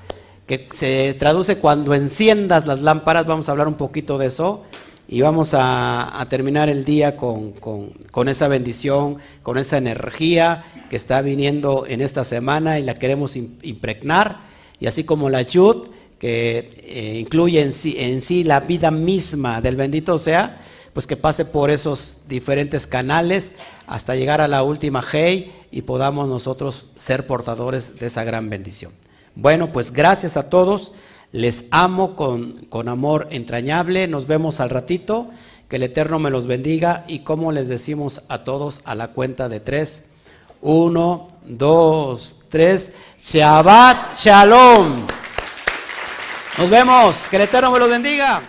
que 0.47 0.69
se 0.75 1.15
traduce 1.15 1.59
cuando 1.59 1.95
enciendas 1.95 2.67
las 2.67 2.83
lámparas, 2.83 3.27
vamos 3.27 3.49
a 3.49 3.53
hablar 3.53 3.69
un 3.69 3.75
poquito 3.75 4.19
de 4.19 4.27
eso 4.27 4.65
y 5.07 5.21
vamos 5.21 5.51
a, 5.53 6.25
terminar 6.29 6.69
el 6.69 6.85
día 6.85 7.17
con, 7.17 7.53
con- 7.53 7.93
esa 8.29 8.49
bendición, 8.49 9.19
con 9.43 9.59
esa 9.59 9.77
energía 9.77 10.65
que 10.91 10.97
está 10.97 11.21
viniendo 11.21 11.85
en 11.87 12.01
esta 12.01 12.25
semana 12.25 12.79
y 12.79 12.83
la 12.83 12.99
queremos 12.99 13.37
im- 13.37 13.51
impregnar, 13.63 14.41
y 14.81 14.87
así 14.87 15.05
como 15.05 15.29
la 15.31 15.43
yud, 15.43 15.89
que 16.19 16.71
eh, 16.85 17.19
incluye 17.21 17.61
en 17.61 17.73
sí, 17.73 17.97
en 17.99 18.23
sí 18.23 18.45
la 18.45 18.61
vida 18.61 18.91
misma 18.91 19.61
del 19.61 19.77
bendito 19.77 20.19
sea, 20.19 20.61
pues 20.93 21.07
que 21.07 21.17
pase 21.17 21.45
por 21.45 21.71
esos 21.71 22.21
diferentes 22.29 22.87
canales 22.87 23.53
hasta 23.87 24.15
llegar 24.15 24.41
a 24.41 24.49
la 24.49 24.63
última 24.63 25.03
Hey 25.03 25.53
y 25.71 25.83
podamos 25.83 26.29
nosotros 26.29 26.87
ser 26.97 27.27
portadores 27.27 27.99
de 27.99 28.07
esa 28.07 28.23
gran 28.25 28.49
bendición. 28.49 28.93
Bueno, 29.35 29.73
pues 29.73 29.91
gracias 29.93 30.37
a 30.37 30.49
todos, 30.49 30.93
les 31.35 31.65
amo 31.73 32.15
con, 32.15 32.65
con 32.69 32.89
amor 32.89 33.27
entrañable, 33.33 34.07
nos 34.07 34.29
vemos 34.29 34.61
al 34.61 34.71
ratito, 34.71 35.31
que 35.69 35.77
el 35.77 35.83
Eterno 35.83 36.21
me 36.21 36.31
los 36.31 36.47
bendiga 36.47 37.03
y 37.09 37.21
como 37.21 37.51
les 37.51 37.67
decimos 37.67 38.23
a 38.29 38.45
todos 38.45 38.83
a 38.85 38.95
la 38.95 39.09
cuenta 39.09 39.49
de 39.49 39.59
tres, 39.59 40.03
uno, 40.61 41.27
dos, 41.45 42.45
tres, 42.51 42.93
Shabbat 43.19 44.15
Shalom. 44.15 45.05
Nos 46.57 46.71
vemos, 46.71 47.27
que 47.27 47.35
el 47.35 47.43
Eterno 47.43 47.73
me 47.73 47.81
los 47.81 47.91
bendiga. 47.91 48.41